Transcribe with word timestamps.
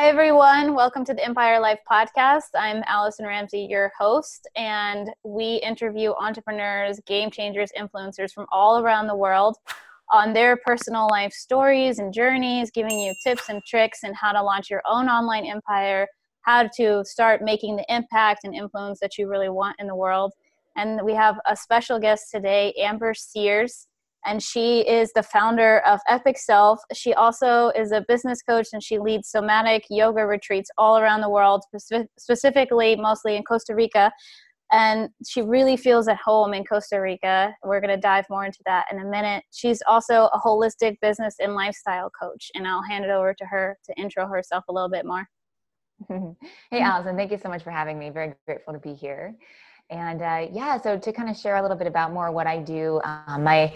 Hi, 0.00 0.08
everyone. 0.08 0.74
Welcome 0.74 1.04
to 1.04 1.12
the 1.12 1.22
Empire 1.22 1.60
Life 1.60 1.80
podcast. 1.88 2.48
I'm 2.54 2.82
Allison 2.86 3.26
Ramsey, 3.26 3.66
your 3.68 3.92
host, 3.98 4.48
and 4.56 5.10
we 5.24 5.56
interview 5.56 6.14
entrepreneurs, 6.18 6.98
game 7.06 7.30
changers, 7.30 7.70
influencers 7.78 8.32
from 8.32 8.46
all 8.50 8.78
around 8.78 9.08
the 9.08 9.14
world 9.14 9.58
on 10.10 10.32
their 10.32 10.56
personal 10.64 11.06
life 11.10 11.34
stories 11.34 11.98
and 11.98 12.14
journeys, 12.14 12.70
giving 12.70 12.98
you 12.98 13.12
tips 13.22 13.50
and 13.50 13.60
tricks 13.68 13.98
and 14.02 14.16
how 14.16 14.32
to 14.32 14.42
launch 14.42 14.70
your 14.70 14.80
own 14.88 15.06
online 15.06 15.44
empire, 15.44 16.08
how 16.40 16.66
to 16.76 17.04
start 17.04 17.42
making 17.42 17.76
the 17.76 17.94
impact 17.94 18.44
and 18.44 18.54
influence 18.54 19.00
that 19.00 19.18
you 19.18 19.28
really 19.28 19.50
want 19.50 19.76
in 19.78 19.86
the 19.86 19.94
world. 19.94 20.32
And 20.78 21.02
we 21.04 21.12
have 21.12 21.38
a 21.44 21.54
special 21.54 21.98
guest 21.98 22.30
today, 22.32 22.72
Amber 22.78 23.12
Sears 23.12 23.86
and 24.24 24.42
she 24.42 24.80
is 24.80 25.12
the 25.14 25.22
founder 25.22 25.80
of 25.80 26.00
Epic 26.08 26.38
Self. 26.38 26.80
She 26.92 27.14
also 27.14 27.68
is 27.70 27.92
a 27.92 28.04
business 28.06 28.42
coach 28.42 28.68
and 28.72 28.82
she 28.82 28.98
leads 28.98 29.28
somatic 29.28 29.84
yoga 29.88 30.26
retreats 30.26 30.70
all 30.76 30.98
around 30.98 31.20
the 31.20 31.30
world, 31.30 31.62
specifically 32.18 32.96
mostly 32.96 33.36
in 33.36 33.42
Costa 33.44 33.74
Rica. 33.74 34.12
And 34.72 35.08
she 35.26 35.42
really 35.42 35.76
feels 35.76 36.06
at 36.06 36.18
home 36.18 36.54
in 36.54 36.64
Costa 36.64 37.00
Rica. 37.00 37.54
We're 37.64 37.80
going 37.80 37.94
to 37.94 38.00
dive 38.00 38.26
more 38.30 38.44
into 38.44 38.60
that 38.66 38.86
in 38.92 39.00
a 39.00 39.04
minute. 39.04 39.42
She's 39.50 39.82
also 39.88 40.28
a 40.32 40.38
holistic 40.38 40.96
business 41.02 41.36
and 41.40 41.54
lifestyle 41.54 42.08
coach, 42.20 42.50
and 42.54 42.68
I'll 42.68 42.82
hand 42.88 43.04
it 43.04 43.10
over 43.10 43.34
to 43.34 43.44
her 43.46 43.76
to 43.86 44.00
intro 44.00 44.28
herself 44.28 44.62
a 44.68 44.72
little 44.72 44.88
bit 44.88 45.04
more. 45.04 45.26
hey, 46.70 46.80
Allison, 46.80 47.16
thank 47.16 47.32
you 47.32 47.38
so 47.38 47.48
much 47.48 47.64
for 47.64 47.70
having 47.70 47.98
me. 47.98 48.10
Very 48.10 48.34
grateful 48.46 48.72
to 48.72 48.78
be 48.78 48.94
here. 48.94 49.34
And 49.90 50.22
uh, 50.22 50.46
yeah, 50.52 50.80
so 50.80 50.98
to 50.98 51.12
kind 51.12 51.28
of 51.28 51.36
share 51.36 51.56
a 51.56 51.62
little 51.62 51.76
bit 51.76 51.86
about 51.86 52.12
more 52.12 52.30
what 52.30 52.46
I 52.46 52.58
do, 52.58 53.00
um, 53.04 53.44
my 53.44 53.74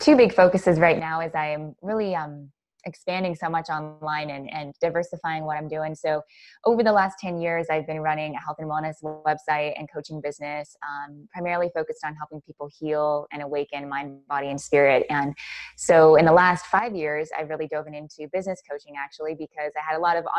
two 0.00 0.16
big 0.16 0.34
focuses 0.34 0.78
right 0.78 0.98
now 0.98 1.20
is 1.20 1.34
I'm 1.34 1.76
really 1.82 2.14
um, 2.14 2.50
expanding 2.84 3.34
so 3.34 3.48
much 3.48 3.68
online 3.68 4.30
and, 4.30 4.52
and 4.52 4.74
diversifying 4.80 5.44
what 5.44 5.56
I'm 5.56 5.68
doing. 5.68 5.94
So, 5.94 6.22
over 6.64 6.82
the 6.82 6.92
last 6.92 7.18
10 7.20 7.40
years, 7.40 7.66
I've 7.70 7.86
been 7.86 8.00
running 8.00 8.34
a 8.34 8.40
health 8.40 8.56
and 8.58 8.68
wellness 8.68 9.02
website 9.02 9.74
and 9.78 9.88
coaching 9.92 10.20
business, 10.20 10.76
um, 10.82 11.28
primarily 11.32 11.70
focused 11.74 12.04
on 12.04 12.14
helping 12.14 12.40
people 12.42 12.68
heal 12.78 13.26
and 13.32 13.42
awaken 13.42 13.88
mind, 13.88 14.20
body, 14.28 14.48
and 14.48 14.60
spirit. 14.60 15.06
And 15.10 15.34
so, 15.76 16.16
in 16.16 16.24
the 16.24 16.32
last 16.32 16.66
five 16.66 16.94
years, 16.94 17.30
I've 17.36 17.48
really 17.48 17.68
dove 17.68 17.86
into 17.86 18.28
business 18.32 18.60
coaching 18.68 18.94
actually 18.98 19.34
because 19.34 19.72
I 19.76 19.82
had 19.86 19.98
a 19.98 20.00
lot 20.00 20.16
of 20.16 20.24
uh, 20.24 20.38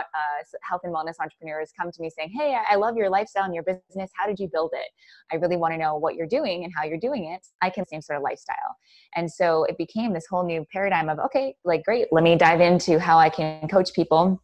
health 0.62 0.82
and 0.84 0.94
wellness 0.94 1.16
entrepreneurs 1.20 1.72
come 1.80 1.92
to 1.92 2.02
me 2.02 2.10
saying, 2.10 2.32
Hey, 2.38 2.58
I 2.70 2.76
love 2.76 2.98
your 2.98 3.10
lifestyle 3.10 3.46
and 3.46 3.54
your 3.54 3.64
business. 3.64 4.12
How 4.16 4.28
did 4.28 4.40
you 4.40 4.50
build 4.52 4.72
it? 4.74 4.90
I 5.32 5.36
really 5.38 5.58
want 5.58 5.74
to 5.74 5.78
know 5.78 5.96
what 5.96 6.16
you're 6.16 6.28
doing 6.28 6.64
and 6.64 6.74
how 6.76 6.84
you're 6.84 7.00
doing 7.00 7.26
it. 7.26 7.46
I 7.62 7.70
can 7.70 7.86
same 7.88 8.02
sort 8.02 8.18
of 8.18 8.24
lifestyle. 8.24 8.56
And 9.16 9.32
so, 9.32 9.64
it 9.66 9.78
became 9.78 10.14
this 10.14 10.26
whole 10.30 10.46
new 10.46 10.66
paradigm 10.72 11.10
of, 11.10 11.20
okay, 11.20 11.56
like, 11.64 11.84
great, 11.84 12.08
let 12.12 12.24
me 12.24 12.33
dive 12.38 12.62
into 12.62 13.00
how 13.00 13.18
I 13.18 13.30
can 13.30 13.68
coach 13.68 13.94
people 13.94 14.42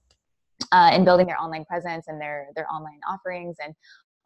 uh, 0.72 0.92
in 0.94 1.06
building 1.06 1.28
their 1.28 1.40
online 1.40 1.66
presence 1.66 2.08
and 2.08 2.20
their 2.20 2.48
their 2.56 2.72
online 2.72 3.00
offerings 3.08 3.58
and 3.64 3.74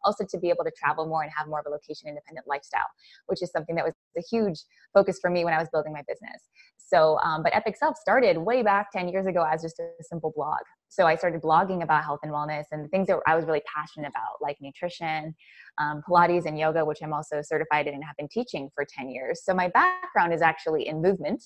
also 0.04 0.24
to 0.28 0.38
be 0.38 0.48
able 0.50 0.64
to 0.64 0.72
travel 0.76 1.06
more 1.06 1.22
and 1.22 1.32
have 1.36 1.48
more 1.48 1.60
of 1.60 1.66
a 1.66 1.70
location 1.70 2.08
independent 2.08 2.46
lifestyle, 2.46 2.86
which 3.26 3.42
is 3.42 3.50
something 3.50 3.74
that 3.76 3.84
was 3.84 3.94
a 4.16 4.22
huge 4.30 4.60
focus 4.92 5.18
for 5.20 5.30
me 5.30 5.44
when 5.44 5.54
I 5.54 5.58
was 5.58 5.68
building 5.72 5.92
my 5.92 6.02
business. 6.06 6.48
So, 6.76 7.18
um, 7.20 7.42
but 7.42 7.54
Epic 7.54 7.76
Self 7.76 7.96
started 7.96 8.38
way 8.38 8.62
back 8.62 8.92
10 8.92 9.08
years 9.08 9.26
ago 9.26 9.44
as 9.50 9.62
just 9.62 9.80
a 9.80 10.02
simple 10.02 10.32
blog. 10.36 10.60
So 10.88 11.06
I 11.06 11.16
started 11.16 11.42
blogging 11.42 11.82
about 11.82 12.04
health 12.04 12.20
and 12.22 12.30
wellness 12.30 12.64
and 12.70 12.88
things 12.90 13.08
that 13.08 13.18
I 13.26 13.34
was 13.34 13.46
really 13.46 13.62
passionate 13.74 14.08
about, 14.08 14.40
like 14.40 14.56
nutrition, 14.60 15.34
um, 15.78 16.02
Pilates, 16.08 16.46
and 16.46 16.56
yoga, 16.56 16.84
which 16.84 16.98
I'm 17.02 17.12
also 17.12 17.40
certified 17.42 17.88
in 17.88 17.94
and 17.94 18.04
have 18.04 18.16
been 18.16 18.28
teaching 18.28 18.70
for 18.74 18.86
10 18.88 19.10
years. 19.10 19.42
So 19.44 19.54
my 19.54 19.68
background 19.68 20.32
is 20.32 20.42
actually 20.42 20.86
in 20.86 21.02
movement, 21.02 21.42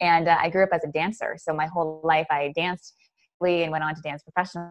and 0.00 0.28
uh, 0.28 0.36
I 0.38 0.50
grew 0.50 0.62
up 0.62 0.70
as 0.72 0.84
a 0.84 0.92
dancer. 0.92 1.36
So 1.36 1.52
my 1.52 1.66
whole 1.66 2.00
life 2.04 2.26
I 2.30 2.52
danced 2.54 2.94
and 3.44 3.72
went 3.72 3.82
on 3.82 3.92
to 3.92 4.00
dance 4.02 4.22
professionally 4.22 4.70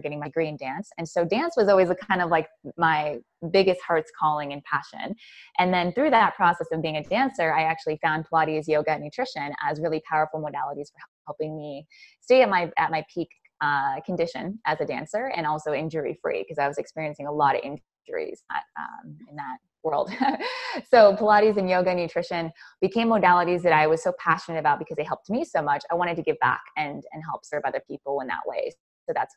getting 0.00 0.20
my 0.20 0.26
degree 0.26 0.48
in 0.48 0.56
dance. 0.56 0.90
And 0.98 1.08
so 1.08 1.24
dance 1.24 1.54
was 1.56 1.68
always 1.68 1.90
a 1.90 1.94
kind 1.94 2.22
of 2.22 2.30
like 2.30 2.48
my 2.76 3.18
biggest 3.50 3.80
heart's 3.86 4.10
calling 4.18 4.52
and 4.52 4.62
passion. 4.64 5.14
And 5.58 5.72
then 5.72 5.92
through 5.92 6.10
that 6.10 6.34
process 6.36 6.66
of 6.72 6.82
being 6.82 6.96
a 6.96 7.02
dancer, 7.02 7.52
I 7.52 7.62
actually 7.62 7.98
found 8.02 8.26
Pilates, 8.30 8.68
yoga, 8.68 8.92
and 8.92 9.02
nutrition 9.02 9.52
as 9.62 9.80
really 9.80 10.02
powerful 10.08 10.40
modalities 10.40 10.92
for 10.92 11.00
helping 11.26 11.56
me 11.56 11.86
stay 12.20 12.42
at 12.42 12.48
my 12.48 12.70
at 12.78 12.90
my 12.90 13.04
peak 13.12 13.28
uh, 13.60 14.00
condition 14.04 14.58
as 14.66 14.80
a 14.80 14.84
dancer 14.84 15.32
and 15.34 15.46
also 15.46 15.72
injury 15.72 16.18
free 16.20 16.42
because 16.42 16.58
I 16.58 16.68
was 16.68 16.78
experiencing 16.78 17.26
a 17.26 17.32
lot 17.32 17.54
of 17.54 17.62
injuries 17.62 18.42
at, 18.50 18.62
um, 18.78 19.16
in 19.30 19.36
that 19.36 19.58
world. 19.82 20.10
so 20.90 21.16
Pilates 21.16 21.56
and 21.56 21.70
yoga 21.70 21.94
nutrition 21.94 22.52
became 22.80 23.08
modalities 23.08 23.62
that 23.62 23.72
I 23.72 23.86
was 23.86 24.02
so 24.02 24.12
passionate 24.18 24.58
about 24.58 24.78
because 24.78 24.96
they 24.96 25.04
helped 25.04 25.30
me 25.30 25.44
so 25.44 25.62
much. 25.62 25.84
I 25.90 25.94
wanted 25.94 26.16
to 26.16 26.22
give 26.22 26.38
back 26.40 26.62
and 26.76 27.02
and 27.12 27.22
help 27.24 27.44
serve 27.44 27.62
other 27.64 27.80
people 27.88 28.20
in 28.20 28.26
that 28.26 28.40
way. 28.46 28.70
So 29.06 29.12
that's 29.14 29.34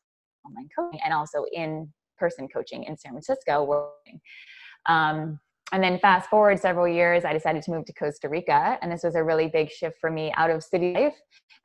online 0.49 0.69
coaching 0.77 0.99
and 1.03 1.13
also 1.13 1.45
in 1.53 1.91
person 2.17 2.47
coaching 2.47 2.83
in 2.83 2.97
San 2.97 3.11
Francisco 3.11 3.63
working. 3.63 4.19
Um, 4.87 5.39
and 5.71 5.83
then 5.83 5.99
fast 5.99 6.29
forward 6.29 6.59
several 6.59 6.87
years, 6.87 7.25
I 7.25 7.33
decided 7.33 7.61
to 7.63 7.71
move 7.71 7.85
to 7.85 7.93
Costa 7.93 8.27
Rica. 8.27 8.77
And 8.81 8.91
this 8.91 9.03
was 9.03 9.15
a 9.15 9.23
really 9.23 9.47
big 9.47 9.69
shift 9.69 9.97
for 9.99 10.09
me 10.09 10.33
out 10.35 10.49
of 10.49 10.63
city 10.63 10.93
life, 10.93 11.15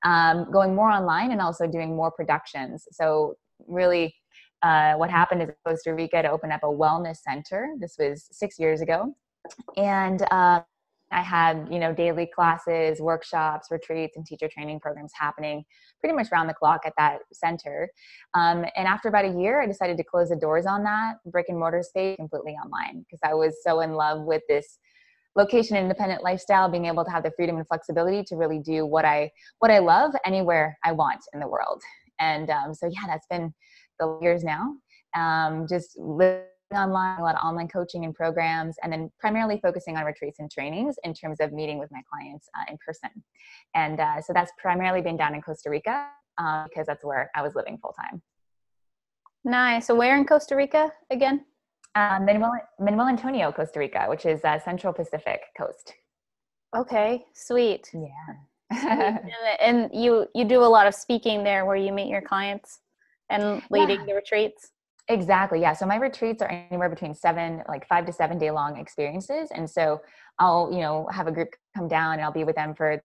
um, 0.04 0.50
going 0.52 0.74
more 0.74 0.90
online 0.90 1.32
and 1.32 1.40
also 1.40 1.66
doing 1.66 1.96
more 1.96 2.10
productions. 2.10 2.86
So, 2.92 3.34
really, 3.66 4.14
uh, 4.62 4.94
what 4.94 5.10
happened 5.10 5.42
is 5.42 5.48
Costa 5.66 5.94
Rica 5.94 6.22
to 6.22 6.30
open 6.30 6.52
up 6.52 6.62
a 6.62 6.66
wellness 6.66 7.18
center. 7.18 7.70
This 7.78 7.96
was 7.98 8.28
six 8.30 8.58
years 8.58 8.82
ago. 8.82 9.14
And 9.76 10.22
uh, 10.30 10.62
I 11.14 11.22
had, 11.22 11.69
you 11.70 11.78
know, 11.78 11.94
daily 11.94 12.26
classes, 12.26 13.00
workshops, 13.00 13.69
retreats, 13.70 14.16
and 14.16 14.26
teacher 14.26 14.48
training 14.48 14.80
programs 14.80 15.12
happening 15.14 15.64
pretty 16.00 16.14
much 16.14 16.26
around 16.32 16.48
the 16.48 16.54
clock 16.54 16.80
at 16.84 16.92
that 16.98 17.20
center. 17.32 17.88
Um, 18.34 18.64
and 18.76 18.88
after 18.88 19.08
about 19.08 19.25
a 19.25 19.41
year, 19.41 19.62
I 19.62 19.66
decided 19.66 19.97
to 19.98 20.04
close 20.04 20.30
the 20.30 20.36
doors 20.36 20.66
on 20.66 20.82
that 20.82 21.14
brick 21.26 21.47
and 21.48 21.58
mortar 21.58 21.82
space 21.82 22.16
completely 22.16 22.54
online 22.54 23.00
because 23.00 23.20
I 23.22 23.32
was 23.34 23.56
so 23.62 23.80
in 23.80 23.92
love 23.92 24.22
with 24.22 24.42
this 24.48 24.78
location 25.36 25.76
independent 25.76 26.22
lifestyle 26.22 26.69
being 26.69 26.86
able 26.86 27.04
to 27.04 27.10
have 27.10 27.22
the 27.22 27.32
freedom 27.36 27.56
and 27.56 27.66
flexibility 27.66 28.22
to 28.22 28.36
really 28.36 28.60
do 28.60 28.86
what 28.86 29.04
i 29.04 29.28
what 29.58 29.69
i 29.69 29.81
love 29.81 30.12
anywhere 30.25 30.78
i 30.84 30.92
want 30.92 31.20
in 31.32 31.41
the 31.41 31.48
world 31.48 31.82
and 32.20 32.50
um, 32.50 32.72
so 32.72 32.86
yeah 32.86 33.06
that's 33.08 33.26
been 33.26 33.52
the 33.98 34.19
years 34.22 34.44
now 34.44 34.75
um, 35.16 35.66
just 35.69 35.96
online, 36.74 37.18
a 37.18 37.22
lot 37.22 37.34
of 37.34 37.44
online 37.44 37.68
coaching 37.68 38.04
and 38.04 38.14
programs, 38.14 38.76
and 38.82 38.92
then 38.92 39.10
primarily 39.18 39.58
focusing 39.60 39.96
on 39.96 40.04
retreats 40.04 40.38
and 40.38 40.50
trainings 40.50 40.96
in 41.04 41.14
terms 41.14 41.40
of 41.40 41.52
meeting 41.52 41.78
with 41.78 41.90
my 41.90 42.02
clients 42.10 42.48
uh, 42.58 42.64
in 42.70 42.78
person. 42.84 43.10
And 43.74 44.00
uh, 44.00 44.20
so 44.20 44.32
that's 44.32 44.52
primarily 44.58 45.00
been 45.00 45.16
down 45.16 45.34
in 45.34 45.42
Costa 45.42 45.70
Rica 45.70 46.08
um, 46.38 46.66
because 46.68 46.86
that's 46.86 47.04
where 47.04 47.30
I 47.34 47.42
was 47.42 47.54
living 47.54 47.78
full 47.78 47.92
time. 47.92 48.22
Nice. 49.44 49.86
So 49.86 49.94
where 49.94 50.16
in 50.16 50.24
Costa 50.24 50.56
Rica 50.56 50.90
again? 51.10 51.44
Um, 51.94 52.24
Manuel, 52.24 52.52
Manuel 52.80 53.08
Antonio, 53.08 53.52
Costa 53.52 53.78
Rica, 53.78 54.06
which 54.08 54.26
is 54.26 54.44
uh, 54.44 54.58
Central 54.58 54.92
Pacific 54.92 55.40
coast. 55.56 55.94
Okay, 56.76 57.24
sweet. 57.34 57.90
Yeah. 57.92 58.08
and, 58.70 59.20
and 59.60 59.90
you 59.92 60.26
you 60.34 60.44
do 60.44 60.62
a 60.62 60.66
lot 60.66 60.86
of 60.86 60.94
speaking 60.94 61.44
there, 61.44 61.64
where 61.64 61.76
you 61.76 61.92
meet 61.92 62.08
your 62.08 62.22
clients 62.22 62.80
and 63.30 63.62
leading 63.70 64.00
yeah. 64.00 64.06
the 64.06 64.14
retreats. 64.14 64.70
Exactly. 65.09 65.60
Yeah. 65.60 65.75
So 65.75 65.84
my 65.84 65.97
retreats 65.97 66.41
are 66.41 66.48
anywhere 66.48 66.88
between 66.88 67.15
seven, 67.15 67.62
like 67.69 67.87
five 67.87 68.06
to 68.06 68.12
seven 68.12 68.38
day 68.38 68.50
long 68.50 68.78
experiences. 68.78 69.50
And 69.54 69.69
so 69.69 70.00
I'll, 70.38 70.70
you 70.72 70.81
know, 70.81 71.06
have 71.12 71.26
a 71.26 71.32
group 71.32 71.48
come 71.76 71.88
down 71.88 72.15
and 72.15 72.22
I'll 72.22 72.32
be 72.32 72.44
with 72.44 72.56
them 72.56 72.75
for 72.75 73.03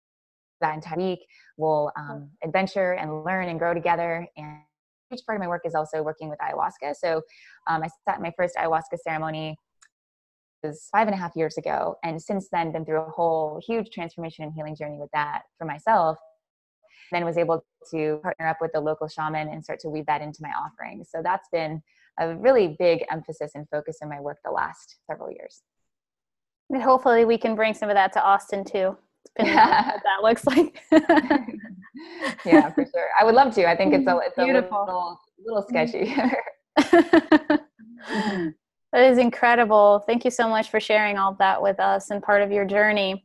that 0.60 0.74
entire 0.74 0.96
week. 0.96 1.20
We'll 1.56 1.90
um, 1.96 2.30
adventure 2.44 2.92
and 2.92 3.24
learn 3.24 3.48
and 3.48 3.58
grow 3.58 3.74
together. 3.74 4.28
And 4.36 4.58
each 5.12 5.24
part 5.26 5.36
of 5.36 5.40
my 5.40 5.48
work 5.48 5.62
is 5.64 5.74
also 5.74 6.02
working 6.02 6.28
with 6.28 6.38
ayahuasca. 6.38 6.94
So 6.94 7.22
um, 7.68 7.82
I 7.82 7.88
sat 8.08 8.20
my 8.22 8.32
first 8.36 8.54
ayahuasca 8.56 8.98
ceremony 9.02 9.56
was 10.62 10.88
five 10.92 11.06
and 11.06 11.14
a 11.14 11.18
half 11.18 11.32
years 11.34 11.56
ago. 11.56 11.96
And 12.04 12.20
since 12.20 12.48
then 12.50 12.72
been 12.72 12.84
through 12.84 13.00
a 13.00 13.10
whole 13.10 13.60
huge 13.64 13.90
transformation 13.90 14.44
and 14.44 14.52
healing 14.52 14.76
journey 14.76 14.98
with 14.98 15.10
that 15.12 15.42
for 15.56 15.64
myself 15.64 16.18
then 17.10 17.24
was 17.24 17.38
able 17.38 17.64
to 17.90 18.18
partner 18.22 18.48
up 18.48 18.58
with 18.60 18.72
the 18.72 18.80
local 18.80 19.08
shaman 19.08 19.48
and 19.48 19.64
start 19.64 19.80
to 19.80 19.88
weave 19.88 20.06
that 20.06 20.20
into 20.20 20.40
my 20.42 20.50
offerings. 20.50 21.08
So 21.10 21.20
that's 21.22 21.48
been 21.50 21.82
a 22.18 22.34
really 22.36 22.76
big 22.78 23.04
emphasis 23.10 23.52
and 23.54 23.66
focus 23.70 23.98
in 24.02 24.08
my 24.08 24.20
work 24.20 24.38
the 24.44 24.50
last 24.50 24.96
several 25.10 25.30
years. 25.30 25.62
And 26.70 26.82
hopefully 26.82 27.24
we 27.24 27.38
can 27.38 27.54
bring 27.54 27.74
some 27.74 27.88
of 27.88 27.94
that 27.94 28.12
to 28.14 28.22
Austin 28.22 28.64
too. 28.64 28.96
Depending 29.36 29.58
on 29.58 29.86
what 29.86 30.02
that 30.04 30.22
looks 30.22 30.46
like. 30.46 30.82
yeah, 32.44 32.70
for 32.70 32.84
sure. 32.84 33.08
I 33.18 33.24
would 33.24 33.34
love 33.34 33.54
to. 33.54 33.68
I 33.68 33.76
think 33.76 33.94
it's 33.94 34.06
a 34.06 34.18
it's 34.24 34.36
Beautiful. 34.36 34.82
a 34.82 34.84
little, 34.84 35.18
little 35.44 35.62
sketchy. 35.68 36.14
that 38.92 39.02
is 39.02 39.18
incredible. 39.18 40.04
Thank 40.06 40.24
you 40.24 40.30
so 40.30 40.48
much 40.48 40.70
for 40.70 40.80
sharing 40.80 41.18
all 41.18 41.32
of 41.32 41.38
that 41.38 41.62
with 41.62 41.80
us 41.80 42.10
and 42.10 42.22
part 42.22 42.42
of 42.42 42.52
your 42.52 42.64
journey. 42.64 43.24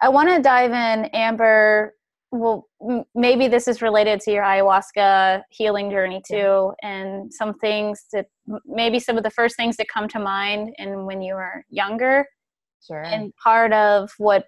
I 0.00 0.08
want 0.10 0.28
to 0.28 0.42
dive 0.42 0.72
in, 0.72 1.06
Amber, 1.06 1.94
well 2.38 2.68
maybe 3.14 3.48
this 3.48 3.68
is 3.68 3.82
related 3.82 4.20
to 4.20 4.30
your 4.30 4.42
ayahuasca 4.42 5.42
healing 5.50 5.90
journey 5.90 6.22
too 6.26 6.72
and 6.82 7.32
some 7.32 7.54
things 7.54 8.06
that 8.12 8.26
maybe 8.66 8.98
some 8.98 9.16
of 9.16 9.22
the 9.22 9.30
first 9.30 9.56
things 9.56 9.76
that 9.76 9.86
come 9.92 10.08
to 10.08 10.18
mind 10.18 10.74
and 10.78 11.06
when 11.06 11.20
you 11.22 11.34
were 11.34 11.64
younger 11.68 12.26
sure 12.86 13.02
and 13.02 13.32
part 13.36 13.72
of 13.72 14.10
what 14.18 14.44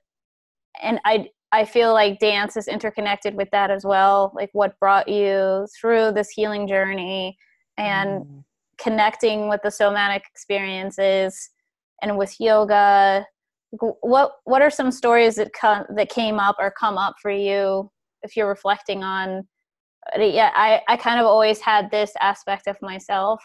and 0.82 1.00
i 1.05 1.29
I 1.50 1.64
feel 1.64 1.93
like 1.93 2.19
dance 2.19 2.56
is 2.56 2.69
interconnected 2.69 3.35
with 3.35 3.50
that 3.52 3.70
as 3.70 3.85
well. 3.85 4.32
Like 4.35 4.50
what 4.52 4.79
brought 4.79 5.08
you 5.08 5.67
through 5.81 6.12
this 6.12 6.29
healing 6.29 6.69
journey 6.69 7.38
and 7.79 8.25
mm. 8.25 8.44
connecting 8.76 9.49
with 9.49 9.61
the 9.62 9.70
somatic 9.70 10.25
experiences 10.31 11.50
and 12.02 12.19
with 12.19 12.35
yoga. 12.38 13.25
What 13.70 14.32
what 14.44 14.62
are 14.62 14.70
some 14.70 14.91
stories 14.91 15.35
that 15.37 15.53
come 15.53 15.85
that 15.94 16.09
came 16.09 16.38
up 16.38 16.56
or 16.59 16.70
come 16.70 16.97
up 16.97 17.17
for 17.20 17.31
you 17.31 17.91
if 18.23 18.37
you're 18.37 18.49
reflecting 18.49 19.05
on 19.05 19.47
uh, 20.17 20.23
yeah, 20.23 20.50
I, 20.55 20.81
I 20.88 20.97
kind 20.97 21.20
of 21.20 21.26
always 21.26 21.61
had 21.61 21.91
this 21.91 22.12
aspect 22.20 22.67
of 22.67 22.76
myself 22.81 23.43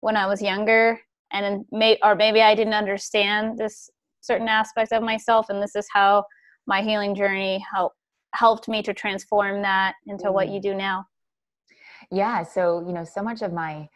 when 0.00 0.16
I 0.16 0.26
was 0.26 0.42
younger 0.42 1.00
and 1.32 1.64
may 1.70 1.98
or 2.02 2.14
maybe 2.14 2.42
I 2.42 2.54
didn't 2.54 2.74
understand 2.74 3.58
this 3.58 3.90
certain 4.20 4.48
aspect 4.48 4.92
of 4.92 5.02
myself 5.02 5.46
and 5.48 5.62
this 5.62 5.76
is 5.76 5.86
how 5.92 6.24
my 6.66 6.82
healing 6.82 7.14
journey 7.14 7.64
helped 7.72 7.96
helped 8.34 8.68
me 8.68 8.82
to 8.82 8.94
transform 8.94 9.62
that 9.62 9.94
into 10.06 10.26
mm. 10.26 10.32
what 10.32 10.48
you 10.48 10.60
do 10.60 10.74
now 10.74 11.04
yeah 12.10 12.42
so 12.42 12.84
you 12.86 12.92
know 12.92 13.04
so 13.04 13.22
much 13.22 13.42
of 13.42 13.52
my 13.52 13.88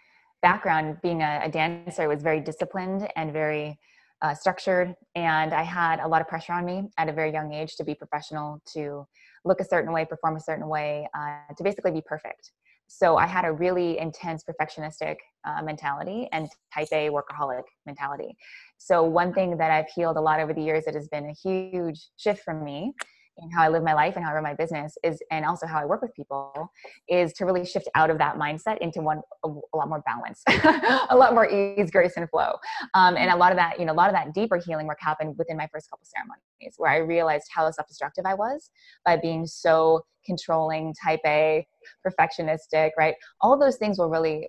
background 0.43 0.97
being 1.03 1.23
a, 1.23 1.41
a 1.45 1.49
dancer 1.49 2.09
was 2.09 2.23
very 2.23 2.41
disciplined 2.41 3.09
and 3.17 3.33
very 3.33 3.79
uh, 4.25 4.35
structured 4.35 4.95
and 5.15 5.53
i 5.53 5.63
had 5.63 6.01
a 6.01 6.09
lot 6.09 6.21
of 6.21 6.27
pressure 6.27 6.55
on 6.55 6.65
me 6.65 6.79
at 6.99 7.09
a 7.09 7.13
very 7.13 7.33
young 7.33 7.53
age 7.53 7.77
to 7.77 7.85
be 7.85 7.95
professional 7.95 8.61
to 8.65 9.07
look 9.45 9.61
a 9.61 9.65
certain 9.65 9.93
way 9.93 10.05
perform 10.05 10.35
a 10.37 10.41
certain 10.41 10.69
way 10.69 11.09
uh, 11.17 11.55
to 11.57 11.63
basically 11.63 11.93
be 11.93 12.03
perfect 12.15 12.53
so 12.87 13.17
I 13.17 13.27
had 13.27 13.45
a 13.45 13.53
really 13.53 13.99
intense 13.99 14.45
perfectionistic 14.45 15.17
uh, 15.45 15.63
mentality 15.63 16.29
and 16.33 16.49
type 16.73 16.89
A 16.93 17.09
workaholic 17.09 17.63
mentality. 17.87 18.37
So 18.79 19.03
one 19.03 19.33
thing 19.33 19.57
that 19.57 19.71
I've 19.71 19.89
healed 19.95 20.17
a 20.17 20.21
lot 20.21 20.41
over 20.41 20.53
the 20.53 20.63
years 20.63 20.85
that 20.85 20.95
has 20.95 21.09
been 21.09 21.27
a 21.27 21.33
huge 21.33 22.09
shift 22.17 22.45
for 22.45 22.55
me 22.55 22.93
in 23.39 23.51
how 23.51 23.63
I 23.63 23.69
live 23.69 23.83
my 23.83 23.95
life 23.95 24.17
and 24.17 24.25
how 24.25 24.31
I 24.31 24.35
run 24.35 24.43
my 24.43 24.55
business 24.55 24.97
is, 25.03 25.21
and 25.31 25.45
also 25.45 25.67
how 25.67 25.79
I 25.79 25.85
work 25.85 26.03
with 26.03 26.15
people, 26.15 26.71
is 27.09 27.33
to 27.35 27.45
really 27.45 27.65
shift 27.65 27.89
out 27.95 28.11
of 28.11 28.19
that 28.19 28.37
mindset 28.37 28.79
into 28.79 29.01
one 29.01 29.21
a, 29.45 29.49
lot 29.77 29.89
more 29.89 30.03
balance, 30.07 30.43
a 31.11 31.17
lot 31.17 31.35
more 31.35 31.49
ease, 31.49 31.91
grace, 31.91 32.15
and 32.17 32.29
flow. 32.31 32.53
Um, 32.95 33.17
and 33.17 33.31
a 33.31 33.37
lot 33.37 33.53
of 33.53 33.59
that, 33.59 33.79
you 33.79 33.87
know, 33.87 33.93
a 33.93 33.95
lot 33.95 34.09
of 34.09 34.15
that 34.15 34.35
deeper 34.35 34.57
healing 34.57 34.87
work 34.87 34.99
happened 35.01 35.37
within 35.39 35.57
my 35.57 35.69
first 35.73 35.91
couple 35.91 36.07
ceremonies, 36.07 36.75
where 36.77 36.91
I 36.91 36.99
realized 36.99 37.47
how 37.53 37.71
self-destructive 37.71 38.25
I 38.27 38.35
was 38.35 38.71
by 39.05 39.17
being 39.17 39.47
so 39.47 40.05
controlling, 40.25 40.95
type 41.03 41.21
A, 41.27 41.67
perfectionistic, 42.07 42.91
right? 42.97 43.15
All 43.41 43.59
those 43.59 43.77
things 43.77 43.99
will 43.99 44.09
really 44.09 44.49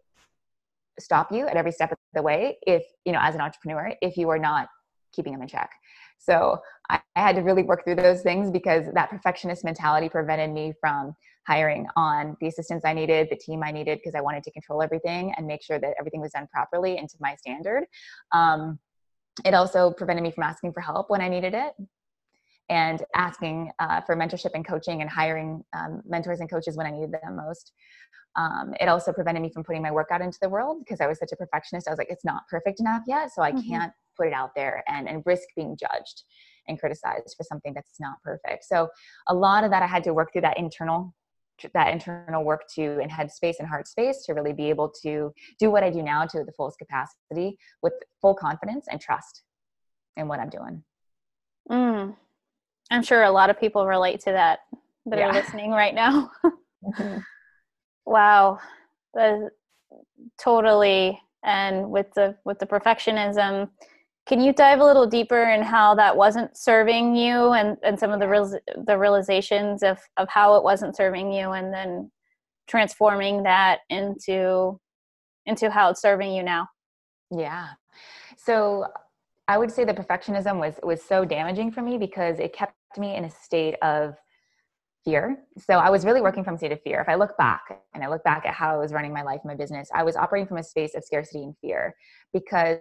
stop 1.00 1.32
you 1.32 1.48
at 1.48 1.58
every 1.58 1.72
step 1.72 1.92
of 1.92 1.98
the 2.14 2.22
way 2.22 2.58
if 2.66 2.84
you 3.04 3.12
know 3.12 3.20
as 3.22 3.36
an 3.36 3.42
entrepreneur 3.42 3.94
if 4.02 4.16
you 4.16 4.30
are 4.30 4.40
not 4.40 4.70
keeping 5.16 5.34
them 5.34 5.42
in 5.42 5.48
check 5.48 5.72
so 6.18 6.60
I, 6.90 7.00
I, 7.16 7.22
had 7.22 7.36
to 7.36 7.42
really 7.42 7.64
work 7.64 7.84
through 7.84 7.96
those 7.96 8.22
things 8.22 8.50
because 8.52 8.86
that 8.94 9.10
perfectionist 9.10 9.64
mentality 9.64 10.10
prevented 10.10 10.52
me 10.52 10.74
from 10.80 11.16
hiring 11.48 11.86
on 11.96 12.36
the 12.42 12.48
assistants 12.48 12.86
I 12.86 12.94
needed, 12.94 13.28
the 13.30 13.36
team 13.36 13.64
I 13.64 13.72
needed, 13.72 14.00
because 14.00 14.16
I 14.16 14.22
wanted 14.22 14.44
to 14.44 14.52
control 14.52 14.82
everything 14.82 15.34
and 15.38 15.46
make 15.46 15.62
sure 15.62 15.80
that 15.80 15.94
everything 16.00 16.22
was 16.22 16.32
done 16.32 16.48
properly 16.52 16.98
and 16.98 17.08
to 17.10 17.18
my 17.20 17.36
standard. 17.36 17.84
Um, 18.32 18.80
it 19.44 19.54
also 19.54 19.92
prevented 19.92 20.24
me 20.24 20.32
from 20.32 20.44
asking 20.44 20.74
for 20.74 20.82
help 20.82 21.10
when 21.10 21.22
I 21.22 21.28
needed 21.28 21.54
it 21.54 21.74
and 22.70 23.04
asking 23.14 23.72
uh, 23.80 24.02
for 24.02 24.16
mentorship 24.16 24.52
and 24.56 24.66
coaching 24.66 25.02
and 25.02 25.10
hiring 25.10 25.64
um, 25.78 26.02
mentors 26.08 26.40
and 26.40 26.50
coaches 26.50 26.76
when 26.78 26.88
I 26.88 26.92
needed 26.92 27.12
them 27.12 27.36
most. 27.36 27.74
Um, 28.38 28.74
it 28.82 28.90
also 28.90 29.14
prevented 29.14 29.44
me 29.44 29.52
from 29.54 29.64
putting 29.64 29.82
my 29.82 29.92
work 29.92 30.08
out 30.12 30.22
into 30.22 30.40
the 30.42 30.50
world 30.50 30.80
because 30.80 31.00
I 31.00 31.08
was 31.08 31.20
such 31.20 31.32
a 31.32 31.36
perfectionist. 31.36 31.88
I 31.88 31.92
was 31.92 31.98
like, 32.00 32.10
it's 32.10 32.26
not 32.26 32.48
perfect 32.50 32.80
enough 32.80 33.04
yet, 33.08 33.32
so 33.32 33.42
I 33.42 33.52
mm-hmm. 33.52 33.70
can't 33.70 33.94
put 34.18 34.28
it 34.28 34.34
out 34.34 34.52
there 34.56 34.84
and, 34.88 35.08
and 35.08 35.24
risk 35.26 35.48
being 35.56 35.78
judged 35.80 36.24
and 36.68 36.80
criticized 36.80 37.36
for 37.38 37.44
something 37.44 37.74
that's 37.74 38.00
not 38.00 38.22
perfect. 38.24 38.64
So 38.66 38.90
a 39.28 39.34
lot 39.34 39.64
of 39.64 39.72
that 39.72 39.84
I 39.84 39.88
had 39.88 40.04
to 40.06 40.14
work 40.14 40.32
through 40.32 40.42
that 40.42 40.58
internal 40.58 41.14
that 41.74 41.94
internal 41.94 42.44
work 42.44 42.64
to 42.76 43.00
in 43.00 43.10
head 43.10 43.32
space 43.32 43.58
and 43.60 43.68
heart 43.68 43.88
space 43.88 44.24
to 44.26 44.34
really 44.34 44.52
be 44.52 44.70
able 44.70 44.92
to 45.04 45.32
do 45.58 45.72
what 45.72 45.84
I 45.84 45.90
do 45.90 46.04
now 46.04 46.26
to 46.26 46.44
the 46.44 46.52
fullest 46.52 46.78
capacity 46.78 47.58
with 47.82 47.94
full 48.22 48.34
confidence 48.34 48.88
and 48.92 49.00
trust 49.00 49.44
in 50.18 50.28
what 50.28 50.40
I'm 50.40 50.50
doing. 50.50 50.84
Mm. 51.72 52.16
I'm 52.92 53.04
sure 53.04 53.24
a 53.24 53.32
lot 53.32 53.50
of 53.50 53.60
people 53.60 53.88
relate 53.88 54.20
to 54.22 54.32
that 54.32 54.60
that 55.06 55.20
yeah. 55.20 55.30
are 55.30 55.34
listening 55.34 55.72
right 55.72 55.94
now. 55.94 56.32
mm-hmm. 56.46 57.20
Wow, 58.06 58.60
that 59.14 59.50
totally. 60.40 61.20
And 61.44 61.90
with 61.90 62.08
the 62.16 62.36
with 62.44 62.60
the 62.60 62.66
perfectionism, 62.66 63.70
can 64.28 64.42
you 64.42 64.54
dive 64.54 64.80
a 64.80 64.86
little 64.86 65.06
deeper 65.06 65.44
in 65.44 65.62
how 65.62 65.96
that 65.96 66.18
wasn't 66.18 66.58
serving 66.58 67.16
you, 67.16 67.52
and 67.54 67.78
and 67.84 68.00
some 68.00 68.12
of 68.12 68.20
the 68.20 68.28
real, 68.28 68.60
the 68.86 68.98
realizations 68.98 69.84
of 69.84 70.00
of 70.18 70.28
how 70.30 70.56
it 70.56 70.64
wasn't 70.64 70.96
serving 70.96 71.32
you, 71.32 71.52
and 71.52 71.74
then 71.74 72.12
transforming 72.68 73.44
that 73.44 73.80
into 73.90 74.80
into 75.46 75.70
how 75.70 75.90
it's 75.90 76.02
serving 76.02 76.34
you 76.34 76.44
now? 76.44 76.68
Yeah. 77.32 77.70
So 78.38 78.86
I 79.48 79.58
would 79.58 79.72
say 79.72 79.86
the 79.86 79.94
perfectionism 79.94 80.60
was 80.60 80.76
was 80.82 81.04
so 81.04 81.26
damaging 81.26 81.72
for 81.72 81.82
me 81.82 81.98
because 81.98 82.40
it 82.40 82.54
kept 82.54 82.74
me 82.98 83.16
in 83.16 83.26
a 83.26 83.30
state 83.30 83.76
of 83.82 84.16
fear. 85.06 85.38
So 85.58 85.76
I 85.76 85.92
was 85.92 86.04
really 86.04 86.20
working 86.20 86.44
from 86.44 86.56
a 86.56 86.58
state 86.58 86.72
of 86.72 86.82
fear. 86.82 87.00
If 87.00 87.08
I 87.08 87.16
look 87.16 87.38
back 87.38 87.62
and 87.94 88.04
I 88.04 88.10
look 88.10 88.24
back 88.24 88.46
at 88.46 88.56
how 88.56 88.74
I 88.74 88.78
was 88.78 88.92
running 88.92 89.14
my 89.14 89.22
life, 89.22 89.40
my 89.46 89.56
business, 89.56 89.88
I 89.94 90.04
was 90.04 90.16
operating 90.16 90.48
from 90.48 90.58
a 90.58 90.64
space 90.64 90.96
of 90.96 91.04
scarcity 91.04 91.44
and 91.44 91.56
fear 91.62 91.96
because 92.34 92.80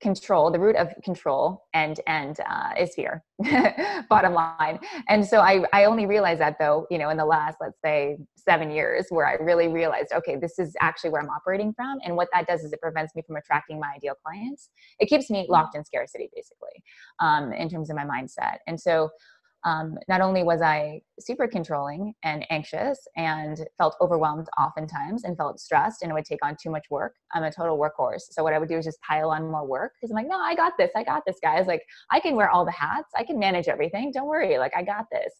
control, 0.00 0.50
the 0.50 0.58
root 0.58 0.76
of 0.76 0.92
control 1.04 1.64
and 1.74 2.00
and 2.06 2.40
uh, 2.48 2.70
is 2.78 2.94
fear, 2.94 3.22
bottom 4.08 4.32
line. 4.32 4.78
And 5.08 5.24
so 5.24 5.40
I 5.40 5.64
I 5.72 5.84
only 5.84 6.06
realized 6.06 6.40
that 6.40 6.56
though, 6.58 6.86
you 6.90 6.98
know, 6.98 7.10
in 7.10 7.16
the 7.16 7.26
last 7.26 7.58
let's 7.60 7.78
say 7.84 8.16
seven 8.36 8.70
years, 8.70 9.06
where 9.10 9.26
I 9.26 9.34
really 9.34 9.68
realized, 9.68 10.12
okay, 10.12 10.36
this 10.36 10.58
is 10.58 10.74
actually 10.80 11.10
where 11.10 11.22
I'm 11.22 11.28
operating 11.28 11.74
from, 11.74 11.98
and 12.04 12.16
what 12.16 12.28
that 12.32 12.46
does 12.46 12.62
is 12.62 12.72
it 12.72 12.80
prevents 12.80 13.14
me 13.14 13.22
from 13.26 13.36
attracting 13.36 13.78
my 13.78 13.92
ideal 13.96 14.14
clients. 14.24 14.70
It 14.98 15.06
keeps 15.06 15.30
me 15.30 15.46
locked 15.48 15.76
in 15.76 15.84
scarcity, 15.84 16.30
basically, 16.34 16.82
um, 17.20 17.52
in 17.52 17.68
terms 17.68 17.90
of 17.90 17.96
my 17.96 18.04
mindset. 18.04 18.58
And 18.66 18.80
so 18.80 19.10
um, 19.64 19.98
not 20.08 20.20
only 20.20 20.42
was 20.42 20.62
I 20.62 21.02
super 21.18 21.48
controlling 21.48 22.14
and 22.22 22.46
anxious 22.50 22.98
and 23.16 23.60
felt 23.76 23.96
overwhelmed 24.00 24.48
oftentimes 24.58 25.24
and 25.24 25.36
felt 25.36 25.58
stressed 25.58 26.02
and 26.02 26.10
it 26.10 26.14
would 26.14 26.24
take 26.24 26.44
on 26.44 26.56
too 26.62 26.70
much 26.70 26.86
work. 26.90 27.14
I'm 27.34 27.42
a 27.42 27.52
total 27.52 27.78
workhorse. 27.78 28.22
So 28.30 28.42
what 28.42 28.52
I 28.52 28.58
would 28.58 28.68
do 28.68 28.78
is 28.78 28.84
just 28.84 29.00
pile 29.02 29.30
on 29.30 29.50
more 29.50 29.66
work 29.66 29.92
because 29.94 30.10
I'm 30.10 30.16
like, 30.16 30.28
no, 30.28 30.38
I 30.38 30.54
got 30.54 30.74
this. 30.78 30.90
I 30.94 31.02
got 31.02 31.24
this, 31.26 31.38
guys. 31.42 31.66
Like 31.66 31.82
I 32.10 32.20
can 32.20 32.36
wear 32.36 32.50
all 32.50 32.64
the 32.64 32.70
hats. 32.70 33.10
I 33.16 33.24
can 33.24 33.38
manage 33.38 33.68
everything. 33.68 34.12
Don't 34.12 34.28
worry. 34.28 34.58
Like 34.58 34.72
I 34.76 34.82
got 34.82 35.06
this. 35.10 35.34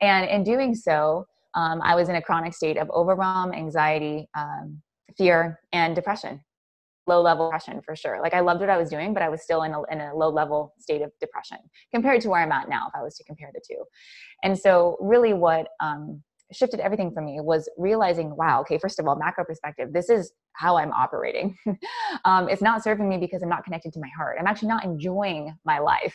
And 0.00 0.28
in 0.28 0.42
doing 0.42 0.74
so, 0.74 1.26
um, 1.54 1.80
I 1.82 1.94
was 1.94 2.08
in 2.08 2.16
a 2.16 2.22
chronic 2.22 2.54
state 2.54 2.78
of 2.78 2.90
overwhelm, 2.90 3.52
anxiety, 3.52 4.28
um, 4.34 4.82
fear, 5.16 5.60
and 5.72 5.94
depression 5.94 6.40
low 7.06 7.20
level 7.20 7.48
depression 7.48 7.80
for 7.84 7.96
sure. 7.96 8.20
Like 8.22 8.34
I 8.34 8.40
loved 8.40 8.60
what 8.60 8.70
I 8.70 8.76
was 8.76 8.88
doing, 8.88 9.12
but 9.12 9.22
I 9.22 9.28
was 9.28 9.42
still 9.42 9.62
in 9.62 9.72
a, 9.72 9.82
in 9.90 10.00
a 10.00 10.14
low 10.14 10.30
level 10.30 10.74
state 10.78 11.02
of 11.02 11.10
depression 11.20 11.58
compared 11.92 12.20
to 12.22 12.28
where 12.28 12.40
I'm 12.40 12.52
at 12.52 12.68
now, 12.68 12.86
if 12.88 12.94
I 12.98 13.02
was 13.02 13.16
to 13.16 13.24
compare 13.24 13.50
the 13.52 13.60
two. 13.66 13.82
And 14.42 14.58
so, 14.58 14.96
really, 15.00 15.32
what 15.32 15.68
um, 15.80 16.22
shifted 16.52 16.80
everything 16.80 17.10
for 17.12 17.22
me 17.22 17.40
was 17.40 17.68
realizing, 17.76 18.36
wow, 18.36 18.60
okay, 18.60 18.78
first 18.78 18.98
of 18.98 19.06
all, 19.06 19.16
macro 19.16 19.44
perspective, 19.44 19.92
this 19.92 20.10
is 20.10 20.32
how 20.52 20.76
I'm 20.76 20.92
operating. 20.92 21.56
um, 22.24 22.48
it's 22.48 22.62
not 22.62 22.84
serving 22.84 23.08
me 23.08 23.18
because 23.18 23.42
I'm 23.42 23.48
not 23.48 23.64
connected 23.64 23.92
to 23.94 24.00
my 24.00 24.10
heart. 24.16 24.36
I'm 24.38 24.46
actually 24.46 24.68
not 24.68 24.84
enjoying 24.84 25.56
my 25.64 25.78
life. 25.78 26.14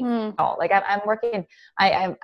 Mm. 0.00 0.34
Like 0.58 0.72
I'm, 0.72 0.82
I'm 0.88 1.00
working, 1.04 1.44
I, 1.78 1.92
I'm 1.92 2.16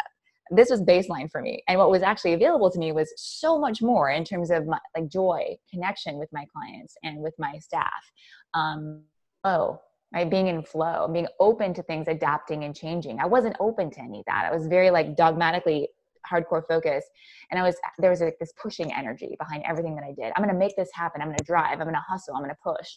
this 0.50 0.70
was 0.70 0.80
baseline 0.82 1.30
for 1.30 1.40
me 1.40 1.62
and 1.68 1.78
what 1.78 1.90
was 1.90 2.02
actually 2.02 2.32
available 2.32 2.70
to 2.70 2.78
me 2.78 2.92
was 2.92 3.12
so 3.16 3.58
much 3.58 3.82
more 3.82 4.10
in 4.10 4.24
terms 4.24 4.50
of 4.50 4.66
my, 4.66 4.78
like 4.96 5.08
joy 5.08 5.56
connection 5.70 6.18
with 6.18 6.28
my 6.32 6.44
clients 6.54 6.96
and 7.02 7.18
with 7.18 7.34
my 7.38 7.58
staff. 7.58 8.12
Um 8.54 9.02
flow 9.42 9.80
right? 10.14 10.30
Being 10.30 10.46
in 10.46 10.62
flow 10.62 11.08
being 11.12 11.26
open 11.40 11.74
to 11.74 11.82
things 11.82 12.08
adapting 12.08 12.64
and 12.64 12.74
changing. 12.74 13.18
I 13.18 13.26
wasn't 13.26 13.56
open 13.60 13.90
to 13.90 14.00
any 14.00 14.20
of 14.20 14.24
that. 14.26 14.48
I 14.50 14.54
was 14.54 14.66
very 14.66 14.90
like 14.90 15.16
dogmatically 15.16 15.88
hardcore 16.30 16.66
focus 16.66 17.04
and 17.50 17.60
i 17.60 17.62
was 17.62 17.76
there 17.98 18.10
was 18.10 18.20
like 18.20 18.36
this 18.40 18.52
pushing 18.60 18.92
energy 18.92 19.36
behind 19.38 19.62
everything 19.64 19.94
that 19.94 20.04
i 20.04 20.12
did. 20.12 20.32
I'm 20.34 20.42
going 20.42 20.52
to 20.52 20.58
make 20.58 20.76
this 20.76 20.90
happen. 20.92 21.22
I'm 21.22 21.28
going 21.28 21.38
to 21.38 21.44
drive. 21.44 21.78
I'm 21.80 21.86
going 21.86 21.94
to 21.94 22.00
hustle. 22.00 22.34
I'm 22.34 22.42
going 22.42 22.54
to 22.54 22.56
push 22.62 22.96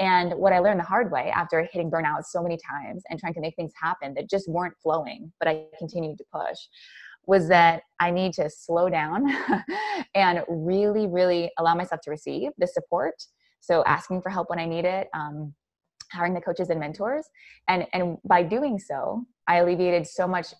and 0.00 0.32
what 0.32 0.54
I 0.54 0.58
learned 0.58 0.80
the 0.80 0.84
hard 0.84 1.12
way 1.12 1.30
after 1.30 1.68
hitting 1.70 1.90
burnout 1.90 2.24
so 2.24 2.42
many 2.42 2.56
times 2.56 3.02
and 3.10 3.20
trying 3.20 3.34
to 3.34 3.40
make 3.40 3.54
things 3.54 3.72
happen 3.80 4.14
that 4.14 4.30
just 4.30 4.48
weren't 4.48 4.74
flowing, 4.82 5.30
but 5.38 5.46
I 5.46 5.66
continued 5.78 6.16
to 6.18 6.24
push, 6.32 6.58
was 7.26 7.48
that 7.48 7.82
I 8.00 8.10
need 8.10 8.32
to 8.34 8.48
slow 8.48 8.88
down 8.88 9.26
and 10.14 10.42
really, 10.48 11.06
really 11.06 11.50
allow 11.58 11.74
myself 11.74 12.00
to 12.04 12.10
receive 12.10 12.50
the 12.56 12.66
support. 12.66 13.14
So 13.60 13.84
asking 13.84 14.22
for 14.22 14.30
help 14.30 14.48
when 14.48 14.58
I 14.58 14.64
need 14.64 14.86
it, 14.86 15.08
um, 15.14 15.54
hiring 16.10 16.32
the 16.32 16.40
coaches 16.40 16.70
and 16.70 16.80
mentors. 16.80 17.26
And, 17.68 17.86
and 17.92 18.16
by 18.24 18.42
doing 18.42 18.78
so, 18.78 19.24
I 19.46 19.58
alleviated 19.58 20.06
so 20.06 20.26
much 20.26 20.54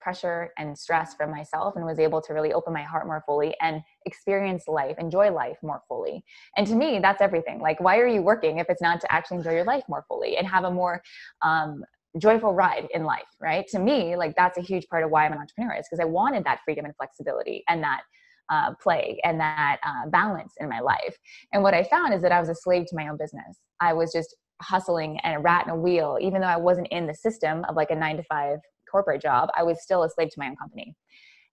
pressure 0.00 0.50
and 0.58 0.76
stress 0.78 1.14
from 1.14 1.30
myself 1.30 1.76
and 1.76 1.84
was 1.84 1.98
able 1.98 2.20
to 2.22 2.32
really 2.32 2.52
open 2.52 2.72
my 2.72 2.82
heart 2.82 3.06
more 3.06 3.22
fully 3.26 3.54
and 3.60 3.82
experience 4.06 4.64
life, 4.66 4.96
enjoy 4.98 5.30
life 5.30 5.58
more 5.62 5.82
fully. 5.88 6.24
And 6.56 6.66
to 6.66 6.74
me, 6.74 6.98
that's 7.00 7.20
everything. 7.20 7.60
Like, 7.60 7.80
why 7.80 7.98
are 7.98 8.06
you 8.06 8.22
working 8.22 8.58
if 8.58 8.68
it's 8.68 8.82
not 8.82 9.00
to 9.02 9.12
actually 9.12 9.38
enjoy 9.38 9.52
your 9.52 9.64
life 9.64 9.84
more 9.88 10.04
fully 10.08 10.36
and 10.36 10.46
have 10.46 10.64
a 10.64 10.70
more 10.70 11.02
um, 11.42 11.84
joyful 12.18 12.54
ride 12.54 12.88
in 12.92 13.04
life, 13.04 13.28
right? 13.40 13.66
To 13.68 13.78
me, 13.78 14.16
like 14.16 14.34
that's 14.36 14.58
a 14.58 14.62
huge 14.62 14.86
part 14.88 15.04
of 15.04 15.10
why 15.10 15.26
I'm 15.26 15.32
an 15.32 15.38
entrepreneur 15.38 15.74
is 15.74 15.86
because 15.90 16.00
I 16.00 16.06
wanted 16.06 16.44
that 16.44 16.60
freedom 16.64 16.84
and 16.84 16.94
flexibility 16.96 17.62
and 17.68 17.82
that 17.82 18.02
uh, 18.50 18.74
play 18.82 19.20
and 19.22 19.38
that 19.38 19.78
uh, 19.84 20.08
balance 20.08 20.54
in 20.58 20.68
my 20.68 20.80
life. 20.80 21.16
And 21.52 21.62
what 21.62 21.72
I 21.72 21.84
found 21.84 22.12
is 22.12 22.22
that 22.22 22.32
I 22.32 22.40
was 22.40 22.48
a 22.48 22.54
slave 22.54 22.86
to 22.86 22.96
my 22.96 23.08
own 23.08 23.16
business. 23.16 23.60
I 23.80 23.92
was 23.92 24.12
just 24.12 24.34
hustling 24.60 25.18
and 25.20 25.36
a 25.36 25.38
rat 25.38 25.66
in 25.66 25.70
a 25.70 25.76
wheel, 25.76 26.18
even 26.20 26.40
though 26.40 26.48
I 26.48 26.56
wasn't 26.56 26.88
in 26.88 27.06
the 27.06 27.14
system 27.14 27.64
of 27.68 27.76
like 27.76 27.90
a 27.90 27.94
nine 27.94 28.16
to 28.16 28.24
five 28.24 28.58
corporate 28.90 29.22
job, 29.22 29.48
I 29.56 29.62
was 29.62 29.82
still 29.82 30.02
a 30.02 30.10
slave 30.10 30.30
to 30.30 30.38
my 30.38 30.48
own 30.48 30.56
company. 30.56 30.94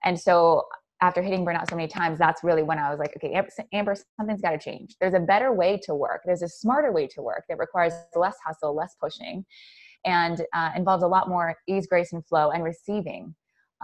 And 0.04 0.20
so 0.20 0.64
after 1.02 1.22
hitting 1.22 1.46
burnout 1.46 1.70
so 1.70 1.76
many 1.76 1.88
times, 1.88 2.18
that's 2.18 2.44
really 2.44 2.64
when 2.64 2.80
I 2.80 2.90
was 2.90 3.00
like, 3.00 3.16
okay, 3.18 3.40
Amber, 3.72 3.96
something's 4.18 4.42
got 4.42 4.52
to 4.52 4.58
change. 4.58 4.96
There's 5.00 5.14
a 5.14 5.20
better 5.20 5.54
way 5.54 5.80
to 5.84 5.94
work. 5.94 6.22
There's 6.26 6.42
a 6.42 6.50
smarter 6.50 6.92
way 6.92 7.08
to 7.08 7.22
work 7.22 7.44
that 7.50 7.60
requires 7.60 7.94
less 8.16 8.36
hustle, 8.46 8.76
less 8.76 8.96
pushing, 9.00 9.46
and 10.06 10.42
uh, 10.54 10.72
involves 10.76 11.04
a 11.04 11.08
lot 11.08 11.30
more 11.30 11.56
ease, 11.68 11.88
grace, 11.88 12.14
and 12.14 12.26
flow 12.26 12.50
and 12.50 12.64
receiving. 12.64 13.36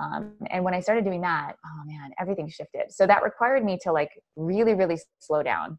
Um, 0.02 0.34
and 0.50 0.64
when 0.64 0.74
I 0.74 0.80
started 0.80 1.06
doing 1.06 1.22
that, 1.22 1.54
oh 1.64 1.86
man, 1.86 2.12
everything 2.20 2.50
shifted. 2.50 2.86
So 2.90 3.06
that 3.06 3.24
required 3.24 3.64
me 3.64 3.78
to 3.84 3.92
like 3.92 4.10
really, 4.36 4.74
really 4.74 4.98
slow 5.20 5.44
down 5.44 5.78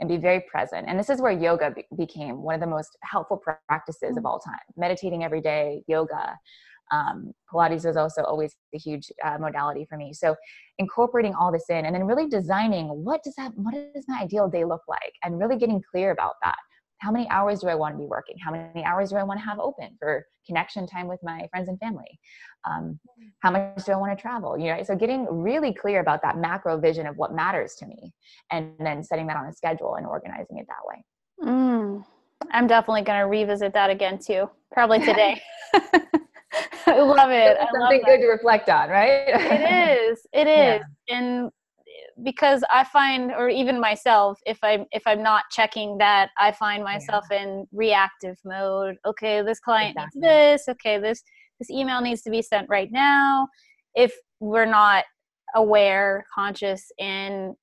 and 0.00 0.08
be 0.08 0.16
very 0.16 0.40
present. 0.50 0.86
And 0.88 0.98
this 0.98 1.10
is 1.10 1.20
where 1.20 1.30
yoga 1.30 1.70
be- 1.70 1.86
became 1.96 2.42
one 2.42 2.56
of 2.56 2.60
the 2.60 2.66
most 2.66 2.96
helpful 3.02 3.40
practices 3.68 4.16
of 4.16 4.24
mm. 4.24 4.26
all 4.26 4.40
time. 4.40 4.58
Meditating 4.76 5.22
every 5.22 5.40
day, 5.40 5.84
yoga, 5.86 6.36
um, 6.92 7.32
Pilates 7.52 7.84
was 7.84 7.96
also 7.96 8.22
always 8.22 8.54
a 8.74 8.78
huge 8.78 9.10
uh, 9.24 9.38
modality 9.38 9.86
for 9.88 9.96
me. 9.96 10.12
So 10.12 10.36
incorporating 10.78 11.34
all 11.34 11.50
this 11.50 11.64
in 11.70 11.86
and 11.86 11.94
then 11.94 12.04
really 12.04 12.28
designing 12.28 12.88
what 12.88 13.22
does 13.22 13.34
that, 13.36 13.52
what 13.56 13.74
does 13.74 14.04
my 14.06 14.20
ideal 14.20 14.48
day 14.48 14.64
look 14.64 14.82
like? 14.86 15.12
And 15.24 15.38
really 15.38 15.56
getting 15.56 15.82
clear 15.90 16.10
about 16.12 16.34
that. 16.42 16.56
How 16.98 17.10
many 17.10 17.28
hours 17.30 17.60
do 17.60 17.68
I 17.68 17.74
want 17.74 17.94
to 17.94 17.98
be 17.98 18.06
working? 18.06 18.36
How 18.38 18.52
many 18.52 18.84
hours 18.84 19.10
do 19.10 19.16
I 19.16 19.24
want 19.24 19.40
to 19.40 19.44
have 19.44 19.58
open 19.58 19.96
for 19.98 20.24
connection 20.46 20.86
time 20.86 21.08
with 21.08 21.18
my 21.20 21.48
friends 21.50 21.68
and 21.68 21.76
family? 21.80 22.20
Um, 22.64 23.00
how 23.40 23.50
much 23.50 23.84
do 23.84 23.92
I 23.92 23.96
want 23.96 24.16
to 24.16 24.22
travel? 24.22 24.56
You 24.56 24.66
know, 24.66 24.82
so 24.84 24.94
getting 24.94 25.26
really 25.28 25.74
clear 25.74 25.98
about 25.98 26.22
that 26.22 26.38
macro 26.38 26.78
vision 26.78 27.08
of 27.08 27.16
what 27.16 27.34
matters 27.34 27.74
to 27.80 27.86
me, 27.86 28.12
and 28.52 28.74
then 28.78 29.02
setting 29.02 29.26
that 29.26 29.36
on 29.36 29.46
a 29.46 29.52
schedule 29.52 29.96
and 29.96 30.06
organizing 30.06 30.58
it 30.58 30.66
that 30.68 30.86
way. 30.86 31.04
Mm, 31.42 32.04
I'm 32.52 32.68
definitely 32.68 33.02
going 33.02 33.18
to 33.18 33.26
revisit 33.26 33.72
that 33.72 33.90
again 33.90 34.20
too, 34.24 34.48
probably 34.70 34.98
today. 35.04 35.42
I 36.86 37.00
love 37.00 37.30
it. 37.30 37.56
I 37.58 37.66
something 37.72 38.00
love 38.00 38.06
good 38.06 38.18
to 38.18 38.26
reflect 38.26 38.68
on, 38.68 38.90
right? 38.90 39.28
it 39.28 40.10
is. 40.10 40.26
It 40.32 40.46
is. 40.48 40.82
Yeah. 41.08 41.16
And 41.16 41.50
because 42.22 42.62
I 42.70 42.84
find, 42.84 43.32
or 43.32 43.48
even 43.48 43.80
myself, 43.80 44.38
if 44.46 44.58
I'm 44.62 44.84
if 44.92 45.02
I'm 45.06 45.22
not 45.22 45.44
checking 45.50 45.98
that, 45.98 46.30
I 46.38 46.52
find 46.52 46.84
myself 46.84 47.24
yeah. 47.30 47.42
in 47.42 47.66
reactive 47.72 48.36
mode. 48.44 48.96
Okay, 49.06 49.42
this 49.42 49.60
client 49.60 49.96
exactly. 49.96 50.20
needs 50.20 50.64
this. 50.66 50.68
Okay, 50.68 50.98
this 50.98 51.22
this 51.58 51.70
email 51.70 52.00
needs 52.00 52.22
to 52.22 52.30
be 52.30 52.42
sent 52.42 52.68
right 52.68 52.90
now. 52.90 53.48
If 53.94 54.12
we're 54.40 54.66
not 54.66 55.04
aware, 55.54 56.24
conscious, 56.34 56.90
and 56.98 57.54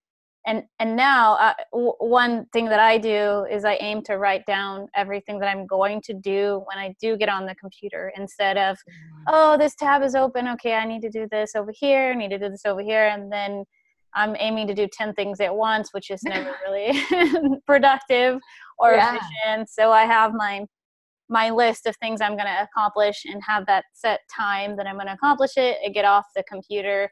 and 0.50 0.64
and 0.80 0.96
now 0.96 1.36
uh, 1.36 1.54
w- 1.72 1.94
one 2.00 2.46
thing 2.52 2.66
that 2.66 2.80
i 2.80 2.98
do 2.98 3.46
is 3.50 3.64
i 3.64 3.76
aim 3.76 4.02
to 4.02 4.18
write 4.18 4.46
down 4.48 4.88
everything 4.96 5.40
that 5.40 5.48
i'm 5.48 5.66
going 5.68 6.02
to 6.02 6.14
do 6.14 6.64
when 6.66 6.78
i 6.78 6.94
do 7.00 7.16
get 7.16 7.30
on 7.30 7.46
the 7.46 7.56
computer 7.56 8.12
instead 8.18 8.58
of 8.58 8.76
mm-hmm. 8.78 9.24
oh 9.28 9.58
this 9.58 9.76
tab 9.76 10.02
is 10.02 10.16
open. 10.16 10.48
Okay 10.48 10.74
i 10.74 10.86
need 10.86 11.02
to 11.02 11.10
do 11.10 11.28
this 11.32 11.56
over 11.56 11.72
here. 11.74 12.12
I 12.12 12.16
need 12.16 12.32
to 12.32 12.40
do 12.40 12.50
this 12.50 12.66
over 12.66 12.82
here. 12.82 13.08
And 13.08 13.32
then 13.32 13.64
i'm 14.16 14.36
aiming 14.40 14.68
to 14.68 14.74
do 14.74 14.88
10 14.92 15.14
things 15.14 15.40
at 15.40 15.56
once 15.56 15.94
which 15.94 16.10
is 16.10 16.24
never 16.24 16.56
really 16.66 17.00
productive 17.68 18.40
or 18.80 18.94
yeah. 18.94 19.16
efficient. 19.16 19.70
So 19.70 19.92
i 19.92 20.04
have 20.04 20.34
my 20.34 20.66
my 21.30 21.52
list 21.52 21.86
of 21.86 21.96
things 21.98 22.22
i'm 22.22 22.36
going 22.36 22.48
to 22.48 22.68
accomplish 22.68 23.24
and 23.26 23.42
have 23.48 23.68
that 23.68 23.86
set 23.94 24.22
time 24.36 24.76
that 24.78 24.88
i'm 24.88 24.96
going 24.96 25.06
to 25.06 25.14
accomplish 25.14 25.58
it 25.58 25.78
and 25.84 25.94
get 25.94 26.06
off 26.06 26.26
the 26.36 26.44
computer 26.52 27.10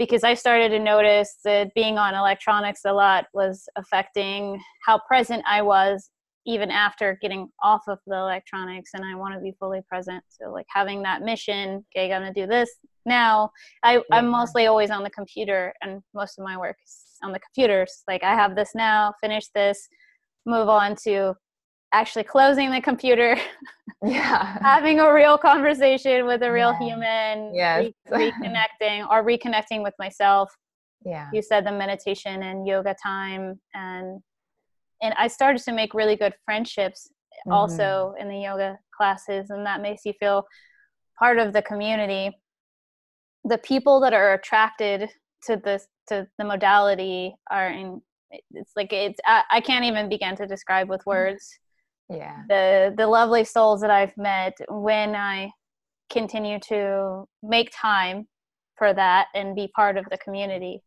because 0.00 0.24
I 0.24 0.32
started 0.32 0.70
to 0.70 0.78
notice 0.78 1.36
that 1.44 1.74
being 1.74 1.98
on 1.98 2.14
electronics 2.14 2.86
a 2.86 2.92
lot 2.92 3.26
was 3.34 3.68
affecting 3.76 4.58
how 4.86 4.98
present 5.06 5.44
I 5.46 5.60
was 5.60 6.08
even 6.46 6.70
after 6.70 7.18
getting 7.20 7.50
off 7.62 7.82
of 7.86 7.98
the 8.06 8.16
electronics 8.16 8.92
and 8.94 9.04
I 9.04 9.14
want 9.14 9.34
to 9.34 9.40
be 9.40 9.54
fully 9.60 9.82
present. 9.86 10.24
So 10.30 10.50
like 10.50 10.64
having 10.70 11.02
that 11.02 11.20
mission, 11.20 11.84
okay, 11.94 12.10
I'm 12.10 12.22
gonna 12.22 12.32
do 12.32 12.46
this 12.46 12.70
now. 13.04 13.50
I, 13.82 13.96
yeah. 13.96 14.00
I'm 14.10 14.28
mostly 14.28 14.64
always 14.68 14.90
on 14.90 15.02
the 15.02 15.10
computer 15.10 15.74
and 15.82 16.00
most 16.14 16.38
of 16.38 16.46
my 16.46 16.56
work 16.56 16.78
is 16.82 17.18
on 17.22 17.32
the 17.32 17.40
computers. 17.40 18.02
Like 18.08 18.24
I 18.24 18.32
have 18.32 18.56
this 18.56 18.70
now, 18.74 19.12
finish 19.20 19.48
this, 19.54 19.86
move 20.46 20.70
on 20.70 20.96
to 21.04 21.34
actually 21.92 22.24
closing 22.24 22.70
the 22.70 22.80
computer 22.80 23.36
yeah 24.04 24.58
having 24.62 25.00
a 25.00 25.12
real 25.12 25.36
conversation 25.36 26.26
with 26.26 26.42
a 26.42 26.50
real 26.50 26.72
yeah. 26.72 26.86
human 26.86 27.54
yes. 27.54 27.92
Re- 28.10 28.32
reconnecting 28.32 29.08
or 29.10 29.24
reconnecting 29.24 29.82
with 29.82 29.94
myself 29.98 30.54
yeah 31.04 31.28
you 31.32 31.42
said 31.42 31.66
the 31.66 31.72
meditation 31.72 32.42
and 32.42 32.66
yoga 32.66 32.94
time 33.02 33.60
and 33.74 34.20
and 35.02 35.14
i 35.18 35.26
started 35.26 35.62
to 35.62 35.72
make 35.72 35.94
really 35.94 36.16
good 36.16 36.34
friendships 36.44 37.08
mm-hmm. 37.10 37.52
also 37.52 38.14
in 38.18 38.28
the 38.28 38.38
yoga 38.38 38.78
classes 38.96 39.50
and 39.50 39.66
that 39.66 39.80
makes 39.80 40.04
you 40.04 40.12
feel 40.20 40.44
part 41.18 41.38
of 41.38 41.52
the 41.52 41.62
community 41.62 42.30
the 43.44 43.58
people 43.58 44.00
that 44.00 44.12
are 44.12 44.34
attracted 44.34 45.08
to 45.42 45.56
this 45.56 45.86
to 46.06 46.26
the 46.38 46.44
modality 46.44 47.34
are 47.50 47.68
in 47.70 48.00
it's 48.52 48.72
like 48.76 48.92
it's 48.92 49.18
I, 49.26 49.42
I 49.50 49.60
can't 49.60 49.84
even 49.84 50.08
begin 50.08 50.36
to 50.36 50.46
describe 50.46 50.88
with 50.88 51.00
mm-hmm. 51.00 51.10
words 51.10 51.58
yeah. 52.10 52.42
The 52.48 52.94
the 52.96 53.06
lovely 53.06 53.44
souls 53.44 53.80
that 53.82 53.90
i've 53.90 54.16
met 54.16 54.56
when 54.68 55.14
i 55.14 55.50
continue 56.10 56.58
to 56.58 57.24
make 57.42 57.70
time 57.72 58.26
for 58.76 58.92
that 58.92 59.26
and 59.34 59.54
be 59.54 59.68
part 59.76 59.96
of 59.96 60.04
the 60.10 60.18
community. 60.18 60.82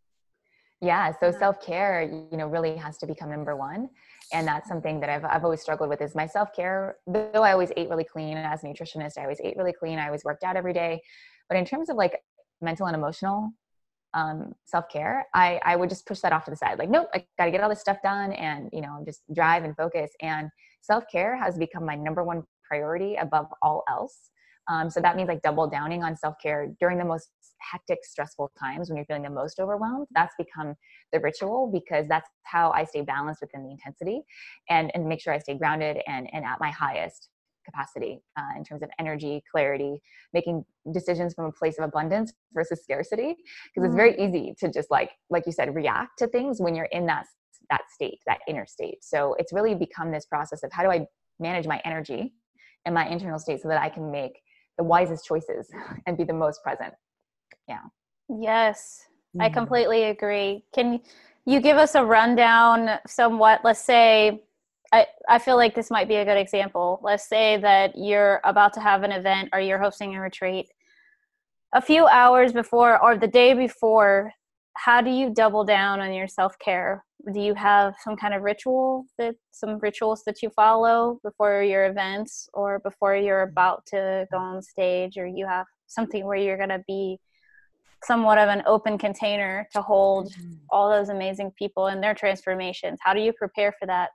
Yeah 0.82 1.14
so 1.20 1.32
self-care 1.32 2.28
you 2.32 2.38
know 2.38 2.48
really 2.48 2.76
has 2.76 2.98
to 3.00 3.08
become 3.08 3.30
number 3.30 3.56
one. 3.56 3.90
And 4.32 4.48
that's 4.48 4.68
something 4.68 5.00
that 5.02 5.10
I've, 5.10 5.26
I've 5.26 5.44
always 5.44 5.62
struggled 5.62 5.90
with 5.90 6.02
is 6.02 6.16
my 6.16 6.26
self-care. 6.26 6.98
Though 7.08 7.44
i 7.44 7.52
always 7.54 7.72
ate 7.78 7.90
really 7.90 8.04
clean 8.04 8.36
as 8.38 8.64
a 8.64 8.68
nutritionist 8.68 9.18
i 9.18 9.22
always 9.22 9.40
ate 9.44 9.56
really 9.56 9.74
clean. 9.74 9.98
I 9.98 10.08
always 10.08 10.26
worked 10.26 10.44
out 10.44 10.58
every 10.58 10.74
day. 10.74 11.02
But 11.48 11.58
in 11.58 11.66
terms 11.66 11.90
of 11.90 11.96
like 11.96 12.20
mental 12.62 12.88
and 12.88 12.96
emotional 12.96 13.52
um, 14.14 14.54
self-care 14.66 15.26
I, 15.34 15.60
I 15.64 15.76
would 15.76 15.90
just 15.90 16.06
push 16.06 16.20
that 16.20 16.34
off 16.34 16.46
to 16.46 16.52
the 16.52 16.58
side. 16.58 16.80
Like 16.80 16.90
nope 16.90 17.08
i 17.14 17.26
gotta 17.38 17.52
get 17.52 17.62
all 17.62 17.70
this 17.70 17.80
stuff 17.80 17.98
done 18.04 18.34
and 18.34 18.70
you 18.74 18.82
know 18.82 19.04
just 19.06 19.22
drive 19.34 19.64
and 19.64 19.76
focus. 19.78 20.12
And 20.22 20.50
self 20.84 21.06
care 21.12 21.36
has 21.36 21.58
become 21.58 21.86
my 21.86 21.96
number 21.96 22.24
one 22.24 22.44
priority 22.68 23.16
above 23.16 23.48
all 23.62 23.84
else. 23.90 24.30
Um, 24.70 24.90
so 24.90 25.02
that 25.02 25.16
means 25.18 25.28
like 25.28 25.42
double 25.42 25.68
downing 25.68 26.04
on 26.04 26.16
self 26.16 26.36
care 26.42 26.68
during 26.80 26.98
the 26.98 27.06
most 27.06 27.30
hectic, 27.60 28.00
stressful 28.04 28.52
times 28.60 28.90
when 28.90 28.98
you're 28.98 29.06
feeling 29.06 29.24
the 29.24 29.30
most 29.30 29.60
overwhelmed. 29.60 30.08
That's 30.12 30.34
become 30.38 30.76
the 31.12 31.20
ritual 31.20 31.70
because 31.72 32.08
that's 32.08 32.30
how 32.44 32.72
I 32.72 32.84
stay 32.84 33.02
balanced 33.02 33.42
within 33.42 33.64
the 33.64 33.72
intensity 33.72 34.22
and, 34.70 34.92
and 34.94 35.08
make 35.08 35.22
sure 35.22 35.34
I 35.34 35.40
stay 35.40 35.58
grounded 35.58 35.98
and, 36.08 36.30
and 36.34 36.46
at 36.46 36.60
my 36.60 36.70
highest 36.70 37.30
capacity 37.66 38.22
uh, 38.38 38.58
in 38.58 38.64
terms 38.64 38.84
of 38.84 38.90
energy, 39.00 39.42
clarity, 39.50 40.02
making 40.34 40.66
decisions 40.94 41.34
from 41.34 41.46
a 41.46 41.52
place 41.52 41.78
of 41.80 41.86
abundance 41.86 42.34
versus 42.54 42.82
scarcity. 42.84 43.36
Because 43.74 43.86
mm. 43.86 43.88
it's 43.88 43.96
very 43.96 44.20
easy 44.20 44.54
to 44.60 44.70
just 44.72 44.92
like, 44.92 45.12
like 45.30 45.44
you 45.46 45.54
said, 45.54 45.74
react 45.74 46.20
to 46.20 46.28
things 46.28 46.60
when 46.60 46.76
you're 46.76 46.86
in 46.86 47.06
that 47.06 47.26
that 47.70 47.82
state, 47.94 48.20
that 48.28 48.40
inner 48.48 48.66
state. 48.66 49.04
So 49.04 49.36
it's 49.40 49.54
really 49.54 49.76
become 49.76 50.12
this 50.12 50.26
process 50.26 50.64
of 50.64 50.72
how 50.72 50.84
do 50.84 50.92
I 50.92 51.06
manage 51.40 51.68
my 51.68 51.82
energy 51.86 52.34
and 52.86 52.94
my 52.94 53.08
internal 53.08 53.40
state 53.40 53.62
so 53.62 53.68
that 53.68 53.82
I 53.82 53.90
can 53.90 54.12
make 54.12 54.40
the 54.78 54.84
wisest 54.84 55.26
choices 55.26 55.70
and 56.06 56.18
be 56.18 56.24
the 56.24 56.34
most 56.34 56.62
present. 56.64 56.94
Yeah. 57.68 57.80
Yes, 58.30 59.02
mm-hmm. 59.36 59.42
I 59.42 59.50
completely 59.50 60.04
agree. 60.06 60.66
Can 60.74 61.02
you 61.46 61.60
give 61.60 61.78
us 61.78 61.96
a 61.96 62.04
rundown 62.04 63.00
somewhat? 63.08 63.62
Let's 63.64 63.82
say 63.82 64.44
I, 64.94 65.08
I 65.28 65.40
feel 65.40 65.56
like 65.56 65.74
this 65.74 65.90
might 65.90 66.08
be 66.08 66.18
a 66.18 66.26
good 66.26 66.38
example. 66.38 67.00
Let's 67.02 67.28
say 67.28 67.58
that 67.58 67.98
you're 67.98 68.40
about 68.44 68.74
to 68.74 68.80
have 68.80 69.02
an 69.02 69.12
event 69.12 69.50
or 69.52 69.60
you're 69.60 69.80
hosting 69.80 70.16
a 70.16 70.22
retreat. 70.22 70.68
A 71.74 71.82
few 71.82 72.06
hours 72.06 72.54
before 72.54 73.02
or 73.04 73.18
the 73.18 73.28
day 73.28 73.56
before, 73.56 74.32
how 74.76 75.02
do 75.02 75.10
you 75.10 75.32
double 75.32 75.64
down 75.64 76.00
on 76.00 76.14
your 76.14 76.28
self 76.28 76.60
care? 76.60 77.04
Do 77.32 77.40
you 77.40 77.54
have 77.56 77.94
some 78.04 78.18
kind 78.18 78.34
of 78.34 78.42
ritual 78.42 79.06
that 79.18 79.36
some 79.52 79.80
rituals 79.80 80.24
that 80.26 80.42
you 80.42 80.50
follow 80.50 81.20
before 81.24 81.64
your 81.64 81.86
events 81.86 82.50
or 82.54 82.80
before 82.80 83.16
you're 83.16 83.44
about 83.44 83.86
to 83.88 84.28
go 84.32 84.38
on 84.38 84.62
stage, 84.62 85.18
or 85.18 85.26
you 85.26 85.48
have 85.48 85.66
something 85.88 86.26
where 86.26 86.36
you're 86.38 86.58
going 86.58 86.70
to 86.70 86.84
be 86.86 87.20
somewhat 88.04 88.38
of 88.38 88.50
an 88.50 88.62
open 88.66 88.98
container 88.98 89.66
to 89.72 89.82
hold 89.82 90.34
mm-hmm. 90.34 90.54
all 90.70 90.90
those 90.90 91.08
amazing 91.08 91.52
people 91.58 91.88
and 91.88 92.04
their 92.04 92.14
transformations? 92.14 93.00
How 93.02 93.14
do 93.14 93.22
you 93.22 93.32
prepare 93.32 93.74
for 93.80 93.86
that? 93.86 94.10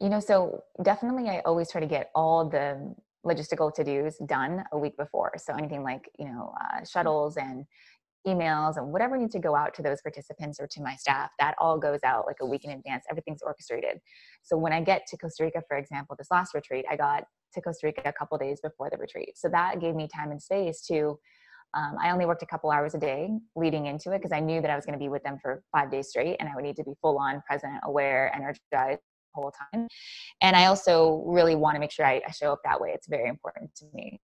You 0.00 0.08
know, 0.08 0.20
so 0.20 0.62
definitely 0.82 1.28
I 1.28 1.40
always 1.40 1.70
try 1.72 1.80
to 1.80 1.86
get 1.86 2.10
all 2.14 2.48
the 2.48 2.94
logistical 3.26 3.74
to 3.74 3.82
dos 3.82 4.16
done 4.26 4.62
a 4.70 4.78
week 4.78 4.96
before. 4.96 5.32
So 5.38 5.54
anything 5.54 5.82
like, 5.82 6.08
you 6.18 6.26
know, 6.26 6.54
uh, 6.60 6.84
shuttles 6.84 7.36
and 7.36 7.64
emails 8.26 8.76
and 8.76 8.92
whatever 8.92 9.16
needs 9.16 9.32
to 9.32 9.38
go 9.38 9.54
out 9.54 9.74
to 9.74 9.82
those 9.82 10.00
participants 10.02 10.58
or 10.60 10.66
to 10.66 10.82
my 10.82 10.94
staff, 10.96 11.30
that 11.38 11.54
all 11.58 11.78
goes 11.78 12.00
out 12.04 12.26
like 12.26 12.36
a 12.40 12.46
week 12.46 12.64
in 12.64 12.70
advance. 12.70 13.04
Everything's 13.10 13.42
orchestrated. 13.42 14.00
So 14.42 14.56
when 14.56 14.72
I 14.72 14.80
get 14.82 15.06
to 15.08 15.16
Costa 15.16 15.44
Rica, 15.44 15.62
for 15.68 15.76
example, 15.76 16.16
this 16.18 16.28
last 16.30 16.54
retreat, 16.54 16.84
I 16.90 16.96
got 16.96 17.24
to 17.54 17.60
Costa 17.60 17.86
Rica 17.86 18.02
a 18.04 18.12
couple 18.12 18.36
days 18.38 18.60
before 18.60 18.90
the 18.90 18.98
retreat. 18.98 19.32
So 19.36 19.48
that 19.48 19.80
gave 19.80 19.94
me 19.94 20.08
time 20.08 20.30
and 20.30 20.42
space 20.42 20.82
to. 20.86 21.18
Um, 21.74 21.96
I 22.02 22.10
only 22.10 22.24
worked 22.24 22.42
a 22.42 22.46
couple 22.46 22.70
hours 22.70 22.94
a 22.94 22.98
day 22.98 23.28
leading 23.54 23.86
into 23.86 24.12
it 24.12 24.18
because 24.18 24.32
I 24.32 24.40
knew 24.40 24.62
that 24.62 24.70
I 24.70 24.76
was 24.76 24.86
going 24.86 24.98
to 24.98 25.04
be 25.04 25.10
with 25.10 25.22
them 25.24 25.36
for 25.42 25.62
five 25.72 25.90
days 25.90 26.08
straight 26.08 26.36
and 26.40 26.48
I 26.48 26.54
would 26.54 26.64
need 26.64 26.76
to 26.76 26.84
be 26.84 26.92
full 27.02 27.18
on 27.18 27.42
present, 27.46 27.74
aware, 27.82 28.32
energized 28.34 28.62
the 28.72 28.98
whole 29.34 29.52
time. 29.72 29.86
And 30.40 30.56
I 30.56 30.66
also 30.66 31.22
really 31.26 31.54
want 31.54 31.74
to 31.74 31.80
make 31.80 31.90
sure 31.90 32.06
I, 32.06 32.22
I 32.26 32.30
show 32.30 32.52
up 32.52 32.60
that 32.64 32.80
way. 32.80 32.92
It's 32.94 33.08
very 33.08 33.28
important 33.28 33.74
to 33.76 33.84
me. 33.92 34.20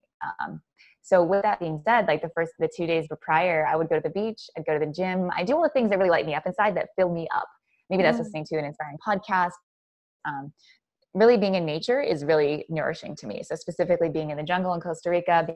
Um, 0.41 0.61
so 1.07 1.23
with 1.23 1.43
that 1.43 1.61
being 1.61 1.81
said, 1.85 2.05
like 2.05 2.21
the 2.21 2.29
first 2.35 2.51
the 2.59 2.69
two 2.75 2.85
days 2.85 3.07
prior, 3.21 3.65
I 3.65 3.77
would 3.77 3.87
go 3.87 3.95
to 3.95 4.01
the 4.01 4.09
beach, 4.09 4.49
I'd 4.57 4.65
go 4.65 4.77
to 4.77 4.85
the 4.85 4.91
gym. 4.91 5.31
I 5.33 5.45
do 5.45 5.55
all 5.55 5.63
the 5.63 5.69
things 5.69 5.89
that 5.89 5.99
really 5.99 6.09
light 6.09 6.25
me 6.25 6.35
up 6.35 6.45
inside 6.45 6.75
that 6.75 6.89
fill 6.97 7.13
me 7.13 7.29
up. 7.33 7.47
Maybe 7.89 8.03
that's 8.03 8.17
mm. 8.17 8.25
listening 8.25 8.43
to 8.47 8.57
an 8.57 8.65
inspiring 8.65 8.97
podcast. 9.07 9.53
Um, 10.25 10.51
really 11.13 11.37
being 11.37 11.55
in 11.55 11.65
nature 11.65 12.01
is 12.01 12.25
really 12.25 12.65
nourishing 12.67 13.15
to 13.15 13.25
me. 13.25 13.41
So 13.43 13.55
specifically 13.55 14.09
being 14.09 14.31
in 14.31 14.37
the 14.37 14.43
jungle 14.43 14.73
in 14.73 14.81
Costa 14.81 15.09
Rica, 15.09 15.47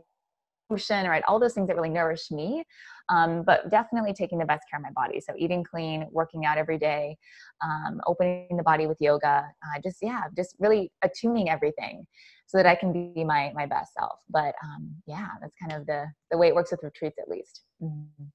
ocean, 0.72 1.06
right? 1.06 1.22
All 1.28 1.38
those 1.38 1.54
things 1.54 1.68
that 1.68 1.76
really 1.76 1.90
nourish 1.90 2.32
me. 2.32 2.64
Um, 3.10 3.44
but 3.44 3.70
definitely 3.70 4.14
taking 4.14 4.38
the 4.38 4.46
best 4.46 4.64
care 4.70 4.80
of 4.80 4.84
my 4.84 4.92
body. 4.92 5.20
So 5.20 5.34
eating 5.38 5.64
clean, 5.64 6.08
working 6.12 6.46
out 6.46 6.58
every 6.58 6.78
day, 6.78 7.18
um, 7.64 8.00
opening 8.08 8.56
the 8.56 8.64
body 8.64 8.88
with 8.88 8.98
yoga, 9.00 9.46
uh, 9.64 9.82
just 9.84 9.98
yeah, 10.02 10.24
just 10.36 10.56
really 10.60 10.92
attuning 11.04 11.50
everything 11.50 12.06
so 12.48 12.58
that 12.58 12.66
I 12.66 12.76
can 12.76 12.92
be 12.92 13.24
my 13.24 13.52
my 13.56 13.66
best 13.66 13.94
self. 13.94 14.20
But 14.30 14.54
um, 14.64 14.96
yeah, 15.08 15.30
that's 15.42 15.56
kind 15.56 15.80
of 15.80 15.86
the 15.88 16.06
the 16.30 16.38
way 16.38 16.48
it 16.48 16.56
works 16.56 16.72
with 16.72 16.84
retreats, 16.84 17.18
at 17.20 17.30
least. 17.30 17.62
Mm-hmm. 17.82 18.26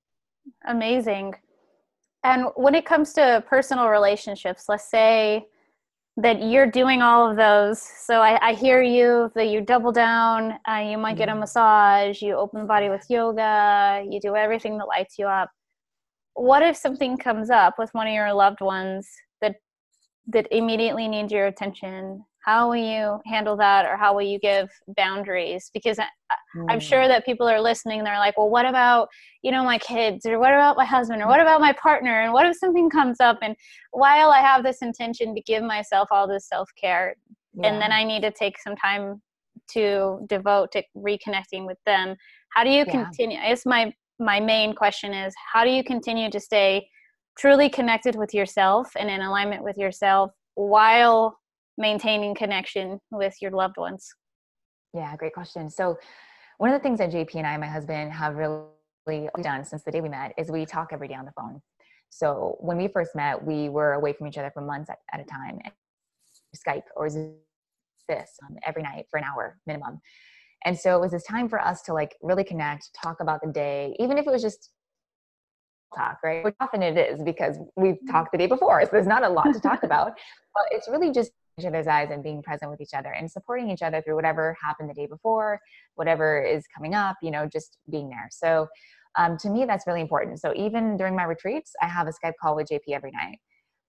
Amazing. 0.66 1.34
And 2.24 2.46
when 2.56 2.74
it 2.74 2.84
comes 2.84 3.12
to 3.14 3.44
personal 3.48 3.88
relationships, 3.88 4.64
let's 4.68 4.88
say 4.90 5.46
that 6.18 6.42
you're 6.42 6.70
doing 6.70 7.02
all 7.02 7.30
of 7.30 7.36
those. 7.36 7.80
So 7.80 8.22
I, 8.22 8.48
I 8.48 8.54
hear 8.54 8.82
you 8.82 9.30
that 9.34 9.48
you 9.48 9.60
double 9.60 9.92
down. 9.92 10.58
Uh, 10.68 10.78
you 10.78 10.96
might 10.96 11.18
get 11.18 11.28
a 11.28 11.32
mm-hmm. 11.32 11.40
massage. 11.40 12.22
You 12.22 12.36
open 12.36 12.62
the 12.62 12.66
body 12.66 12.88
with 12.88 13.04
yoga. 13.10 14.04
You 14.08 14.18
do 14.20 14.34
everything 14.34 14.78
that 14.78 14.86
lights 14.86 15.18
you 15.18 15.26
up. 15.26 15.50
What 16.34 16.62
if 16.62 16.76
something 16.76 17.16
comes 17.16 17.50
up 17.50 17.74
with 17.78 17.90
one 17.92 18.06
of 18.06 18.14
your 18.14 18.32
loved 18.32 18.60
ones 18.60 19.08
that 19.40 19.56
that 20.28 20.46
immediately 20.50 21.06
needs 21.06 21.32
your 21.32 21.46
attention 21.46 22.24
how 22.46 22.68
will 22.68 22.76
you 22.76 23.20
handle 23.26 23.56
that 23.56 23.84
or 23.84 23.96
how 23.96 24.14
will 24.14 24.22
you 24.22 24.38
give 24.38 24.70
boundaries 24.96 25.68
because 25.74 25.98
I, 25.98 26.06
am 26.72 26.78
sure 26.78 27.00
mm. 27.00 27.08
that 27.08 27.26
people 27.26 27.48
are 27.48 27.60
listening 27.60 28.04
they're 28.04 28.18
like 28.18 28.38
well 28.38 28.48
what 28.48 28.64
about 28.64 29.08
you 29.42 29.50
know 29.50 29.64
my 29.64 29.78
kids 29.78 30.24
or 30.24 30.38
what 30.38 30.52
about 30.52 30.76
my 30.76 30.84
husband 30.84 31.20
or 31.20 31.26
what 31.26 31.40
about 31.40 31.60
my 31.60 31.72
partner 31.72 32.22
and 32.22 32.32
what 32.32 32.46
if 32.46 32.56
something 32.56 32.88
comes 32.88 33.20
up 33.20 33.38
and 33.42 33.56
while 33.90 34.30
i 34.30 34.38
have 34.38 34.62
this 34.62 34.80
intention 34.80 35.34
to 35.34 35.40
give 35.42 35.62
myself 35.62 36.08
all 36.10 36.26
this 36.26 36.48
self-care 36.48 37.16
yeah. 37.54 37.68
and 37.68 37.82
then 37.82 37.92
i 37.92 38.04
need 38.04 38.22
to 38.22 38.30
take 38.30 38.58
some 38.58 38.76
time 38.76 39.20
to 39.68 40.20
devote 40.28 40.70
to 40.70 40.82
reconnecting 40.96 41.66
with 41.66 41.78
them 41.84 42.14
how 42.50 42.62
do 42.62 42.70
you 42.70 42.84
yeah. 42.86 42.92
continue 42.92 43.38
i 43.38 43.48
guess 43.48 43.66
my 43.66 43.92
my 44.20 44.38
main 44.40 44.72
question 44.72 45.12
is 45.12 45.34
how 45.52 45.64
do 45.64 45.70
you 45.70 45.82
continue 45.82 46.30
to 46.30 46.40
stay 46.40 46.88
truly 47.36 47.68
connected 47.68 48.14
with 48.14 48.32
yourself 48.32 48.88
and 48.98 49.10
in 49.10 49.20
alignment 49.20 49.62
with 49.62 49.76
yourself 49.76 50.30
while 50.54 51.36
maintaining 51.78 52.34
connection 52.34 52.98
with 53.10 53.34
your 53.40 53.50
loved 53.50 53.76
ones? 53.76 54.08
Yeah, 54.94 55.14
great 55.16 55.34
question. 55.34 55.70
So, 55.70 55.98
one 56.58 56.70
of 56.70 56.80
the 56.80 56.82
things 56.82 56.98
that 57.00 57.10
JP 57.10 57.34
and 57.34 57.46
I, 57.46 57.56
my 57.58 57.66
husband, 57.66 58.12
have 58.12 58.36
really 58.36 59.28
done 59.42 59.64
since 59.64 59.82
the 59.82 59.90
day 59.90 60.00
we 60.00 60.08
met 60.08 60.32
is 60.38 60.50
we 60.50 60.64
talk 60.64 60.88
every 60.92 61.08
day 61.08 61.14
on 61.14 61.26
the 61.26 61.32
phone. 61.32 61.60
So, 62.10 62.56
when 62.60 62.76
we 62.78 62.88
first 62.88 63.14
met, 63.14 63.44
we 63.44 63.68
were 63.68 63.92
away 63.92 64.12
from 64.12 64.26
each 64.26 64.38
other 64.38 64.50
for 64.52 64.62
months 64.62 64.90
at, 64.90 64.98
at 65.12 65.20
a 65.20 65.24
time, 65.24 65.60
Skype 66.56 66.84
or 66.96 67.08
this 68.08 68.30
um, 68.44 68.56
every 68.64 68.82
night 68.82 69.06
for 69.10 69.18
an 69.18 69.24
hour 69.24 69.58
minimum. 69.66 70.00
And 70.64 70.78
so 70.78 70.96
it 70.96 71.00
was 71.00 71.12
this 71.12 71.24
time 71.24 71.48
for 71.48 71.60
us 71.60 71.82
to 71.82 71.92
like 71.92 72.16
really 72.22 72.44
connect, 72.44 72.90
talk 73.00 73.20
about 73.20 73.40
the 73.42 73.52
day, 73.52 73.94
even 73.98 74.18
if 74.18 74.26
it 74.26 74.30
was 74.30 74.42
just 74.42 74.70
talk, 75.94 76.18
right? 76.24 76.44
Which 76.44 76.54
often 76.60 76.82
it 76.82 76.96
is 76.96 77.22
because 77.22 77.58
we've 77.76 77.98
talked 78.10 78.32
the 78.32 78.38
day 78.38 78.46
before. 78.46 78.82
So 78.82 78.88
there's 78.92 79.06
not 79.06 79.22
a 79.22 79.28
lot 79.28 79.52
to 79.52 79.60
talk 79.60 79.82
about. 79.82 80.12
But 80.54 80.64
it's 80.70 80.88
really 80.88 81.12
just 81.12 81.32
each 81.58 81.64
other's 81.64 81.86
eyes 81.86 82.10
and 82.10 82.22
being 82.22 82.42
present 82.42 82.70
with 82.70 82.80
each 82.82 82.92
other 82.94 83.12
and 83.12 83.30
supporting 83.30 83.70
each 83.70 83.80
other 83.80 84.02
through 84.02 84.14
whatever 84.14 84.54
happened 84.62 84.90
the 84.90 84.94
day 84.94 85.06
before, 85.06 85.58
whatever 85.94 86.42
is 86.42 86.64
coming 86.74 86.94
up, 86.94 87.16
you 87.22 87.30
know, 87.30 87.46
just 87.46 87.78
being 87.90 88.10
there. 88.10 88.28
So 88.30 88.66
um, 89.16 89.38
to 89.38 89.48
me, 89.48 89.64
that's 89.64 89.86
really 89.86 90.02
important. 90.02 90.38
So 90.38 90.52
even 90.54 90.98
during 90.98 91.16
my 91.16 91.24
retreats, 91.24 91.72
I 91.80 91.86
have 91.86 92.08
a 92.08 92.10
Skype 92.10 92.34
call 92.40 92.56
with 92.56 92.68
JP 92.70 92.92
every 92.92 93.10
night. 93.10 93.38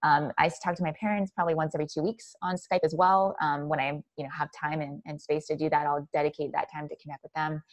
Um, 0.03 0.31
I 0.37 0.49
talk 0.63 0.75
to 0.75 0.83
my 0.83 0.93
parents 0.97 1.31
probably 1.35 1.55
once 1.55 1.73
every 1.75 1.87
two 1.87 2.03
weeks 2.03 2.35
on 2.41 2.55
Skype 2.55 2.81
as 2.83 2.95
well. 2.95 3.35
Um, 3.41 3.67
when 3.67 3.79
I, 3.79 4.01
you 4.15 4.23
know, 4.23 4.29
have 4.31 4.49
time 4.57 4.79
and, 4.79 5.01
and, 5.05 5.19
space 5.19 5.47
to 5.47 5.57
do 5.57 5.69
that, 5.71 5.87
I'll 5.87 6.07
dedicate 6.13 6.51
that 6.53 6.67
time 6.71 6.87
to 6.87 6.95
connect 7.01 7.23
with 7.23 7.33
them. 7.33 7.63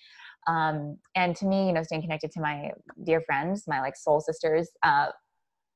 Um, 0.49 0.97
and 1.15 1.37
to 1.37 1.45
me, 1.45 1.67
you 1.67 1.73
know, 1.73 1.83
staying 1.83 2.01
connected 2.01 2.33
to 2.33 2.41
my 2.41 2.71
dear 3.05 3.21
friends, 3.21 3.65
my 3.69 3.81
like 3.81 3.95
soul 3.95 4.21
sisters, 4.21 4.71
uh, 4.83 5.09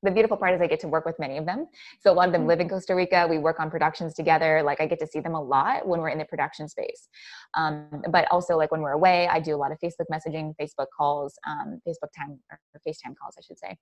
the 0.03 0.11
beautiful 0.11 0.37
part 0.37 0.53
is 0.53 0.61
I 0.61 0.67
get 0.67 0.79
to 0.81 0.87
work 0.87 1.05
with 1.05 1.19
many 1.19 1.37
of 1.37 1.45
them. 1.45 1.67
So 1.99 2.11
a 2.11 2.13
lot 2.13 2.27
of 2.27 2.33
them 2.33 2.47
live 2.47 2.59
in 2.59 2.67
mm-hmm. 2.67 2.75
Costa 2.75 2.95
Rica. 2.95 3.27
We 3.29 3.37
work 3.37 3.59
on 3.59 3.69
productions 3.69 4.13
together. 4.13 4.63
Like 4.63 4.79
I 4.79 4.85
get 4.85 4.99
to 4.99 5.07
see 5.07 5.19
them 5.19 5.35
a 5.35 5.41
lot 5.41 5.87
when 5.87 5.99
we're 5.99 6.09
in 6.09 6.17
the 6.17 6.25
production 6.25 6.69
space. 6.69 7.09
Um, 7.55 7.87
but 8.09 8.25
also 8.31 8.57
like 8.57 8.71
when 8.71 8.81
we're 8.81 8.91
away, 8.91 9.27
I 9.27 9.39
do 9.39 9.55
a 9.55 9.57
lot 9.57 9.71
of 9.71 9.79
Facebook 9.79 10.05
messaging, 10.11 10.53
Facebook 10.59 10.87
calls, 10.95 11.37
um, 11.47 11.81
Facebook 11.87 12.09
time 12.17 12.39
or 12.51 12.59
FaceTime 12.87 13.15
calls, 13.21 13.35
I 13.37 13.41
should 13.41 13.59
say. 13.59 13.75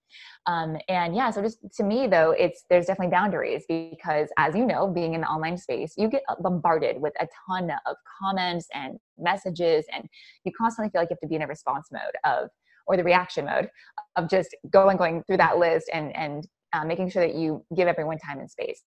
Um, 0.47 0.77
and 0.89 1.15
yeah, 1.15 1.29
so 1.29 1.41
just 1.41 1.59
to 1.75 1.83
me 1.83 2.07
though, 2.07 2.31
it's 2.31 2.65
there's 2.69 2.87
definitely 2.87 3.11
boundaries 3.11 3.65
because 3.67 4.29
as 4.37 4.55
you 4.55 4.65
know, 4.65 4.87
being 4.87 5.13
in 5.13 5.21
the 5.21 5.27
online 5.27 5.57
space, 5.57 5.93
you 5.97 6.09
get 6.09 6.23
bombarded 6.39 6.99
with 6.99 7.13
a 7.19 7.27
ton 7.47 7.71
of 7.85 7.95
comments 8.19 8.67
and 8.73 8.97
messages, 9.19 9.85
and 9.93 10.07
you 10.43 10.51
constantly 10.57 10.89
feel 10.89 11.01
like 11.01 11.09
you 11.09 11.15
have 11.15 11.21
to 11.21 11.27
be 11.27 11.35
in 11.35 11.41
a 11.41 11.47
response 11.47 11.89
mode 11.91 12.01
of 12.23 12.49
or 12.87 12.97
the 12.97 13.03
reaction 13.03 13.45
mode 13.45 13.69
of 14.15 14.29
just 14.29 14.55
going 14.71 14.97
going 14.97 15.23
through 15.23 15.37
that 15.37 15.57
list 15.57 15.89
and 15.93 16.15
and 16.15 16.47
uh, 16.73 16.83
making 16.83 17.09
sure 17.09 17.25
that 17.25 17.35
you 17.35 17.63
give 17.75 17.87
everyone 17.87 18.17
time 18.17 18.39
and 18.39 18.49
space. 18.49 18.83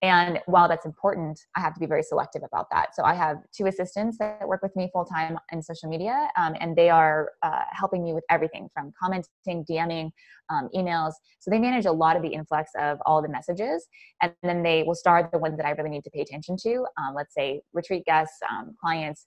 And 0.00 0.38
while 0.46 0.68
that's 0.68 0.86
important 0.86 1.40
i 1.56 1.60
have 1.60 1.74
to 1.74 1.80
be 1.80 1.86
very 1.86 2.04
selective 2.04 2.42
about 2.44 2.66
that. 2.70 2.94
So 2.94 3.02
i 3.04 3.14
have 3.14 3.38
two 3.56 3.66
assistants 3.66 4.16
that 4.18 4.46
work 4.46 4.62
with 4.62 4.74
me 4.76 4.88
full 4.92 5.04
time 5.04 5.36
in 5.52 5.60
social 5.60 5.88
media 5.88 6.28
um, 6.36 6.54
and 6.60 6.76
they 6.76 6.88
are 6.88 7.32
uh, 7.42 7.62
helping 7.72 8.04
me 8.04 8.12
with 8.12 8.24
everything 8.30 8.68
from 8.72 8.92
commenting 9.00 9.64
dming 9.68 10.10
um, 10.50 10.68
emails. 10.74 11.12
So 11.40 11.50
they 11.50 11.58
manage 11.58 11.86
a 11.86 11.92
lot 11.92 12.16
of 12.16 12.22
the 12.22 12.28
influx 12.28 12.70
of 12.78 12.98
all 13.06 13.20
the 13.22 13.28
messages 13.28 13.88
and 14.22 14.32
then 14.44 14.62
they 14.62 14.84
will 14.84 14.94
start 14.94 15.32
the 15.32 15.38
ones 15.38 15.56
that 15.56 15.66
i 15.66 15.70
really 15.70 15.90
need 15.90 16.04
to 16.04 16.10
pay 16.10 16.20
attention 16.20 16.56
to 16.62 16.86
um, 16.98 17.14
let's 17.16 17.34
say 17.34 17.60
retreat 17.72 18.04
guests 18.04 18.38
um, 18.50 18.74
clients 18.80 19.26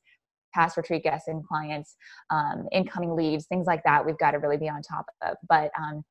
past 0.54 0.78
retreat 0.78 1.04
guests 1.04 1.28
and 1.28 1.46
clients, 1.48 1.96
um, 2.30 2.68
incoming 2.72 3.16
leads, 3.16 3.46
things 3.46 3.68
like 3.68 3.84
that, 3.84 4.06
we've 4.06 4.18
got 4.18 4.32
to 4.32 4.38
really 4.38 4.58
be 4.58 4.70
on 4.70 4.82
top 4.82 5.06
of. 5.22 5.36
But 5.48 5.72
um, 5.78 6.04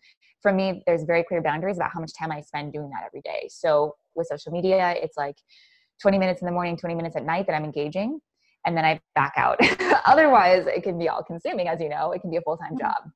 for 0.43 0.53
me, 0.53 0.83
there's 0.87 1.05
very 1.05 1.23
clear 1.23 1.43
boundaries 1.43 1.77
about 1.77 1.91
how 1.93 2.01
much 2.01 2.13
time 2.19 2.33
I 2.33 2.41
spend 2.41 2.73
doing 2.73 2.91
that 2.91 3.05
every 3.07 3.21
day. 3.21 3.49
So 3.51 3.97
with 4.15 4.27
social 4.27 4.53
media, 4.53 4.95
it's 4.97 5.17
like 5.17 5.37
20 6.01 6.19
minutes 6.19 6.41
in 6.41 6.47
the 6.47 6.53
morning, 6.53 6.77
20 6.77 6.95
minutes 6.95 7.17
at 7.17 7.25
night 7.25 7.47
that 7.47 7.55
I'm 7.55 7.65
engaging, 7.65 8.21
and 8.67 8.77
then 8.77 8.85
I 8.85 9.01
back 9.15 9.35
out. 9.37 9.59
Otherwise, 10.07 10.67
it 10.67 10.83
can 10.83 10.99
be 10.99 11.09
all 11.09 11.23
consuming, 11.23 11.69
as 11.69 11.81
you 11.81 11.89
know, 11.89 12.13
it 12.13 12.21
can 12.21 12.31
be 12.31 12.37
a 12.37 12.43
full 12.43 12.57
time 12.57 12.71
mm-hmm. 12.71 12.87
job. 12.87 13.11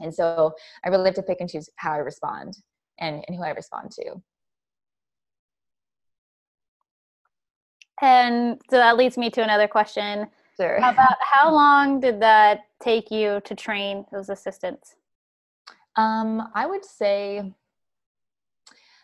And 0.00 0.14
so 0.14 0.52
I 0.84 0.88
really 0.88 1.04
have 1.04 1.14
to 1.14 1.22
pick 1.22 1.40
and 1.40 1.48
choose 1.48 1.68
how 1.76 1.92
I 1.92 1.98
respond 1.98 2.56
and, 2.98 3.24
and 3.26 3.36
who 3.36 3.42
I 3.42 3.50
respond 3.50 3.90
to. 3.92 4.22
And 8.00 8.60
so 8.68 8.76
that 8.76 8.96
leads 8.96 9.16
me 9.16 9.30
to 9.30 9.42
another 9.42 9.68
question. 9.68 10.26
Sure. 10.56 10.80
How 10.80 10.90
about 10.90 11.16
how 11.20 11.52
long 11.52 12.00
did 12.00 12.20
that 12.20 12.60
take 12.82 13.10
you 13.10 13.40
to 13.44 13.54
train 13.54 14.04
those 14.12 14.28
assistants? 14.28 14.96
Um, 15.96 16.48
I 16.54 16.66
would 16.66 16.84
say 16.84 17.52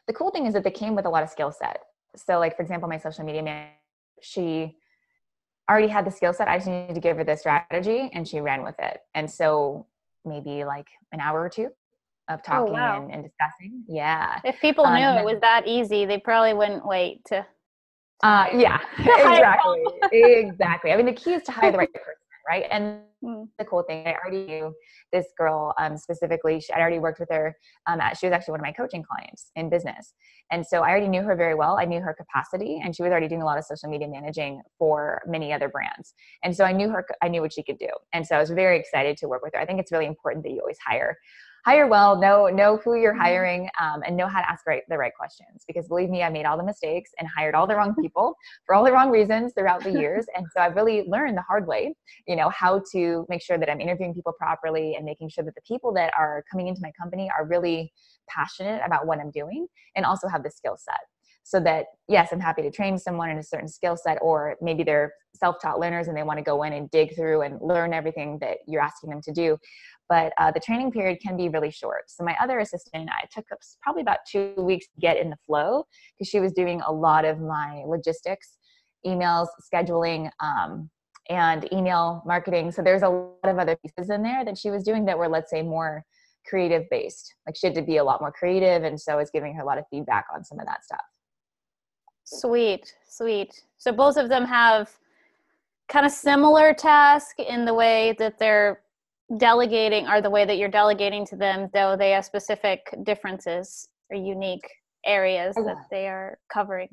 the 0.07 0.13
cool 0.13 0.31
thing 0.31 0.47
is 0.47 0.55
that 0.55 0.65
they 0.65 0.71
came 0.71 0.95
with 0.95 1.07
a 1.07 1.11
lot 1.11 1.23
of 1.23 1.31
skill 1.31 1.53
set. 1.53 1.81
So, 2.17 2.39
like 2.39 2.57
for 2.57 2.63
example, 2.63 2.89
my 2.89 2.99
social 2.99 3.25
media 3.25 3.43
manager, 3.43 3.73
she 4.21 4.77
already 5.71 5.89
had 5.89 6.07
the 6.07 6.11
skill 6.11 6.33
set. 6.33 6.49
I 6.49 6.57
just 6.57 6.69
needed 6.69 6.95
to 6.95 7.01
give 7.01 7.17
her 7.17 7.25
the 7.25 7.37
strategy, 7.37 8.11
and 8.13 8.27
she 8.27 8.41
ran 8.41 8.63
with 8.63 8.77
it. 8.79 9.01
And 9.15 9.31
so, 9.31 9.87
maybe 10.25 10.65
like 10.65 10.89
an 11.13 11.21
hour 11.21 11.41
or 11.41 11.49
two 11.49 11.71
of 12.29 12.41
oh, 12.41 12.43
talking 12.45 12.71
oh, 12.71 12.73
wow. 12.73 13.03
and, 13.03 13.13
and, 13.13 13.23
discussing. 13.23 13.85
Yeah. 13.89 14.41
If 14.45 14.61
people 14.61 14.85
um, 14.85 14.95
knew 14.95 15.21
it 15.21 15.25
was 15.25 15.41
that 15.41 15.67
easy, 15.67 16.05
they 16.05 16.19
probably 16.19 16.55
wouldn't 16.55 16.87
wait 16.87 17.25
to 17.27 17.47
uh, 18.23 18.47
yeah, 18.55 18.81
exactly, 18.99 19.85
exactly. 20.13 20.93
I 20.93 20.97
mean, 20.97 21.07
the 21.07 21.13
key 21.13 21.35
is 21.35 21.43
to 21.45 21.53
hire 21.53 21.71
the 21.71 21.79
right 21.79 21.93
person, 21.93 22.15
right? 22.49 22.65
And 22.71 23.01
mm. 23.25 23.47
the 23.59 23.65
cool 23.65 23.85
thing, 23.85 24.07
I 24.07 24.15
already 24.15 24.45
knew 24.45 24.75
this 25.13 25.27
girl 25.39 25.73
um, 25.79 25.97
specifically. 25.97 26.61
She, 26.61 26.73
I 26.73 26.81
already 26.81 26.99
worked 26.99 27.21
with 27.21 27.29
her. 27.31 27.57
Um, 27.87 28.01
at, 28.01 28.17
she 28.17 28.27
was 28.27 28.33
actually 28.33 28.53
one 28.53 28.61
of 28.61 28.67
my 28.67 28.73
coaching 28.73 29.05
clients 29.05 29.53
in 29.55 29.71
business, 29.71 30.15
and 30.51 30.67
so 30.67 30.83
I 30.83 30.91
already 30.91 31.09
knew 31.09 31.23
her 31.23 31.37
very 31.37 31.55
well. 31.55 31.79
I 31.79 31.85
knew 31.85 32.01
her 32.01 32.15
capacity, 32.15 32.81
and 32.83 32.95
she 32.95 33.03
was 33.03 33.11
already 33.11 33.29
doing 33.29 33.43
a 33.43 33.47
lot 33.47 33.59
of 33.59 33.65
social 33.65 33.89
media 33.89 34.09
managing 34.09 34.63
for 34.79 35.23
many 35.27 35.53
other 35.53 35.69
brands. 35.69 36.15
And 36.43 36.57
so 36.57 36.65
I 36.65 36.73
knew 36.73 36.89
her. 36.89 37.07
I 37.23 37.29
knew 37.29 37.41
what 37.41 37.53
she 37.53 37.63
could 37.63 37.79
do, 37.79 37.91
and 38.13 38.27
so 38.27 38.35
I 38.35 38.41
was 38.41 38.51
very 38.51 38.79
excited 38.81 39.17
to 39.19 39.29
work 39.29 39.43
with 39.45 39.55
her. 39.55 39.61
I 39.61 39.67
think 39.67 39.79
it's 39.81 39.93
really 39.93 40.07
important 40.07 40.45
that 40.45 40.51
you 40.51 40.61
always 40.61 40.79
hire 40.85 41.17
hire 41.65 41.87
well, 41.87 42.17
know 42.19 42.49
know 42.49 42.77
who 42.79 42.95
you're 42.95 43.13
mm-hmm. 43.13 43.21
hiring, 43.21 43.69
um, 43.81 44.03
and 44.07 44.17
know 44.17 44.27
how 44.27 44.41
to 44.41 44.51
ask 44.51 44.67
right, 44.67 44.83
the 44.89 44.99
right 44.99 45.13
questions. 45.15 45.65
Because 45.67 45.89
believe 45.89 46.11
me, 46.11 46.23
I 46.23 46.31
made 46.31 46.47
all 46.47 46.57
the 46.57 46.65
mistakes 46.65 47.11
and 47.19 47.29
hired 47.29 47.55
all 47.55 47.67
the 47.67 47.77
wrong 47.77 47.95
people 48.01 48.35
for 48.67 48.75
all 48.75 48.85
the 48.85 48.93
wrong 48.93 49.11
reasons 49.11 49.53
throughout 49.55 49.83
the 49.83 49.93
years. 49.93 50.27
And 50.37 50.47
so 50.55 50.61
I've 50.61 50.77
really 50.77 51.05
learned 51.09 51.37
the 51.37 51.43
hard 51.43 51.67
way, 51.67 51.95
you 52.27 52.37
know, 52.37 52.51
how 52.51 52.83
to 52.93 53.27
make 53.29 53.43
sure 53.43 53.59
that 53.59 53.71
I'm 53.71 53.81
interviewing 53.81 54.15
people 54.15 54.33
properly 54.39 54.95
and 54.95 55.05
making 55.05 55.31
sure 55.31 55.45
that 55.45 55.55
the 55.55 55.63
people 55.63 55.93
that 55.95 56.13
are 56.17 56.45
coming 56.51 56.69
into 56.69 56.81
my 56.83 56.93
company 57.01 57.31
are 57.37 57.47
really 57.47 57.93
passionate 58.29 58.83
about 58.85 59.07
what 59.07 59.19
I'm 59.19 59.31
doing 59.31 59.67
and 59.97 60.05
also 60.05 60.29
have 60.29 60.43
the 60.43 60.51
skill 60.51 60.77
set 60.77 61.01
so 61.49 61.59
that 61.59 61.87
yes 62.09 62.29
i'm 62.31 62.41
happy 62.41 62.61
to 62.61 62.71
train 62.71 62.99
someone 62.99 63.31
in 63.31 63.39
a 63.39 63.43
certain 63.43 63.69
skill 63.69 63.97
set 63.97 64.19
or 64.21 64.57
maybe 64.61 64.83
they're 64.83 65.15
self-taught 65.35 65.81
learners 65.81 66.09
and 66.09 66.17
they 66.17 66.23
want 66.23 66.39
to 66.39 66.45
go 66.45 66.63
in 66.63 66.75
and 66.75 66.91
dig 66.91 67.15
through 67.15 67.41
and 67.41 67.59
learn 67.63 67.95
everything 67.95 68.39
that 68.39 68.59
you're 68.67 68.83
asking 68.83 69.09
them 69.09 69.23
to 69.23 69.33
do 69.33 69.57
but 70.09 70.33
uh, 70.39 70.51
the 70.51 70.61
training 70.61 70.91
period 70.91 71.19
can 71.21 71.37
be 71.37 71.49
really 71.49 71.71
short. 71.71 72.11
So 72.11 72.25
my 72.25 72.37
other 72.41 72.59
assistant 72.61 73.11
i 73.11 73.27
took 73.33 73.47
probably 73.83 74.03
about 74.03 74.19
two 74.31 74.55
weeks 74.57 74.87
to 74.87 75.01
get 75.01 75.17
in 75.17 75.31
the 75.31 75.37
flow 75.47 75.87
because 76.15 76.29
she 76.29 76.41
was 76.41 76.53
doing 76.53 76.81
a 76.87 76.93
lot 76.93 77.25
of 77.25 77.41
my 77.41 77.83
logistics 77.87 78.59
emails 79.07 79.47
scheduling 79.73 80.31
um, 80.41 80.91
and 81.29 81.71
email 81.73 82.23
marketing. 82.27 82.73
So 82.73 82.83
there's 82.83 83.03
a 83.03 83.09
lot 83.09 83.45
of 83.45 83.59
other 83.59 83.77
pieces 83.77 84.11
in 84.11 84.23
there 84.23 84.45
that 84.45 84.59
she 84.59 84.71
was 84.71 84.83
doing 84.83 85.05
that 85.07 85.19
were 85.19 85.29
let's 85.29 85.51
say 85.51 85.63
more 85.63 86.05
creative 86.47 86.85
based. 86.91 87.35
Like 87.47 87.57
she 87.57 87.67
had 87.67 87.75
to 87.75 87.83
be 87.83 87.99
a 87.99 88.05
lot 88.05 88.21
more 88.21 88.33
creative 88.33 88.85
and 88.85 89.01
so 89.01 89.13
i 89.13 89.17
was 89.17 89.31
giving 89.31 89.55
her 89.55 89.63
a 89.63 89.67
lot 89.67 89.79
of 89.79 89.85
feedback 89.91 90.27
on 90.35 90.45
some 90.45 90.59
of 90.59 90.67
that 90.67 90.85
stuff. 90.85 91.05
Sweet, 92.25 92.95
sweet. 93.07 93.63
So 93.79 93.93
both 93.93 94.17
of 94.17 94.29
them 94.29 94.45
have 94.45 94.91
kind 95.89 96.05
of 96.05 96.13
similar 96.13 96.75
task 96.75 97.39
in 97.39 97.65
the 97.65 97.73
way 97.73 98.15
that 98.19 98.39
they're 98.39 98.83
delegating 99.37 100.09
or 100.09 100.21
the 100.21 100.31
way 100.31 100.45
that 100.45 100.57
you're 100.57 100.71
delegating 100.71 101.27
to 101.27 101.37
them, 101.37 101.69
though 101.75 101.97
they 101.97 102.11
have 102.11 102.25
specific 102.25 102.95
differences 103.03 103.89
or 104.11 104.17
unique 104.17 104.67
areas 105.05 105.55
oh, 105.59 105.65
that 105.65 105.77
they 105.91 106.09
are 106.09 106.39
covering. 106.53 106.89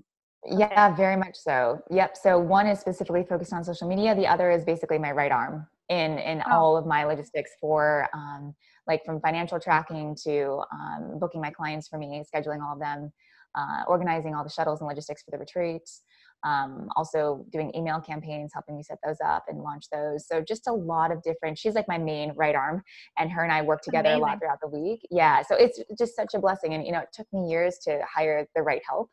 Yeah, 0.45 0.95
very 0.95 1.15
much 1.15 1.35
so. 1.35 1.81
Yep. 1.89 2.17
So 2.17 2.37
one 2.37 2.67
is 2.67 2.79
specifically 2.79 3.23
focused 3.23 3.53
on 3.53 3.63
social 3.63 3.87
media. 3.87 4.13
The 4.13 4.27
other 4.27 4.51
is 4.51 4.63
basically 4.63 4.99
my 4.99 5.11
right 5.11 5.31
arm 5.31 5.65
in 5.89 6.17
in 6.19 6.43
oh. 6.47 6.51
all 6.51 6.77
of 6.77 6.85
my 6.85 7.03
logistics 7.05 7.51
for 7.59 8.07
um, 8.13 8.53
like 8.87 9.03
from 9.05 9.19
financial 9.21 9.59
tracking 9.59 10.15
to 10.23 10.61
um, 10.71 11.17
booking 11.19 11.41
my 11.41 11.49
clients 11.49 11.87
for 11.87 11.97
me, 11.97 12.23
scheduling 12.33 12.61
all 12.61 12.73
of 12.73 12.79
them, 12.79 13.11
uh, 13.55 13.83
organizing 13.87 14.35
all 14.35 14.43
the 14.43 14.49
shuttles 14.49 14.81
and 14.81 14.87
logistics 14.87 15.23
for 15.23 15.31
the 15.31 15.37
retreats. 15.37 16.03
Um, 16.45 16.89
also 16.95 17.45
doing 17.51 17.73
email 17.75 17.99
campaigns, 17.99 18.51
helping 18.53 18.77
me 18.77 18.83
set 18.83 18.99
those 19.03 19.17
up 19.25 19.45
and 19.47 19.61
launch 19.61 19.89
those. 19.91 20.27
So 20.27 20.41
just 20.41 20.67
a 20.67 20.71
lot 20.71 21.11
of 21.11 21.21
different. 21.23 21.57
She's 21.57 21.73
like 21.73 21.87
my 21.87 21.97
main 21.97 22.33
right 22.35 22.55
arm, 22.55 22.83
and 23.17 23.31
her 23.31 23.43
and 23.43 23.51
I 23.51 23.63
work 23.63 23.81
together 23.81 24.09
Amazing. 24.09 24.21
a 24.23 24.25
lot 24.25 24.39
throughout 24.39 24.59
the 24.61 24.69
week. 24.69 25.01
Yeah, 25.09 25.41
so 25.41 25.55
it's 25.55 25.79
just 25.97 26.15
such 26.15 26.35
a 26.35 26.39
blessing. 26.39 26.73
And 26.75 26.85
you 26.85 26.91
know, 26.91 26.99
it 26.99 27.09
took 27.11 27.27
me 27.33 27.49
years 27.49 27.79
to 27.85 27.99
hire 28.07 28.47
the 28.55 28.61
right 28.61 28.81
help. 28.87 29.09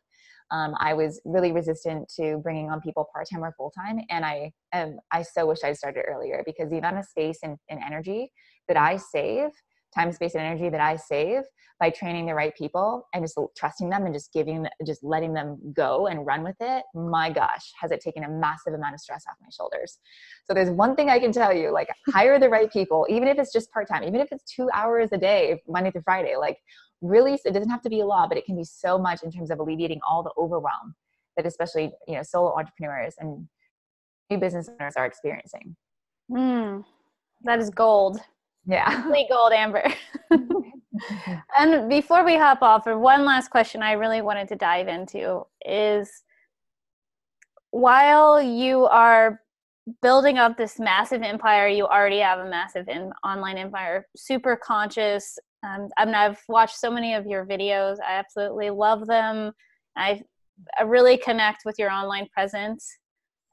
Um, 0.51 0.75
I 0.79 0.93
was 0.93 1.19
really 1.25 1.51
resistant 1.51 2.07
to 2.17 2.37
bringing 2.43 2.69
on 2.69 2.79
people 2.79 3.07
part 3.11 3.27
time 3.27 3.43
or 3.43 3.53
full 3.57 3.71
time, 3.71 3.99
and 4.09 4.23
I 4.23 4.51
am. 4.71 4.99
I 5.11 5.23
so 5.23 5.47
wish 5.47 5.63
I'd 5.63 5.77
started 5.77 6.03
earlier 6.07 6.43
because 6.45 6.69
the 6.69 6.77
amount 6.77 6.99
of 6.99 7.05
space 7.05 7.39
and, 7.43 7.57
and 7.69 7.79
energy 7.83 8.31
that 8.67 8.77
I 8.77 8.97
save 8.97 9.49
time, 9.93 10.11
space, 10.11 10.35
and 10.35 10.43
energy 10.43 10.69
that 10.69 10.81
I 10.81 10.95
save 10.95 11.43
by 11.79 11.89
training 11.89 12.25
the 12.25 12.33
right 12.33 12.55
people 12.55 13.07
and 13.13 13.23
just 13.23 13.37
trusting 13.57 13.89
them 13.89 14.05
and 14.05 14.13
just 14.13 14.31
giving, 14.31 14.67
just 14.85 15.03
letting 15.03 15.33
them 15.33 15.59
go 15.73 16.07
and 16.07 16.25
run 16.25 16.43
with 16.43 16.55
it. 16.59 16.83
My 16.93 17.29
gosh, 17.29 17.71
has 17.81 17.91
it 17.91 17.99
taken 17.99 18.23
a 18.23 18.29
massive 18.29 18.73
amount 18.73 18.93
of 18.93 18.99
stress 18.99 19.25
off 19.29 19.35
my 19.41 19.49
shoulders. 19.51 19.99
So 20.45 20.53
there's 20.53 20.69
one 20.69 20.95
thing 20.95 21.09
I 21.09 21.19
can 21.19 21.31
tell 21.31 21.53
you, 21.53 21.71
like 21.71 21.89
hire 22.13 22.39
the 22.39 22.49
right 22.49 22.71
people, 22.71 23.05
even 23.09 23.27
if 23.27 23.37
it's 23.37 23.51
just 23.51 23.71
part-time, 23.71 24.03
even 24.03 24.21
if 24.21 24.31
it's 24.31 24.43
two 24.43 24.69
hours 24.73 25.09
a 25.11 25.17
day, 25.17 25.61
Monday 25.67 25.91
through 25.91 26.03
Friday, 26.03 26.35
like 26.37 26.57
really, 27.01 27.37
it 27.45 27.53
doesn't 27.53 27.69
have 27.69 27.81
to 27.81 27.89
be 27.89 27.99
a 27.99 28.05
law, 28.05 28.27
but 28.27 28.37
it 28.37 28.45
can 28.45 28.55
be 28.55 28.63
so 28.63 28.97
much 28.97 29.23
in 29.23 29.31
terms 29.31 29.51
of 29.51 29.59
alleviating 29.59 29.99
all 30.09 30.23
the 30.23 30.31
overwhelm 30.37 30.95
that 31.35 31.45
especially, 31.45 31.91
you 32.07 32.15
know, 32.15 32.23
solo 32.23 32.57
entrepreneurs 32.57 33.15
and 33.19 33.47
new 34.29 34.37
business 34.37 34.69
owners 34.79 34.93
are 34.95 35.05
experiencing. 35.05 35.75
Mm, 36.31 36.85
that 37.43 37.59
is 37.59 37.69
gold. 37.69 38.19
Yeah. 38.65 39.03
Gold, 39.29 39.53
Amber. 39.53 39.83
and 41.57 41.89
before 41.89 42.23
we 42.23 42.37
hop 42.37 42.61
off, 42.61 42.83
for 42.83 42.97
one 42.97 43.25
last 43.25 43.49
question 43.49 43.81
I 43.81 43.93
really 43.93 44.21
wanted 44.21 44.47
to 44.49 44.55
dive 44.55 44.87
into 44.87 45.43
is 45.65 46.23
while 47.71 48.41
you 48.41 48.85
are 48.85 49.41
building 50.01 50.37
up 50.37 50.57
this 50.57 50.79
massive 50.79 51.21
empire, 51.21 51.67
you 51.67 51.85
already 51.85 52.19
have 52.19 52.39
a 52.39 52.49
massive 52.49 52.87
in- 52.87 53.11
online 53.23 53.57
empire, 53.57 54.05
super 54.15 54.55
conscious. 54.55 55.37
Um, 55.65 55.89
I 55.97 56.05
mean, 56.05 56.15
I've 56.15 56.39
watched 56.47 56.77
so 56.77 56.89
many 56.89 57.15
of 57.15 57.25
your 57.25 57.45
videos. 57.45 57.97
I 57.99 58.13
absolutely 58.13 58.69
love 58.69 59.07
them. 59.07 59.51
I, 59.97 60.21
I 60.79 60.83
really 60.83 61.17
connect 61.17 61.63
with 61.65 61.77
your 61.77 61.89
online 61.91 62.27
presence. 62.33 62.87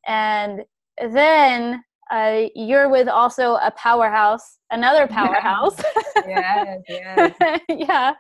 And 0.06 0.62
then 0.98 1.82
uh, 2.10 2.46
you're 2.54 2.88
with 2.88 3.08
also 3.08 3.54
a 3.54 3.70
powerhouse, 3.76 4.58
another 4.70 5.06
powerhouse. 5.18 5.80
yes, 6.26 6.82
yes. 6.88 7.60
yeah. 7.68 8.12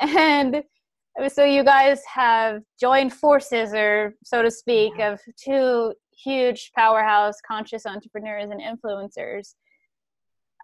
And 0.00 0.62
so 1.28 1.44
you 1.44 1.64
guys 1.64 2.00
have 2.12 2.62
joined 2.80 3.12
forces, 3.12 3.74
or 3.74 4.14
so 4.24 4.42
to 4.42 4.50
speak, 4.50 4.94
yeah. 4.98 5.12
of 5.12 5.20
two 5.42 5.92
huge 6.24 6.72
powerhouse 6.74 7.36
conscious 7.46 7.86
entrepreneurs 7.86 8.50
and 8.50 8.60
influencers. 8.60 9.54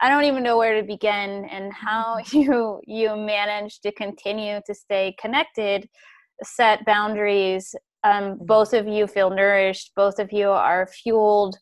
I 0.01 0.09
don't 0.09 0.25
even 0.25 0.43
know 0.43 0.59
where 0.59 0.81
to 0.81 0.87
begin 0.87 1.45
and 1.45 1.73
how 1.73 2.19
you 2.33 2.81
you 2.87 3.17
manage 3.17 3.81
to 3.81 3.93
continue 3.93 4.61
to 4.67 4.75
stay 4.75 5.15
connected, 5.21 5.89
set 6.43 6.85
boundaries. 6.87 7.75
Um, 8.05 8.39
both 8.39 8.75
of 8.75 8.87
you 8.87 9.07
feel 9.07 9.31
nourished. 9.31 9.93
Both 9.97 10.19
of 10.19 10.31
you 10.31 10.49
are 10.51 10.87
fueled 10.87 11.57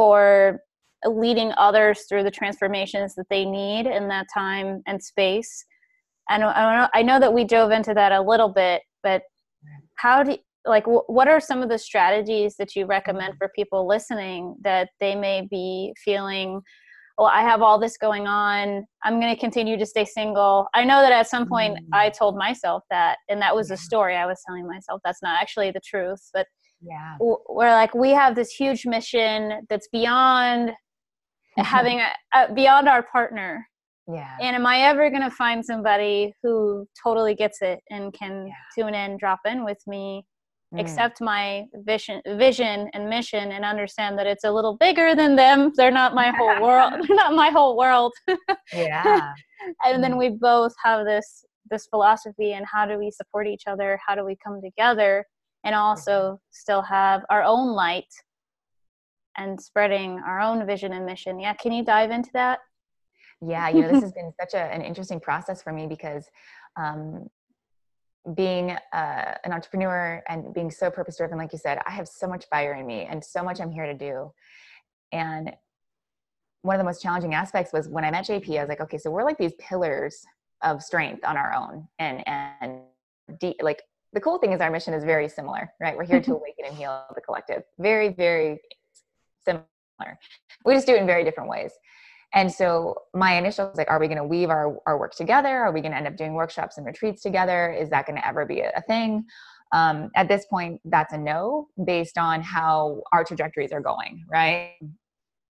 for 0.00 0.60
leading 1.04 1.52
others 1.58 2.06
through 2.08 2.22
the 2.22 2.30
transformations 2.30 3.14
that 3.14 3.26
they 3.28 3.44
need 3.44 3.84
in 3.84 4.08
that 4.08 4.26
time 4.32 4.80
and 4.86 5.02
space. 5.02 5.66
And 6.30 6.42
I 6.42 7.02
know 7.02 7.20
that 7.20 7.34
we 7.34 7.44
dove 7.44 7.70
into 7.70 7.92
that 7.92 8.10
a 8.10 8.22
little 8.22 8.48
bit, 8.48 8.80
but 9.02 9.20
how 9.96 10.22
do 10.22 10.38
like 10.64 10.84
what 10.86 11.28
are 11.28 11.38
some 11.38 11.62
of 11.62 11.68
the 11.68 11.76
strategies 11.76 12.56
that 12.56 12.74
you 12.74 12.86
recommend 12.86 13.32
mm-hmm. 13.32 13.44
for 13.44 13.50
people 13.54 13.86
listening 13.86 14.56
that 14.62 14.88
they 15.00 15.14
may 15.14 15.46
be 15.50 15.92
feeling 16.02 16.60
well 17.16 17.28
i 17.28 17.40
have 17.40 17.62
all 17.62 17.78
this 17.78 17.96
going 17.96 18.26
on. 18.26 18.84
I'm 19.02 19.18
going 19.20 19.34
to 19.34 19.40
continue 19.40 19.78
to 19.78 19.86
stay 19.86 20.04
single. 20.04 20.66
I 20.74 20.84
know 20.84 21.00
that 21.00 21.12
at 21.12 21.28
some 21.28 21.46
point 21.46 21.78
i 21.92 22.08
mm. 22.08 22.16
told 22.16 22.36
myself 22.36 22.82
that 22.90 23.16
and 23.28 23.40
that 23.40 23.54
was 23.54 23.70
a 23.70 23.76
story 23.76 24.16
i 24.16 24.26
was 24.26 24.40
telling 24.46 24.66
myself. 24.66 25.00
That's 25.04 25.22
not 25.22 25.40
actually 25.40 25.70
the 25.70 25.80
truth 25.80 26.30
but 26.34 26.46
yeah 26.82 27.16
we're 27.20 27.70
like 27.70 27.94
we 27.94 28.10
have 28.10 28.34
this 28.34 28.50
huge 28.50 28.86
mission 28.86 29.60
that's 29.68 29.88
beyond 29.88 30.70
mm-hmm. 30.70 31.62
having 31.62 32.00
a, 32.00 32.10
a, 32.34 32.52
beyond 32.52 32.88
our 32.88 33.02
partner 33.02 33.66
yeah 34.12 34.36
and 34.40 34.56
am 34.56 34.66
i 34.66 34.80
ever 34.80 35.10
going 35.10 35.22
to 35.22 35.30
find 35.30 35.64
somebody 35.64 36.32
who 36.42 36.86
totally 37.02 37.34
gets 37.34 37.60
it 37.62 37.80
and 37.90 38.12
can 38.14 38.46
yeah. 38.46 38.54
tune 38.74 38.94
in 38.94 39.16
drop 39.18 39.40
in 39.44 39.64
with 39.64 39.78
me 39.86 40.24
mm. 40.74 40.80
accept 40.80 41.20
my 41.20 41.64
vision 41.84 42.20
vision 42.26 42.88
and 42.94 43.08
mission 43.08 43.52
and 43.52 43.64
understand 43.64 44.18
that 44.18 44.26
it's 44.26 44.44
a 44.44 44.50
little 44.50 44.76
bigger 44.78 45.14
than 45.14 45.36
them 45.36 45.70
they're 45.76 45.90
not 45.90 46.14
my 46.14 46.32
whole 46.36 46.60
world 46.62 46.92
they're 47.06 47.16
not 47.16 47.34
my 47.34 47.50
whole 47.50 47.76
world 47.76 48.12
yeah 48.72 49.32
and 49.84 49.98
mm. 49.98 50.00
then 50.00 50.16
we 50.16 50.30
both 50.30 50.72
have 50.82 51.04
this 51.04 51.44
this 51.70 51.86
philosophy 51.86 52.54
and 52.54 52.64
how 52.72 52.86
do 52.86 52.98
we 52.98 53.10
support 53.10 53.46
each 53.46 53.64
other 53.66 54.00
how 54.06 54.14
do 54.14 54.24
we 54.24 54.36
come 54.42 54.60
together 54.62 55.24
and 55.64 55.74
also 55.74 56.10
mm-hmm. 56.10 56.34
still 56.50 56.82
have 56.82 57.24
our 57.30 57.42
own 57.42 57.72
light 57.72 58.12
and 59.36 59.60
spreading 59.60 60.20
our 60.26 60.40
own 60.40 60.66
vision 60.66 60.92
and 60.92 61.06
mission. 61.06 61.38
Yeah, 61.38 61.54
can 61.54 61.72
you 61.72 61.84
dive 61.84 62.10
into 62.10 62.30
that? 62.34 62.58
Yeah, 63.40 63.68
you 63.68 63.82
know, 63.82 63.88
this 63.88 64.02
has 64.02 64.12
been 64.20 64.32
such 64.38 64.54
a, 64.54 64.60
an 64.72 64.82
interesting 64.82 65.20
process 65.20 65.62
for 65.62 65.72
me 65.72 65.86
because 65.86 66.26
um, 66.76 67.28
being 68.34 68.72
uh, 68.92 69.34
an 69.44 69.52
entrepreneur 69.52 70.22
and 70.28 70.52
being 70.52 70.70
so 70.70 70.90
purpose 70.90 71.16
driven, 71.16 71.38
like 71.38 71.52
you 71.52 71.58
said, 71.58 71.78
I 71.86 71.92
have 71.92 72.08
so 72.08 72.26
much 72.26 72.46
fire 72.46 72.74
in 72.74 72.86
me 72.86 73.06
and 73.08 73.24
so 73.24 73.42
much 73.42 73.60
I'm 73.60 73.70
here 73.70 73.86
to 73.86 73.94
do. 73.94 74.32
And 75.12 75.52
one 76.62 76.76
of 76.76 76.78
the 76.78 76.84
most 76.84 77.02
challenging 77.02 77.34
aspects 77.34 77.72
was 77.72 77.88
when 77.88 78.04
I 78.04 78.10
met 78.10 78.26
JP, 78.26 78.58
I 78.58 78.60
was 78.60 78.68
like, 78.68 78.80
okay, 78.82 78.98
so 78.98 79.10
we're 79.10 79.24
like 79.24 79.38
these 79.38 79.54
pillars 79.58 80.24
of 80.62 80.82
strength 80.82 81.24
on 81.24 81.38
our 81.38 81.54
own 81.54 81.88
and 81.98 82.22
and 82.26 82.80
de- 83.38 83.56
like 83.62 83.82
the 84.12 84.20
cool 84.20 84.38
thing 84.38 84.52
is 84.52 84.60
our 84.60 84.70
mission 84.70 84.94
is 84.94 85.04
very 85.04 85.28
similar, 85.28 85.72
right? 85.80 85.96
We're 85.96 86.04
here 86.04 86.20
to 86.20 86.32
awaken 86.34 86.64
and 86.66 86.76
heal 86.76 87.04
the 87.14 87.20
collective. 87.20 87.62
Very, 87.78 88.10
very 88.10 88.60
similar. 89.44 89.64
We 90.64 90.74
just 90.74 90.86
do 90.86 90.94
it 90.94 91.00
in 91.00 91.06
very 91.06 91.24
different 91.24 91.48
ways. 91.48 91.72
And 92.32 92.50
so 92.50 92.94
my 93.12 93.36
initial 93.36 93.68
was 93.68 93.76
like, 93.76 93.90
are 93.90 93.98
we 93.98 94.06
going 94.06 94.18
to 94.18 94.24
weave 94.24 94.50
our, 94.50 94.76
our 94.86 94.98
work 94.98 95.14
together? 95.14 95.48
Are 95.48 95.72
we 95.72 95.80
going 95.80 95.92
to 95.92 95.98
end 95.98 96.06
up 96.06 96.16
doing 96.16 96.34
workshops 96.34 96.76
and 96.76 96.86
retreats 96.86 97.22
together? 97.22 97.72
Is 97.72 97.90
that 97.90 98.06
going 98.06 98.16
to 98.16 98.26
ever 98.26 98.46
be 98.46 98.60
a 98.60 98.82
thing? 98.86 99.24
Um, 99.72 100.10
at 100.16 100.28
this 100.28 100.46
point, 100.46 100.80
that's 100.84 101.12
a 101.12 101.18
no 101.18 101.68
based 101.84 102.18
on 102.18 102.42
how 102.42 103.02
our 103.12 103.24
trajectories 103.24 103.72
are 103.72 103.80
going, 103.80 104.24
right? 104.28 104.74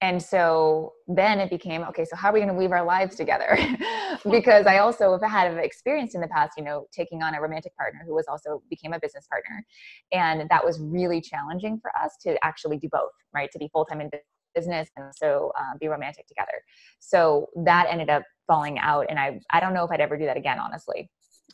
And 0.02 0.22
so 0.22 0.94
then 1.08 1.40
it 1.40 1.50
became 1.50 1.82
okay, 1.82 2.06
so 2.06 2.16
how 2.16 2.30
are 2.30 2.32
we 2.32 2.40
going 2.40 2.48
to 2.48 2.54
weave 2.54 2.72
our 2.72 2.84
lives 2.84 3.16
together? 3.16 3.58
because 4.30 4.66
I 4.66 4.78
also 4.78 5.18
have 5.18 5.30
had 5.30 5.58
experience 5.58 6.14
in 6.14 6.22
the 6.22 6.28
past, 6.28 6.52
you 6.56 6.64
know, 6.64 6.86
taking 6.90 7.22
on 7.22 7.34
a 7.34 7.40
romantic 7.40 7.76
partner 7.76 8.00
who 8.06 8.14
was 8.14 8.26
also 8.26 8.62
became 8.70 8.94
a 8.94 8.98
business 8.98 9.26
partner. 9.26 9.64
And 10.12 10.48
that 10.48 10.64
was 10.64 10.80
really 10.80 11.20
challenging 11.20 11.78
for 11.82 11.90
us 12.02 12.16
to 12.22 12.42
actually 12.42 12.78
do 12.78 12.88
both, 12.90 13.10
right? 13.34 13.50
To 13.52 13.58
be 13.58 13.68
full 13.72 13.84
time 13.84 14.00
in 14.00 14.10
business 14.54 14.88
and 14.96 15.12
so 15.14 15.52
uh, 15.58 15.76
be 15.78 15.88
romantic 15.88 16.26
together. 16.26 16.64
So 16.98 17.48
that 17.64 17.86
ended 17.90 18.08
up 18.08 18.22
falling 18.46 18.78
out. 18.78 19.06
And 19.08 19.18
I, 19.18 19.40
I 19.50 19.60
don't 19.60 19.74
know 19.74 19.84
if 19.84 19.90
I'd 19.90 20.00
ever 20.00 20.16
do 20.16 20.24
that 20.24 20.36
again, 20.36 20.58
honestly. 20.58 21.10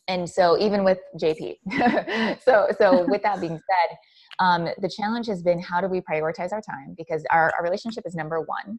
And 0.09 0.29
so 0.29 0.59
even 0.59 0.85
with 0.85 0.99
JP, 1.21 1.57
so, 2.43 2.69
so 2.79 3.07
with 3.09 3.23
that 3.23 3.41
being 3.41 3.59
said, 3.59 3.97
um, 4.39 4.69
the 4.79 4.89
challenge 4.89 5.27
has 5.27 5.43
been 5.43 5.61
how 5.61 5.81
do 5.81 5.89
we 5.89 6.01
prioritize 6.01 6.53
our 6.53 6.61
time? 6.61 6.95
Because 6.97 7.25
our, 7.31 7.53
our 7.57 7.63
relationship 7.63 8.05
is 8.07 8.15
number 8.15 8.41
one. 8.41 8.79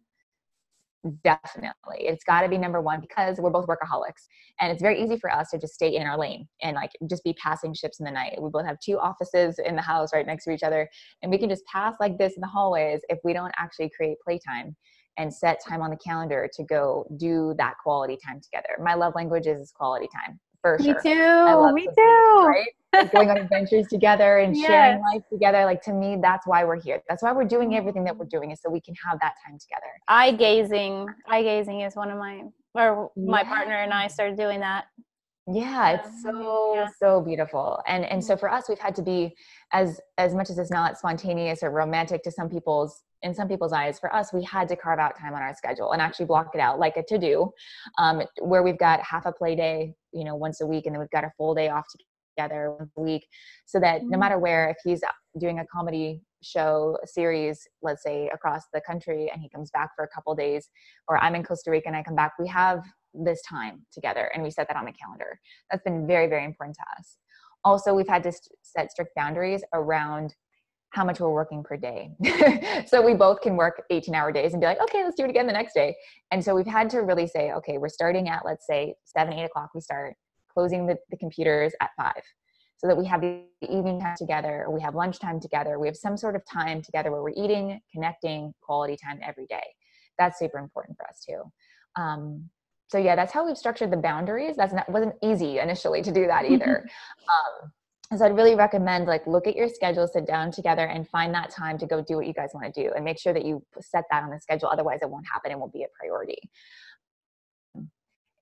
Definitely. 1.24 2.00
It's 2.00 2.24
got 2.24 2.41
to 2.41 2.50
be 2.50 2.58
number 2.58 2.82
one 2.82 3.00
because 3.00 3.38
we're 3.38 3.52
both 3.52 3.67
workaholics. 3.67 4.28
And 4.60 4.72
it's 4.72 4.82
very 4.82 5.02
easy 5.02 5.17
for 5.17 5.32
us 5.32 5.50
to 5.52 5.60
just 5.60 5.74
stay 5.74 5.96
in 5.96 6.06
our 6.06 6.17
lane 6.17 6.48
and 6.62 6.76
like 6.76 6.91
just 7.10 7.24
be 7.24 7.34
passing 7.34 7.74
ships 7.74 8.00
in 8.00 8.06
the 8.06 8.12
night. 8.12 8.41
We 8.41 8.50
both 8.50 8.65
have 8.65 8.78
two 8.84 9.00
offices 9.00 9.60
in 9.60 9.76
the 9.76 9.82
house 9.82 10.10
right 10.13 10.26
next 10.26 10.43
to 10.46 10.52
each 10.52 10.63
other 10.63 10.89
and 11.22 11.32
we 11.32 11.38
can 11.38 11.50
just 11.50 11.65
pass 11.65 11.96
like 12.00 12.17
this 12.17 12.34
in 12.34 12.41
the 12.41 12.48
hallways 12.48 13.02
if 13.10 13.20
we 13.24 13.34
don't 13.34 13.54
actually 13.58 13.91
create 13.96 14.17
playtime 14.24 14.76
and 15.17 15.34
set 15.34 15.60
time 15.65 15.82
on 15.82 15.91
the 15.91 15.98
calendar 15.98 16.50
to 16.54 16.63
go 16.63 17.06
do 17.17 17.54
that 17.58 17.76
quality 17.82 18.17
time 18.26 18.41
together. 18.41 18.82
My 18.82 18.93
love 18.96 19.13
language 19.15 19.48
is 19.48 19.72
quality 19.72 20.08
time 20.13 20.39
for 20.76 20.84
me 20.84 20.94
sure. 20.94 21.02
too. 21.02 21.74
Me 21.74 21.88
too. 21.96 22.46
Right? 22.48 22.68
Like 22.94 23.12
going 23.12 23.30
on 23.30 23.38
adventures 23.38 23.86
together 23.88 24.38
and 24.38 24.56
yes. 24.56 24.66
sharing 24.66 25.02
life 25.02 25.22
together. 25.30 25.66
Like 25.66 25.82
to 25.84 25.94
me, 25.94 26.18
that's 26.22 26.48
why 26.48 26.64
we're 26.64 26.80
here. 26.80 27.04
That's 27.10 27.22
why 27.22 27.34
we're 27.34 27.44
doing 27.44 27.76
everything 27.76 28.06
that 28.06 28.18
we're 28.18 28.26
doing 28.26 28.50
is 28.52 28.62
so 28.62 28.72
we 28.72 28.80
can 28.80 28.96
have 29.06 29.20
that 29.20 29.34
time 29.46 29.60
together. 29.60 29.92
Eye 30.08 30.32
gazing. 30.32 31.06
Eye 31.28 31.44
gazing 31.44 31.82
is 31.82 31.96
one 31.98 32.10
of 32.10 32.18
my 32.18 32.44
or 32.74 33.12
my 33.18 33.42
yeah. 33.42 33.50
partner 33.50 33.76
and 33.76 33.94
I 33.94 34.08
started 34.08 34.38
doing 34.38 34.62
that. 34.62 34.86
Yeah, 35.48 35.92
it's 36.00 36.24
so 36.24 36.76
yeah. 36.76 36.88
so 36.98 37.22
beautiful. 37.22 37.80
And 37.88 38.06
and 38.06 38.24
so 38.24 38.34
mm-hmm. 38.34 38.40
for 38.40 38.50
us 38.50 38.68
we've 38.68 38.80
had 38.80 38.96
to 38.96 39.02
be 39.02 39.36
as 39.74 40.00
as 40.18 40.34
much 40.34 40.50
as 40.50 40.58
it's 40.58 40.72
not 40.72 40.98
spontaneous 40.98 41.64
or 41.64 41.72
romantic 41.72 42.24
to 42.24 42.32
some 42.32 42.50
people's 42.50 43.04
in 43.24 43.34
some 43.34 43.48
people's 43.48 43.74
eyes 43.74 44.00
for 44.00 44.14
us 44.14 44.32
we 44.32 44.44
had 44.44 44.68
to 44.68 44.76
carve 44.76 45.00
out 45.00 45.18
time 45.18 45.34
on 45.34 45.42
our 45.42 45.54
schedule 45.54 45.92
and 45.92 46.02
actually 46.02 46.26
block 46.26 46.52
it 46.54 46.60
out 46.60 46.80
like 46.80 46.98
a 46.98 47.04
to 47.04 47.18
do 47.18 47.52
um, 47.98 48.22
where 48.42 48.64
we've 48.64 48.78
got 48.78 49.00
half 49.02 49.26
a 49.26 49.32
play 49.32 49.56
day 49.56 49.94
you 50.14 50.24
know 50.24 50.36
once 50.36 50.62
a 50.62 50.66
week 50.66 50.86
and 50.86 50.94
then 50.94 51.00
we've 51.00 51.10
got 51.10 51.24
a 51.24 51.32
full 51.38 51.56
day 51.56 51.70
off 51.70 51.86
together 52.38 52.76
once 52.78 52.92
a 52.98 53.02
week 53.02 53.28
so 53.66 53.80
that 53.80 54.02
no 54.02 54.10
mm-hmm. 54.10 54.20
matter 54.20 54.40
where 54.40 54.70
if 54.70 54.78
he's 54.84 55.02
doing 55.40 55.60
a 55.60 55.66
comedy 55.66 56.22
show 56.44 56.98
a 57.04 57.08
series 57.08 57.68
let's 57.82 58.04
say 58.04 58.30
across 58.34 58.64
the 58.74 58.82
country 58.82 59.30
and 59.32 59.42
he 59.42 59.50
comes 59.50 59.72
back 59.72 59.90
for 59.96 60.06
a 60.06 60.08
couple 60.10 60.34
days 60.36 60.70
or 61.08 61.18
i'm 61.24 61.36
in 61.36 61.44
costa 61.44 61.72
rica 61.72 61.88
and 61.88 61.96
i 61.96 62.04
come 62.04 62.16
back 62.16 62.34
we 62.40 62.48
have 62.48 62.84
this 63.14 63.42
time 63.42 63.82
together 63.92 64.30
and 64.34 64.44
we 64.44 64.52
set 64.52 64.68
that 64.68 64.78
on 64.78 64.86
the 64.86 64.92
calendar 64.92 65.40
that's 65.72 65.84
been 65.84 66.06
very 66.06 66.28
very 66.28 66.46
important 66.46 66.76
to 66.76 67.00
us 67.00 67.18
also 67.64 67.94
we've 67.94 68.08
had 68.08 68.22
to 68.22 68.32
set 68.62 68.92
strict 68.92 69.16
boundaries 69.16 69.64
around 69.74 70.36
how 70.91 71.04
much 71.04 71.19
we're 71.19 71.32
working 71.32 71.63
per 71.63 71.78
day. 71.78 72.12
so 72.88 73.06
we 73.06 73.13
both 73.13 73.41
can 73.41 73.56
work 73.56 73.84
18 73.89 74.15
hour 74.15 74.32
days 74.32 74.54
and 74.54 74.62
be 74.62 74.67
like, 74.67 74.82
okay, 74.82 75.04
let's 75.04 75.15
do 75.15 75.23
it 75.23 75.30
again 75.30 75.47
the 75.47 75.54
next 75.54 75.73
day. 75.73 75.95
And 76.32 76.43
so 76.43 76.56
we've 76.56 76.65
had 76.67 76.89
to 76.91 77.00
really 77.00 77.28
say, 77.28 77.52
okay, 77.52 77.78
we're 77.78 77.89
starting 77.89 78.30
at, 78.30 78.45
let's 78.45 78.65
say, 78.65 78.95
seven, 79.04 79.34
eight 79.34 79.43
o'clock, 79.43 79.71
we 79.76 79.82
start 79.82 80.15
closing 80.52 80.88
the, 80.88 80.97
the 81.12 81.17
computers 81.17 81.73
at 81.82 81.89
five 81.97 82.23
so 82.78 82.88
that 82.88 82.97
we 82.97 83.06
have 83.06 83.21
the 83.21 83.41
evening 83.62 84.00
time 84.00 84.15
together, 84.17 84.63
or 84.65 84.71
we 84.71 84.82
have 84.82 84.93
lunchtime 84.93 85.39
together. 85.39 85.80
We 85.80 85.88
have 85.88 85.95
some 85.95 86.15
sort 86.15 86.36
of 86.36 86.43
time 86.45 86.82
together 86.82 87.12
where 87.12 87.23
we're 87.23 87.43
eating, 87.43 87.80
connecting, 87.91 88.54
quality 88.62 88.95
time 89.04 89.19
every 89.23 89.47
day. 89.47 89.63
That's 90.19 90.38
super 90.38 90.60
important 90.60 90.95
for 90.97 91.08
us 91.08 91.23
too. 91.28 91.41
Um, 92.00 92.50
so 92.89 92.97
yeah, 92.97 93.15
that's 93.15 93.34
how 93.34 93.45
we've 93.45 93.58
structured 93.58 93.91
the 93.91 93.97
boundaries. 93.97 94.56
That's 94.56 94.73
not 94.73 94.89
wasn't 94.89 95.15
easy 95.23 95.60
initially 95.60 96.02
to 96.04 96.12
do 96.12 96.28
that 96.28 96.45
either. 96.45 96.88
um, 97.63 97.71
so 98.15 98.26
I'd 98.26 98.36
really 98.36 98.56
recommend 98.56 99.06
like 99.06 99.28
look 99.28 99.48
at 99.48 99.56
your 99.56 99.67
schedule, 99.67 100.08
sit 100.08 100.26
down 100.26 100.52
together 100.52 100.86
and 100.86 101.08
find 101.08 101.34
that 101.34 101.50
time 101.50 101.78
to 101.80 101.86
go 101.86 102.02
do 102.02 102.15
what 102.15 102.28
you 102.28 102.34
guys 102.34 102.52
want 102.54 102.74
to 102.74 102.84
do 102.84 102.91
and 102.96 103.04
make 103.04 103.20
sure 103.20 103.34
that 103.34 103.43
you 103.43 103.62
set 103.82 104.06
that 104.12 104.24
on 104.24 104.30
the 104.30 104.39
schedule. 104.39 104.70
Otherwise 104.70 105.00
it 105.02 105.10
won't 105.10 105.26
happen 105.32 105.52
and 105.52 105.60
won't 105.60 105.74
be 105.74 105.84
a 105.84 105.88
priority. 106.00 106.38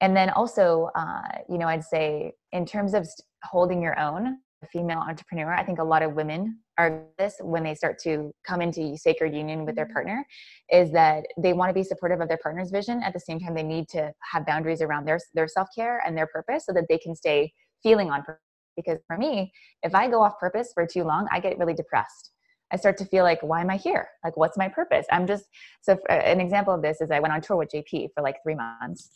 And 0.02 0.16
then 0.16 0.30
also, 0.30 0.90
uh, 0.96 1.22
you 1.50 1.58
know, 1.58 1.68
I'd 1.68 1.84
say 1.84 2.34
in 2.52 2.66
terms 2.66 2.94
of 2.94 3.08
holding 3.44 3.82
your 3.82 4.00
own, 4.00 4.38
female 4.72 5.00
entrepreneur, 5.00 5.54
I 5.54 5.64
think 5.64 5.80
a 5.80 5.84
lot 5.84 6.02
of 6.02 6.14
women 6.14 6.60
are 6.78 7.04
this 7.18 7.36
when 7.40 7.64
they 7.64 7.76
start 7.76 8.00
to 8.00 8.32
come 8.46 8.62
into 8.62 8.98
sacred 8.98 9.34
union 9.34 9.66
with 9.66 9.76
their 9.76 9.86
mm-hmm. 9.86 9.94
partner 9.94 10.26
is 10.72 10.92
that 10.92 11.24
they 11.38 11.54
want 11.54 11.70
to 11.70 11.74
be 11.74 11.84
supportive 11.84 12.20
of 12.20 12.28
their 12.28 12.40
partner's 12.42 12.72
vision 12.72 13.02
at 13.04 13.14
the 13.14 13.20
same 13.20 13.40
time 13.40 13.54
they 13.54 13.64
need 13.64 13.88
to 13.90 14.12
have 14.32 14.46
boundaries 14.46 14.82
around 14.82 15.06
their 15.06 15.20
their 15.34 15.48
self-care 15.48 16.02
and 16.06 16.18
their 16.18 16.28
purpose 16.28 16.66
so 16.66 16.74
that 16.74 16.86
they 16.90 16.98
can 16.98 17.16
stay 17.16 17.52
feeling 17.82 18.10
on 18.10 18.24
purpose 18.24 18.42
because 18.76 19.00
for 19.08 19.18
me, 19.18 19.52
if 19.84 19.96
I 19.96 20.10
go 20.10 20.22
off 20.22 20.40
purpose 20.40 20.72
for 20.74 20.86
too 20.86 21.04
long, 21.04 21.28
I 21.32 21.40
get 21.40 21.58
really 21.58 21.74
depressed. 21.74 22.32
I 22.72 22.78
start 22.78 22.98
to 22.98 23.06
feel 23.06 23.24
like, 23.24 23.42
why 23.42 23.62
am 23.62 23.70
I 23.70 23.78
here? 23.78 24.08
Like, 24.24 24.38
what's 24.38 24.58
my 24.58 24.68
purpose? 24.68 25.06
I'm 25.12 25.28
just, 25.28 25.46
so 25.82 25.94
uh, 26.10 26.14
an 26.14 26.42
example 26.42 26.74
of 26.74 26.82
this 26.82 27.00
is 27.00 27.12
I 27.12 27.20
went 27.20 27.34
on 27.34 27.42
tour 27.42 27.58
with 27.58 27.72
JP 27.74 28.10
for 28.14 28.24
like 28.24 28.38
three 28.44 28.56
months 28.56 29.12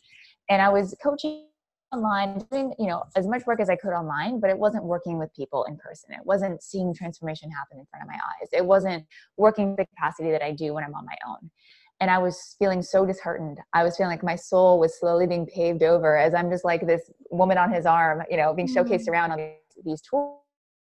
and 0.50 0.62
I 0.62 0.69
was 0.69 0.95
coaching 1.02 1.45
online, 1.91 2.45
doing, 2.52 2.74
you 2.78 2.88
know, 2.88 3.04
as 3.15 3.28
much 3.28 3.45
work 3.48 3.60
as 3.60 3.69
I 3.69 3.76
could 3.76 3.93
online, 3.93 4.39
but 4.39 4.52
it 4.52 4.58
wasn't 4.58 4.84
working 4.84 5.17
with 5.17 5.34
people 5.34 5.63
in 5.63 5.78
person. 5.78 6.13
It 6.13 6.24
wasn't 6.24 6.62
seeing 6.62 6.93
transformation 6.93 7.50
happen 7.50 7.80
in 7.80 7.86
front 7.88 8.04
of 8.04 8.08
my 8.08 8.15
eyes. 8.15 8.50
It 8.54 8.65
wasn't 8.65 9.06
working 9.38 9.76
the 9.76 9.86
capacity 9.86 10.32
that 10.32 10.43
I 10.43 10.52
do 10.52 10.74
when 10.74 10.84
I'm 10.84 10.93
on 10.93 11.06
my 11.06 11.17
own 11.28 11.50
and 11.99 12.09
I 12.09 12.17
was 12.17 12.55
feeling 12.59 12.81
so 12.81 13.05
disheartened. 13.05 13.59
I 13.73 13.83
was 13.83 13.97
feeling 13.97 14.12
like 14.12 14.23
my 14.23 14.35
soul 14.35 14.79
was 14.79 14.97
slowly 14.97 15.27
being 15.27 15.45
paved 15.45 15.83
over 15.83 16.17
as 16.17 16.33
I'm 16.33 16.49
just 16.49 16.63
like 16.63 16.88
this 16.88 17.01
woman 17.29 17.57
on 17.57 17.71
his 17.71 17.85
arm, 17.85 18.23
you 18.29 18.38
know, 18.38 18.53
being 18.53 18.67
showcased 18.67 19.01
mm-hmm. 19.01 19.12
around 19.12 19.31
on 19.31 19.51
these, 19.83 20.01
tours. 20.01 20.38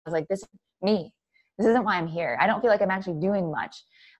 I 0.05 0.09
was 0.09 0.13
like, 0.13 0.27
this 0.27 0.41
is 0.41 0.47
me. 0.81 1.13
This 1.57 1.67
isn't 1.67 1.83
why 1.83 1.95
I'm 1.97 2.07
here. 2.07 2.37
I 2.41 2.47
don't 2.47 2.61
feel 2.61 2.69
like 2.69 2.81
I'm 2.81 2.91
actually 2.91 3.19
doing 3.19 3.51
much 3.51 3.75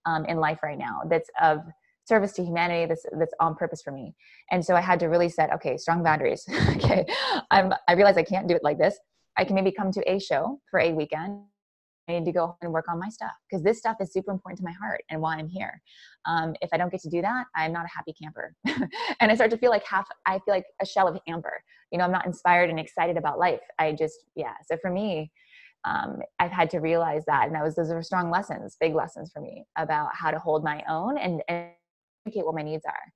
um, 0.06 0.26
in 0.26 0.38
life 0.38 0.60
right 0.64 0.78
now 0.78 1.02
that's 1.10 1.30
of 1.42 1.60
service 2.06 2.34
to 2.34 2.44
humanity 2.44 2.86
that's 2.86 3.04
that's 3.18 3.34
on 3.40 3.56
purpose 3.56 3.82
for 3.82 3.92
me. 3.92 4.14
And 4.52 4.64
so 4.64 4.76
I 4.76 4.82
had 4.82 5.00
to 5.00 5.08
really 5.08 5.30
set 5.30 5.52
okay, 5.54 5.78
strong 5.78 6.04
boundaries. 6.04 6.48
okay, 6.76 7.06
I'm 7.50 7.74
I 7.88 7.94
realize 7.94 8.18
I 8.18 8.24
can't 8.24 8.48
do 8.48 8.56
it 8.56 8.64
like 8.64 8.78
this. 8.78 8.98
I 9.38 9.44
can 9.44 9.56
maybe 9.56 9.72
come 9.72 9.92
to 9.92 10.12
a 10.12 10.20
show 10.20 10.60
for 10.70 10.80
a 10.80 10.94
weekend 10.94 11.42
I 12.08 12.14
need 12.14 12.26
to 12.26 12.32
go 12.32 12.56
and 12.62 12.72
work 12.72 12.86
on 12.88 13.00
my 13.00 13.10
stuff 13.10 13.32
because 13.50 13.64
this 13.64 13.80
stuff 13.80 13.98
is 14.00 14.14
super 14.14 14.32
important 14.32 14.60
to 14.60 14.64
my 14.64 14.72
heart 14.72 15.04
and 15.10 15.22
why 15.22 15.36
I'm 15.38 15.48
here. 15.48 15.82
Um, 16.26 16.56
if 16.62 16.70
I 16.72 16.78
don't 16.78 16.92
get 16.92 17.02
to 17.02 17.10
do 17.10 17.22
that, 17.22 17.46
I'm 17.56 17.74
not 17.74 17.86
a 17.86 17.90
happy 17.90 18.14
camper. 18.14 18.54
and 19.20 19.32
I 19.32 19.36
start 19.36 19.52
to 19.52 19.58
feel 19.58 19.72
like 19.72 19.84
half, 19.86 20.08
I 20.26 20.34
feel 20.40 20.54
like 20.54 20.66
a 20.82 20.86
shell 20.86 21.08
of 21.08 21.18
amber. 21.28 21.64
You 21.92 21.98
know, 21.98 22.06
I'm 22.06 22.12
not 22.12 22.26
inspired 22.26 22.70
and 22.70 22.80
excited 22.80 23.18
about 23.18 23.40
life. 23.40 23.62
I 23.80 23.94
just, 23.94 24.26
yeah. 24.36 24.54
So 24.68 24.78
for 24.82 24.92
me, 24.92 25.32
um, 25.84 26.20
I've 26.40 26.52
had 26.52 26.70
to 26.72 26.80
realize 26.80 27.24
that. 27.26 27.46
And 27.46 27.56
that 27.56 27.64
was, 27.64 27.76
those 27.76 27.92
are 27.92 28.02
strong 28.04 28.30
lessons, 28.30 28.78
big 28.80 28.96
lessons 28.96 29.32
for 29.34 29.42
me 29.42 29.66
about 29.78 30.10
how 30.14 30.32
to 30.32 30.40
hold 30.40 30.64
my 30.64 30.84
own 30.90 31.18
and, 31.18 31.42
and 31.48 31.70
communicate 32.24 32.46
what 32.46 32.56
my 32.56 32.64
needs 32.64 32.86
are. 32.86 33.14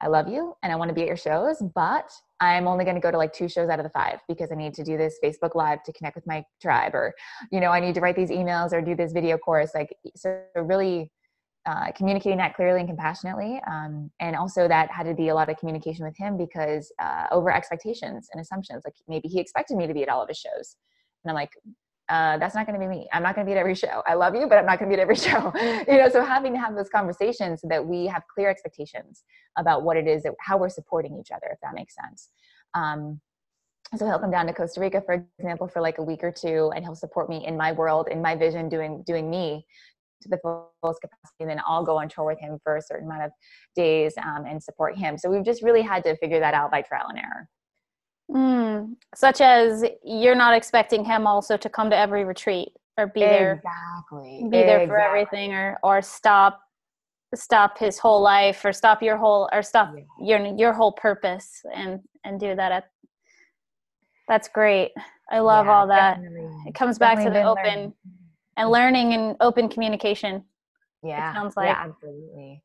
I 0.00 0.08
love 0.08 0.28
you 0.28 0.54
and 0.62 0.72
I 0.72 0.76
want 0.76 0.88
to 0.88 0.94
be 0.94 1.02
at 1.02 1.06
your 1.08 1.16
shows, 1.16 1.62
but 1.74 2.10
I'm 2.40 2.66
only 2.66 2.84
going 2.84 2.94
to 2.94 3.00
go 3.00 3.10
to 3.10 3.18
like 3.18 3.32
two 3.32 3.48
shows 3.48 3.68
out 3.68 3.78
of 3.78 3.84
the 3.84 3.90
five 3.90 4.20
because 4.26 4.50
I 4.50 4.54
need 4.54 4.74
to 4.74 4.84
do 4.84 4.96
this 4.96 5.18
Facebook 5.22 5.54
Live 5.54 5.82
to 5.84 5.92
connect 5.92 6.16
with 6.16 6.26
my 6.26 6.44
tribe, 6.60 6.94
or, 6.94 7.14
you 7.52 7.60
know, 7.60 7.70
I 7.70 7.80
need 7.80 7.94
to 7.94 8.00
write 8.00 8.16
these 8.16 8.30
emails 8.30 8.72
or 8.72 8.80
do 8.80 8.94
this 8.94 9.12
video 9.12 9.36
course. 9.36 9.72
Like, 9.74 9.94
so 10.16 10.42
really 10.56 11.10
uh, 11.66 11.92
communicating 11.94 12.38
that 12.38 12.54
clearly 12.54 12.80
and 12.80 12.88
compassionately. 12.88 13.60
Um, 13.70 14.10
and 14.20 14.34
also, 14.34 14.66
that 14.66 14.90
had 14.90 15.04
to 15.04 15.14
be 15.14 15.28
a 15.28 15.34
lot 15.34 15.50
of 15.50 15.58
communication 15.58 16.06
with 16.06 16.16
him 16.16 16.38
because 16.38 16.90
uh, 16.98 17.26
over 17.30 17.52
expectations 17.52 18.28
and 18.32 18.40
assumptions. 18.40 18.82
Like, 18.86 18.94
maybe 19.06 19.28
he 19.28 19.38
expected 19.38 19.76
me 19.76 19.86
to 19.86 19.92
be 19.92 20.02
at 20.02 20.08
all 20.08 20.22
of 20.22 20.28
his 20.28 20.38
shows. 20.38 20.76
And 21.22 21.30
I'm 21.30 21.34
like, 21.34 21.52
uh, 22.10 22.38
that's 22.38 22.54
not 22.54 22.66
going 22.66 22.78
to 22.78 22.84
be 22.84 22.90
me. 22.90 23.08
I'm 23.12 23.22
not 23.22 23.36
going 23.36 23.46
to 23.46 23.48
be 23.48 23.56
at 23.56 23.60
every 23.60 23.74
show. 23.74 24.02
I 24.04 24.14
love 24.14 24.34
you, 24.34 24.46
but 24.48 24.58
I'm 24.58 24.66
not 24.66 24.78
going 24.78 24.90
to 24.90 24.96
be 24.96 25.00
at 25.00 25.02
every 25.02 25.16
show. 25.28 25.52
you 25.88 25.98
know, 25.98 26.08
so 26.10 26.24
having 26.24 26.52
to 26.52 26.58
have 26.58 26.74
those 26.74 26.88
conversations 26.88 27.60
so 27.60 27.68
that 27.68 27.86
we 27.86 28.06
have 28.06 28.24
clear 28.34 28.50
expectations 28.50 29.22
about 29.56 29.84
what 29.84 29.96
it 29.96 30.06
is 30.06 30.24
that 30.24 30.34
how 30.40 30.58
we're 30.58 30.68
supporting 30.68 31.16
each 31.16 31.30
other, 31.30 31.46
if 31.52 31.58
that 31.62 31.74
makes 31.74 31.94
sense. 31.94 32.28
Um, 32.74 33.20
so 33.96 34.06
he'll 34.06 34.18
come 34.18 34.30
down 34.30 34.46
to 34.46 34.52
Costa 34.52 34.80
Rica, 34.80 35.00
for 35.00 35.26
example, 35.38 35.66
for 35.66 35.80
like 35.80 35.98
a 35.98 36.02
week 36.02 36.22
or 36.22 36.30
two, 36.30 36.70
and 36.74 36.84
he'll 36.84 36.94
support 36.94 37.28
me 37.28 37.46
in 37.46 37.56
my 37.56 37.72
world, 37.72 38.08
in 38.08 38.20
my 38.22 38.36
vision, 38.36 38.68
doing 38.68 39.02
doing 39.04 39.28
me 39.28 39.66
to 40.22 40.28
the 40.28 40.38
fullest 40.38 41.00
capacity. 41.00 41.40
And 41.40 41.50
then 41.50 41.60
I'll 41.66 41.84
go 41.84 41.98
on 41.98 42.08
tour 42.08 42.26
with 42.26 42.38
him 42.38 42.58
for 42.62 42.76
a 42.76 42.82
certain 42.82 43.06
amount 43.06 43.24
of 43.24 43.30
days 43.74 44.14
um, 44.22 44.44
and 44.46 44.62
support 44.62 44.96
him. 44.96 45.16
So 45.16 45.30
we've 45.30 45.44
just 45.44 45.62
really 45.62 45.82
had 45.82 46.04
to 46.04 46.16
figure 46.18 46.40
that 46.40 46.54
out 46.54 46.70
by 46.70 46.82
trial 46.82 47.06
and 47.08 47.18
error. 47.18 47.48
Mm, 48.30 48.94
such 49.14 49.40
as 49.40 49.84
you're 50.04 50.36
not 50.36 50.54
expecting 50.54 51.04
him 51.04 51.26
also 51.26 51.56
to 51.56 51.68
come 51.68 51.90
to 51.90 51.96
every 51.96 52.24
retreat 52.24 52.68
or 52.96 53.08
be 53.08 53.20
there 53.20 53.54
exactly. 53.54 54.46
be 54.50 54.58
there 54.58 54.86
for 54.86 55.00
everything 55.00 55.52
or 55.52 55.78
or 55.82 56.00
stop 56.00 56.60
stop 57.34 57.78
his 57.78 57.98
whole 57.98 58.20
life 58.20 58.64
or 58.64 58.72
stop 58.72 59.02
your 59.02 59.16
whole 59.16 59.48
or 59.52 59.62
stop 59.62 59.92
yeah. 59.96 60.38
your 60.38 60.56
your 60.56 60.72
whole 60.72 60.92
purpose 60.92 61.62
and 61.74 62.00
and 62.24 62.38
do 62.38 62.54
that 62.54 62.70
at 62.70 62.90
that's 64.28 64.46
great. 64.46 64.92
I 65.32 65.40
love 65.40 65.66
yeah, 65.66 65.72
all 65.72 65.86
that. 65.88 66.22
definitely. 66.22 66.62
it 66.66 66.74
comes 66.74 66.98
definitely 66.98 67.24
back 67.24 67.34
to 67.34 67.40
the 67.40 67.42
open 67.42 67.64
learning. 67.64 67.94
and 68.56 68.70
learning 68.70 69.12
and 69.14 69.36
open 69.40 69.68
communication 69.68 70.44
yeah. 71.02 71.34
sounds 71.34 71.56
like. 71.56 71.66
yeah, 71.66 71.84
absolutely 71.84 72.62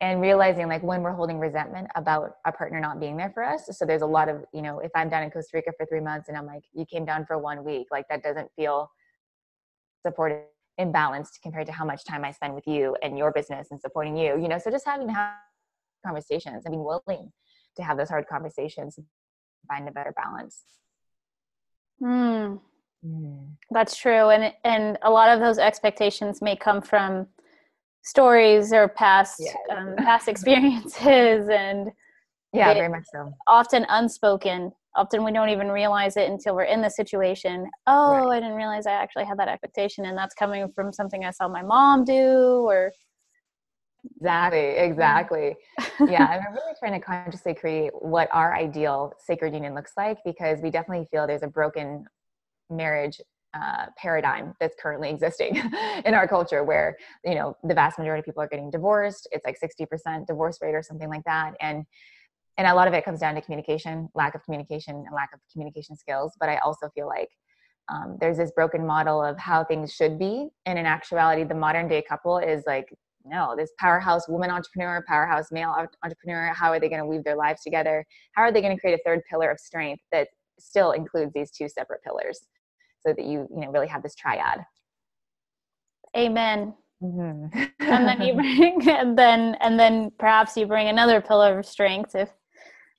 and 0.00 0.20
realizing 0.20 0.68
like 0.68 0.82
when 0.82 1.02
we're 1.02 1.12
holding 1.12 1.38
resentment 1.38 1.88
about 1.96 2.36
a 2.46 2.52
partner 2.52 2.78
not 2.80 3.00
being 3.00 3.16
there 3.16 3.30
for 3.30 3.42
us 3.42 3.68
so 3.72 3.84
there's 3.84 4.02
a 4.02 4.06
lot 4.06 4.28
of 4.28 4.44
you 4.52 4.62
know 4.62 4.78
if 4.78 4.90
i'm 4.94 5.08
down 5.08 5.22
in 5.22 5.30
costa 5.30 5.50
rica 5.54 5.72
for 5.76 5.86
three 5.86 6.00
months 6.00 6.28
and 6.28 6.36
i'm 6.36 6.46
like 6.46 6.62
you 6.72 6.84
came 6.86 7.04
down 7.04 7.24
for 7.26 7.38
one 7.38 7.64
week 7.64 7.88
like 7.90 8.06
that 8.08 8.22
doesn't 8.22 8.48
feel 8.56 8.90
supported 10.06 10.42
imbalanced 10.80 11.40
compared 11.42 11.66
to 11.66 11.72
how 11.72 11.84
much 11.84 12.04
time 12.04 12.24
i 12.24 12.30
spend 12.30 12.54
with 12.54 12.66
you 12.66 12.96
and 13.02 13.18
your 13.18 13.32
business 13.32 13.68
and 13.70 13.80
supporting 13.80 14.16
you 14.16 14.40
you 14.40 14.48
know 14.48 14.58
so 14.58 14.70
just 14.70 14.86
having 14.86 15.06
to 15.06 15.12
have 15.12 15.34
conversations 16.06 16.64
and 16.64 16.72
being 16.72 16.84
willing 16.84 17.32
to 17.76 17.82
have 17.82 17.96
those 17.96 18.08
hard 18.08 18.26
conversations 18.28 18.98
find 19.66 19.88
a 19.88 19.92
better 19.92 20.14
balance 20.16 20.62
mm. 22.00 22.60
Mm. 23.04 23.48
that's 23.70 23.96
true 23.96 24.30
and 24.30 24.54
and 24.64 24.98
a 25.02 25.10
lot 25.10 25.28
of 25.28 25.40
those 25.40 25.58
expectations 25.58 26.40
may 26.40 26.54
come 26.54 26.80
from 26.80 27.26
stories 28.02 28.72
or 28.72 28.88
past 28.88 29.40
yeah. 29.40 29.76
um, 29.76 29.94
past 29.96 30.28
experiences 30.34 31.48
and 31.48 31.90
yeah 32.52 32.72
very 32.74 32.88
much 32.88 33.04
so. 33.12 33.32
often 33.46 33.86
unspoken. 33.88 34.72
Often 34.96 35.22
we 35.22 35.32
don't 35.32 35.50
even 35.50 35.68
realize 35.68 36.16
it 36.16 36.28
until 36.28 36.56
we're 36.56 36.64
in 36.64 36.80
the 36.80 36.88
situation. 36.88 37.68
Oh 37.86 38.12
right. 38.12 38.36
i 38.36 38.40
didn't 38.40 38.56
realize 38.56 38.86
i 38.86 38.92
actually 38.92 39.26
had 39.26 39.38
that 39.38 39.48
expectation 39.48 40.06
and 40.06 40.16
that's 40.16 40.34
coming 40.34 40.70
from 40.74 40.92
something 40.92 41.24
i 41.24 41.30
saw 41.30 41.48
my 41.48 41.62
mom 41.62 42.04
do 42.04 42.64
or 42.66 42.90
exactly 44.16 44.60
exactly. 44.60 45.56
Yeah 46.06 46.26
i'm 46.26 46.54
really 46.54 46.72
trying 46.78 46.98
to 46.98 47.04
consciously 47.04 47.54
create 47.54 47.90
what 47.92 48.28
our 48.32 48.54
ideal 48.54 49.12
sacred 49.18 49.52
union 49.52 49.74
looks 49.74 49.92
like 49.96 50.18
because 50.24 50.60
we 50.62 50.70
definitely 50.70 51.06
feel 51.10 51.26
there's 51.26 51.42
a 51.42 51.48
broken 51.48 52.04
marriage 52.70 53.20
uh, 53.54 53.86
paradigm 53.96 54.54
that's 54.60 54.76
currently 54.80 55.10
existing 55.10 55.56
in 56.04 56.14
our 56.14 56.28
culture 56.28 56.64
where 56.64 56.96
you 57.24 57.34
know 57.34 57.56
the 57.64 57.74
vast 57.74 57.98
majority 57.98 58.20
of 58.20 58.24
people 58.24 58.42
are 58.42 58.48
getting 58.48 58.70
divorced. 58.70 59.28
It's 59.32 59.44
like 59.44 59.58
60% 59.60 60.26
divorce 60.26 60.58
rate 60.60 60.74
or 60.74 60.82
something 60.82 61.08
like 61.08 61.24
that. 61.24 61.54
And 61.60 61.84
and 62.56 62.66
a 62.66 62.74
lot 62.74 62.88
of 62.88 62.94
it 62.94 63.04
comes 63.04 63.20
down 63.20 63.36
to 63.36 63.40
communication 63.40 64.08
lack 64.14 64.34
of 64.34 64.42
communication 64.44 64.96
and 64.96 65.14
lack 65.14 65.30
of 65.32 65.40
communication 65.52 65.96
skills. 65.96 66.34
But 66.38 66.48
i 66.48 66.58
also 66.58 66.88
feel 66.94 67.06
like 67.06 67.30
um, 67.90 68.18
there's 68.20 68.36
this 68.36 68.50
broken 68.50 68.86
model 68.86 69.24
of 69.24 69.38
how 69.38 69.64
things 69.64 69.94
should 69.94 70.18
be. 70.18 70.48
And 70.66 70.78
in 70.78 70.84
actuality 70.84 71.44
the 71.44 71.54
modern 71.54 71.88
day 71.88 72.02
couple 72.02 72.38
is 72.38 72.64
like 72.66 72.92
no 73.24 73.54
this 73.56 73.72
powerhouse 73.78 74.28
woman 74.28 74.50
entrepreneur 74.50 75.04
powerhouse 75.08 75.50
male 75.50 75.74
entrepreneur 76.04 76.52
how 76.54 76.70
are 76.70 76.78
they 76.78 76.88
going 76.88 77.00
to 77.00 77.06
weave 77.06 77.24
their 77.24 77.36
lives 77.36 77.62
together? 77.62 78.04
How 78.32 78.42
are 78.42 78.52
they 78.52 78.60
going 78.60 78.76
to 78.76 78.80
create 78.80 78.94
a 78.94 79.02
third 79.06 79.20
pillar 79.30 79.50
of 79.50 79.58
strength 79.58 80.02
that 80.12 80.28
still 80.58 80.92
includes 80.92 81.32
these 81.32 81.50
two 81.50 81.68
separate 81.68 82.02
pillars 82.02 82.40
so 83.00 83.12
that 83.12 83.24
you 83.24 83.48
you 83.50 83.60
know 83.60 83.70
really 83.70 83.86
have 83.86 84.02
this 84.02 84.14
triad 84.14 84.64
amen 86.16 86.74
mm-hmm. 87.02 87.46
and 87.80 88.08
then 88.08 88.20
you 88.20 88.34
bring 88.34 88.88
and 88.88 89.18
then 89.18 89.56
and 89.60 89.78
then 89.78 90.10
perhaps 90.18 90.56
you 90.56 90.66
bring 90.66 90.88
another 90.88 91.20
pillar 91.20 91.58
of 91.58 91.66
strength 91.66 92.14
if 92.14 92.30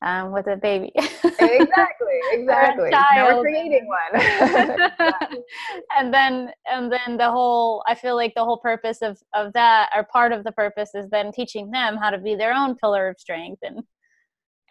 um, 0.02 0.32
with 0.32 0.48
a 0.48 0.56
baby. 0.56 0.92
exactly, 0.96 2.20
exactly. 2.32 2.90
Now 2.90 3.36
we're 3.36 3.42
creating 3.42 3.88
one. 3.88 4.22
and 5.98 6.14
then 6.14 6.52
and 6.72 6.92
then 6.92 7.18
the 7.18 7.30
whole 7.30 7.84
I 7.88 7.96
feel 7.96 8.16
like 8.16 8.34
the 8.36 8.44
whole 8.44 8.60
purpose 8.60 9.02
of 9.02 9.18
of 9.34 9.54
that 9.54 9.90
or 9.96 10.06
part 10.06 10.32
of 10.32 10.44
the 10.44 10.52
purpose 10.52 10.92
is 10.96 11.10
then 11.10 11.32
teaching 11.32 11.72
them 11.72 11.98
how 11.98 12.10
to 12.10 12.18
be 12.18 12.36
their 12.36 12.54
own 12.54 12.76
pillar 12.76 13.10
of 13.10 13.20
strength 13.20 13.60
and 13.62 13.84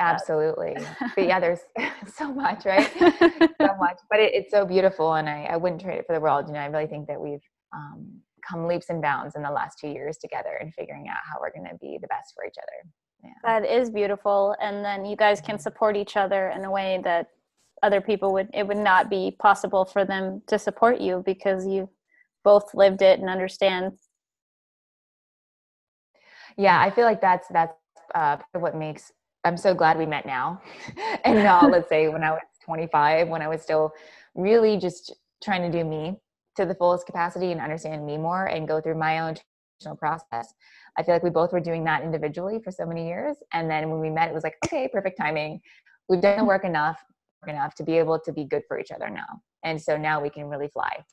Absolutely. 0.01 0.77
but 1.15 1.27
yeah, 1.27 1.41
there's 1.41 1.61
so 2.15 2.33
much, 2.33 2.65
right? 2.65 2.91
so 3.61 3.77
much. 3.79 3.99
But 4.11 4.21
it, 4.21 4.35
it's 4.35 4.51
so 4.51 4.65
beautiful 4.65 5.15
and 5.15 5.29
I, 5.29 5.45
I 5.45 5.57
wouldn't 5.57 5.81
trade 5.81 5.99
it 5.99 6.07
for 6.07 6.15
the 6.15 6.21
world. 6.21 6.47
You 6.47 6.55
know, 6.55 6.61
I 6.61 6.67
really 6.67 6.87
think 6.87 7.09
that 7.09 7.21
we've 7.21 7.43
um, 7.75 8.21
come 8.49 8.67
leaps 8.67 8.89
and 8.89 9.03
bounds 9.03 9.35
in 9.37 9.43
the 9.43 9.51
last 9.51 9.79
two 9.79 9.89
years 9.89 10.17
together 10.19 10.59
and 10.61 10.73
figuring 10.75 11.09
out 11.09 11.19
how 11.31 11.39
we're 11.41 11.53
going 11.53 11.69
to 11.71 11.77
be 11.79 11.99
the 12.01 12.09
best 12.09 12.35
for 12.35 12.45
each 12.47 12.57
other. 12.59 12.91
Yeah. 13.25 13.61
That 13.61 13.69
is 13.69 13.91
beautiful. 13.91 14.55
And 14.61 14.85
then 14.85 15.05
you 15.05 15.17
guys 15.17 15.41
can 15.41 15.59
support 15.59 15.97
each 15.97 16.17
other 16.17 16.51
in 16.51 16.65
a 16.65 16.71
way 16.71 17.01
that 17.05 17.29
other 17.83 18.01
people 18.01 18.33
would, 18.33 18.49
it 18.55 18.67
would 18.67 18.77
not 18.77 19.11
be 19.11 19.37
possible 19.39 19.85
for 19.85 20.05
them 20.05 20.43
to 20.47 20.59
support 20.59 21.01
you 21.01 21.23
because 21.27 21.67
you 21.67 21.89
both 22.45 22.75
lived 22.75 23.03
it 23.03 23.21
and 23.21 23.29
understand. 23.29 23.93
Yeah, 26.57 26.81
I 26.81 26.91
feel 26.91 27.05
like 27.05 27.21
that's, 27.21 27.47
that's 27.49 27.75
uh, 28.15 28.39
what 28.53 28.75
makes 28.75 29.13
I'm 29.49 29.57
so 29.57 29.73
glad 29.73 29.97
we 29.97 30.05
met 30.05 30.27
now. 30.27 30.61
and 31.25 31.43
not, 31.43 31.71
let's 31.71 31.89
say, 31.89 32.09
when 32.09 32.23
I 32.23 32.33
was 32.33 32.43
25, 32.65 33.29
when 33.29 33.41
I 33.41 33.49
was 33.49 33.63
still 33.63 33.93
really 34.35 34.77
just 34.77 35.15
trying 35.43 35.63
to 35.63 35.77
do 35.77 35.89
me 35.89 36.19
to 36.57 36.67
the 36.67 36.75
fullest 36.75 37.07
capacity 37.07 37.51
and 37.51 37.61
understand 37.61 38.05
me 38.05 38.19
more 38.19 38.47
and 38.47 38.69
go 38.69 38.79
through 38.79 38.99
my 38.99 39.21
own 39.21 39.37
process. 39.97 40.53
I 40.99 41.03
feel 41.03 41.15
like 41.15 41.23
we 41.23 41.31
both 41.31 41.53
were 41.53 41.61
doing 41.61 41.83
that 41.85 42.03
individually 42.03 42.61
for 42.63 42.71
so 42.71 42.85
many 42.85 43.07
years. 43.07 43.37
And 43.55 43.71
then 43.71 43.89
when 43.89 44.01
we 44.01 44.11
met, 44.11 44.29
it 44.29 44.35
was 44.35 44.45
like, 44.45 44.57
okay, 44.67 44.87
perfect 44.87 45.17
timing. 45.17 45.61
We've 46.11 46.21
done 46.21 46.39
the 46.39 46.45
work 46.45 46.65
enough, 46.65 47.01
enough 47.47 47.75
to 47.77 47.85
be 47.85 47.97
able 47.97 48.21
to 48.21 48.33
be 48.33 48.45
good 48.45 48.65
for 48.69 48.79
each 48.79 48.91
other 48.91 49.09
now. 49.09 49.41
And 49.65 49.81
so 49.81 49.97
now 49.97 50.21
we 50.21 50.29
can 50.29 50.49
really 50.49 50.69
fly. 50.69 51.05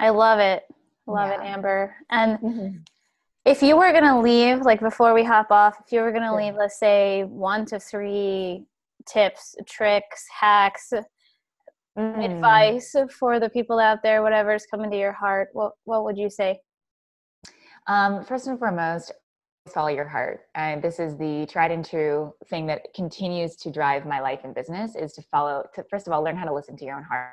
I 0.00 0.10
love 0.10 0.38
it. 0.38 0.64
Love 1.06 1.30
yeah. 1.30 1.42
it, 1.42 1.46
Amber. 1.46 1.96
And 2.10 2.38
mm-hmm 2.40 2.76
if 3.44 3.62
you 3.62 3.76
were 3.76 3.92
going 3.92 4.04
to 4.04 4.20
leave 4.20 4.62
like 4.62 4.80
before 4.80 5.14
we 5.14 5.24
hop 5.24 5.50
off 5.50 5.76
if 5.84 5.92
you 5.92 6.00
were 6.00 6.12
going 6.12 6.22
to 6.22 6.34
leave 6.34 6.54
let's 6.54 6.78
say 6.78 7.24
one 7.24 7.64
to 7.64 7.78
three 7.78 8.64
tips 9.06 9.54
tricks 9.66 10.26
hacks 10.40 10.92
mm. 11.98 12.24
advice 12.24 12.94
for 13.18 13.40
the 13.40 13.48
people 13.50 13.78
out 13.78 14.02
there 14.02 14.22
whatever's 14.22 14.66
coming 14.66 14.90
to 14.90 14.98
your 14.98 15.12
heart 15.12 15.48
what 15.52 15.72
what 15.84 16.04
would 16.04 16.16
you 16.16 16.30
say? 16.30 16.58
Um, 17.86 18.22
first 18.22 18.46
and 18.46 18.58
foremost 18.58 19.12
follow 19.68 19.88
your 19.88 20.08
heart. 20.08 20.40
And 20.54 20.82
this 20.82 20.98
is 20.98 21.16
the 21.16 21.46
tried 21.50 21.70
and 21.70 21.84
true 21.84 22.32
thing 22.48 22.66
that 22.66 22.82
continues 22.94 23.56
to 23.56 23.70
drive 23.70 24.06
my 24.06 24.20
life 24.20 24.40
and 24.44 24.54
business 24.54 24.96
is 24.96 25.12
to 25.14 25.22
follow 25.30 25.64
to 25.74 25.84
first 25.90 26.06
of 26.06 26.12
all 26.12 26.22
learn 26.22 26.36
how 26.36 26.44
to 26.44 26.54
listen 26.54 26.76
to 26.76 26.84
your 26.84 26.96
own 26.96 27.02
heart 27.02 27.32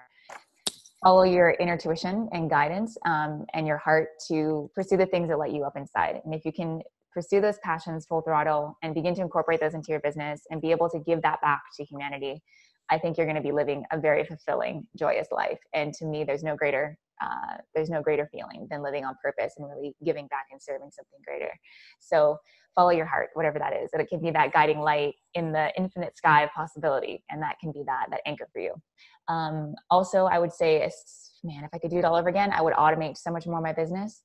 follow 1.06 1.22
your 1.22 1.56
inner 1.60 1.74
intuition 1.74 2.28
and 2.32 2.50
guidance 2.50 2.98
um, 3.06 3.46
and 3.54 3.68
your 3.68 3.78
heart 3.78 4.08
to 4.28 4.72
pursue 4.74 4.98
the 4.98 5.06
things 5.06 5.30
that 5.30 5.38
light 5.38 5.54
you 5.54 5.64
up 5.64 5.78
inside. 5.78 6.20
And 6.26 6.34
if 6.34 6.44
you 6.46 6.52
can 6.52 6.82
pursue 7.14 7.40
those 7.40 7.60
passions 7.64 8.08
full 8.08 8.24
throttle 8.24 8.76
and 8.82 8.96
begin 8.96 9.14
to 9.14 9.22
incorporate 9.22 9.60
those 9.60 9.76
into 9.76 9.92
your 9.92 10.00
business 10.00 10.42
and 10.50 10.60
be 10.60 10.72
able 10.72 10.90
to 10.90 10.98
give 10.98 11.22
that 11.22 11.40
back 11.42 11.62
to 11.78 11.86
humanity, 11.86 12.42
I 12.90 12.98
think 12.98 13.18
you're 13.18 13.28
going 13.28 13.36
to 13.36 13.44
be 13.44 13.52
living 13.52 13.84
a 13.92 14.00
very 14.00 14.26
fulfilling, 14.26 14.88
joyous 14.98 15.28
life. 15.32 15.60
And 15.76 15.94
to 15.94 16.06
me, 16.06 16.24
there's 16.24 16.44
no 16.44 16.56
greater 16.56 16.98
uh, 17.22 17.58
there's 17.74 17.90
no 17.90 18.02
greater 18.02 18.30
feeling 18.32 18.68
than 18.70 18.84
living 18.84 19.06
on 19.06 19.16
purpose 19.24 19.54
and 19.58 19.68
really 19.68 19.96
giving 20.04 20.28
back 20.28 20.46
and 20.52 20.62
serving 20.62 20.92
something 20.92 21.20
greater. 21.26 21.52
So 22.00 22.38
follow 22.76 22.92
your 22.92 23.06
heart, 23.06 23.30
whatever 23.34 23.58
that 23.60 23.74
is. 23.74 23.90
And 23.94 24.02
it 24.02 24.10
can 24.10 24.22
be 24.22 24.32
that 24.32 24.54
guiding 24.54 24.80
light 24.80 25.16
in 25.34 25.52
the 25.52 25.72
infinite 25.78 26.18
sky 26.18 26.44
of 26.44 26.52
possibility, 26.52 27.24
and 27.30 27.42
that 27.42 27.56
can 27.60 27.72
be 27.72 27.84
that 27.86 28.08
that 28.12 28.22
anchor 28.26 28.48
for 28.52 28.60
you. 28.60 28.74
Um, 29.28 29.74
also, 29.90 30.26
I 30.26 30.40
would 30.40 30.52
say, 30.52 30.90
man, 31.44 31.64
if 31.64 31.70
I 31.74 31.80
could 31.80 31.92
do 31.92 31.98
it 31.98 32.06
all 32.06 32.16
over 32.16 32.30
again, 32.30 32.52
I 32.52 32.62
would 32.62 32.74
automate 32.74 33.18
so 33.18 33.32
much 33.32 33.48
more 33.48 33.62
my 33.62 33.74
business. 33.74 34.24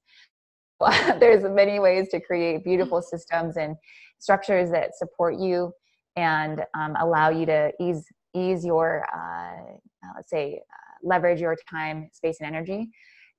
There's 1.21 1.45
many 1.45 1.79
ways 1.79 2.09
to 2.11 2.21
create 2.21 2.65
beautiful 2.65 3.03
systems 3.03 3.57
and 3.57 3.77
structures 4.19 4.71
that 4.71 4.97
support 4.97 5.39
you 5.39 5.73
and 6.17 6.65
um, 6.75 6.97
allow 6.99 7.31
you 7.31 7.47
to 7.47 7.73
ease 7.81 8.05
ease 8.35 8.65
your 8.65 9.05
uh, 9.13 9.75
uh, 10.05 10.13
let's 10.17 10.31
say 10.31 10.61
uh, 10.73 10.90
leverage 11.03 11.41
your 11.41 11.57
time, 11.71 12.09
space, 12.13 12.39
and 12.41 12.49
energy 12.49 12.91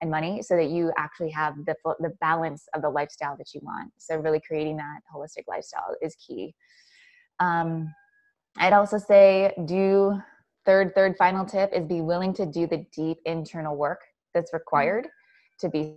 and 0.02 0.10
money 0.10 0.42
so 0.42 0.56
that 0.56 0.70
you 0.70 0.92
actually 0.98 1.30
have 1.30 1.54
the 1.66 1.76
the 2.00 2.12
balance 2.20 2.68
of 2.74 2.82
the 2.82 2.90
lifestyle 2.90 3.38
that 3.38 3.54
you 3.54 3.62
want. 3.64 3.92
So 3.98 4.18
really 4.18 4.42
creating 4.46 4.78
that 4.78 5.02
holistic 5.14 5.44
lifestyle 5.48 5.96
is 6.02 6.16
key. 6.16 6.56
Um, 7.40 7.94
I'd 8.58 8.74
also 8.74 8.98
say 8.98 9.54
do 9.66 10.20
third 10.66 10.94
third 10.96 11.16
final 11.18 11.46
tip 11.46 11.72
is 11.74 11.86
be 11.86 12.02
willing 12.02 12.34
to 12.34 12.46
do 12.46 12.68
the 12.68 12.86
deep 12.94 13.18
internal 13.26 13.76
work 13.76 14.02
that's 14.34 14.54
required 14.54 15.08
to 15.60 15.70
be 15.70 15.96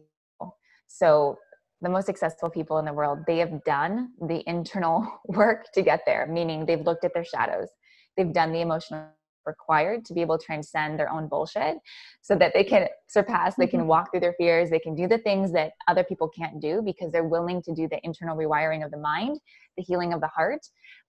so 0.87 1.39
the 1.81 1.89
most 1.89 2.07
successful 2.07 2.49
people 2.49 2.79
in 2.79 2.85
the 2.85 2.93
world 2.93 3.19
they 3.27 3.39
have 3.39 3.63
done 3.65 4.11
the 4.29 4.43
internal 4.49 5.07
work 5.27 5.67
to 5.75 5.83
get 5.83 6.01
there 6.07 6.27
meaning 6.27 6.65
they've 6.65 6.81
looked 6.81 7.05
at 7.05 7.13
their 7.13 7.25
shadows 7.25 7.69
they've 8.17 8.33
done 8.33 8.53
the 8.53 8.61
emotional 8.61 9.09
required 9.47 10.05
to 10.05 10.15
be 10.15 10.21
able 10.21 10.39
to 10.39 10.45
transcend 10.45 10.99
their 10.99 11.11
own 11.11 11.29
bullshit 11.29 11.77
so 12.23 12.37
that 12.37 12.53
they 12.55 12.65
can 12.65 12.89
surpass 13.09 13.55
they 13.57 13.67
can 13.67 13.81
mm-hmm. 13.81 13.89
walk 13.89 14.11
through 14.11 14.21
their 14.21 14.35
fears 14.39 14.71
they 14.71 14.79
can 14.79 14.95
do 14.95 15.07
the 15.07 15.19
things 15.19 15.53
that 15.53 15.73
other 15.89 16.05
people 16.05 16.29
can't 16.29 16.61
do 16.61 16.83
because 16.85 17.13
they're 17.13 17.25
willing 17.25 17.63
to 17.63 17.75
do 17.75 17.89
the 17.89 17.99
internal 18.05 18.37
rewiring 18.37 18.85
of 18.85 18.91
the 18.91 18.99
mind 18.99 19.39
the 19.77 19.83
healing 19.83 20.13
of 20.13 20.21
the 20.21 20.29
heart, 20.29 20.61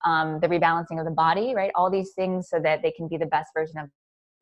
um, 0.06 0.40
the 0.40 0.48
rebalancing 0.48 1.00
of 1.00 1.06
the 1.06 1.12
body, 1.12 1.54
right? 1.56 1.72
All 1.76 1.90
these 1.90 2.12
things 2.14 2.50
so 2.50 2.60
that 2.60 2.82
they 2.82 2.92
can 2.92 3.08
be 3.08 3.18
the 3.18 3.26
best 3.26 3.50
version 3.56 3.78
of 3.78 3.90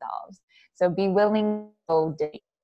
themselves. 0.00 0.40
So 0.74 0.88
be 0.88 1.08
willing 1.08 1.68
to 1.68 1.70
go 1.88 2.16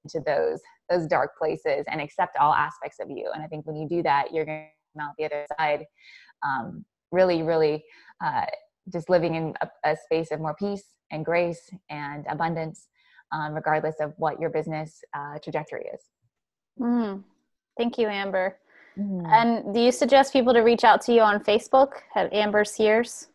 into 0.05 0.25
those 0.25 0.61
those 0.89 1.07
dark 1.07 1.37
places 1.39 1.85
and 1.87 2.01
accept 2.01 2.37
all 2.37 2.53
aspects 2.53 2.99
of 3.01 3.11
you. 3.11 3.31
And 3.33 3.45
I 3.45 3.47
think 3.47 3.65
when 3.65 3.77
you 3.77 3.89
do 3.89 4.03
that, 4.03 4.33
you're 4.33 4.45
going 4.45 4.65
to 4.65 4.99
come 4.99 5.07
out 5.07 5.15
the 5.17 5.27
other 5.27 5.47
side. 5.57 5.85
Um, 6.45 6.85
really, 7.13 7.43
really 7.43 7.85
uh, 8.25 8.47
just 8.93 9.09
living 9.09 9.37
in 9.37 9.55
a, 9.61 9.69
a, 9.85 9.97
space 9.97 10.33
of 10.33 10.41
more 10.41 10.55
peace 10.59 10.83
and 11.11 11.25
grace 11.25 11.71
and 11.89 12.27
abundance, 12.29 12.89
um, 13.33 13.55
regardless 13.55 13.97
of 14.01 14.15
what 14.17 14.41
your 14.41 14.51
business 14.51 15.03
uh, 15.15 15.39
trajectory 15.43 15.87
is. 15.93 16.01
Mm. 16.81 17.23
Thank 17.77 17.99
you, 17.99 18.09
Amber. 18.09 18.57
Mm. 18.99 19.27
And 19.27 19.75
do 19.75 19.81
you 19.81 19.93
suggest 19.93 20.33
people 20.33 20.53
to 20.53 20.61
reach 20.61 20.85
out 20.85 21.01
to 21.03 21.13
you 21.13 21.21
on 21.21 21.43
Facebook 21.43 21.93
at 22.15 22.33
Amber 22.33 22.65
Sears? 22.65 23.29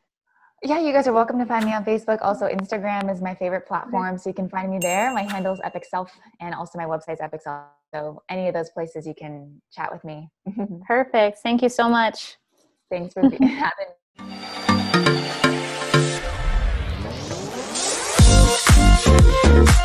Yeah, 0.63 0.79
you 0.79 0.93
guys 0.93 1.07
are 1.07 1.13
welcome 1.13 1.37
to 1.39 1.45
find 1.45 1.65
me 1.65 1.73
on 1.73 1.85
Facebook. 1.85 2.19
Also, 2.21 2.47
Instagram 2.47 3.11
is 3.13 3.21
my 3.21 3.35
favorite 3.35 3.67
platform, 3.67 4.17
so 4.17 4.29
you 4.29 4.33
can 4.33 4.49
find 4.49 4.71
me 4.71 4.79
there. 4.79 5.13
My 5.13 5.21
handle 5.21 5.53
is 5.53 5.59
Epic 5.63 5.85
Self, 5.85 6.11
and 6.39 6.55
also 6.55 6.79
my 6.79 6.85
website 6.85 7.13
is 7.13 7.21
Epic 7.21 7.41
Self. 7.41 7.65
So, 7.93 8.23
any 8.29 8.47
of 8.47 8.53
those 8.53 8.71
places 8.71 9.05
you 9.05 9.13
can 9.13 9.61
chat 9.71 9.91
with 9.91 10.03
me. 10.03 10.29
Perfect. 10.87 11.39
Thank 11.39 11.61
you 11.61 11.69
so 11.69 11.87
much. 11.87 12.37
Thanks 12.89 13.13
for 13.13 13.21
having 13.29 13.41
me. 14.17 15.41
Bye. 19.55 19.84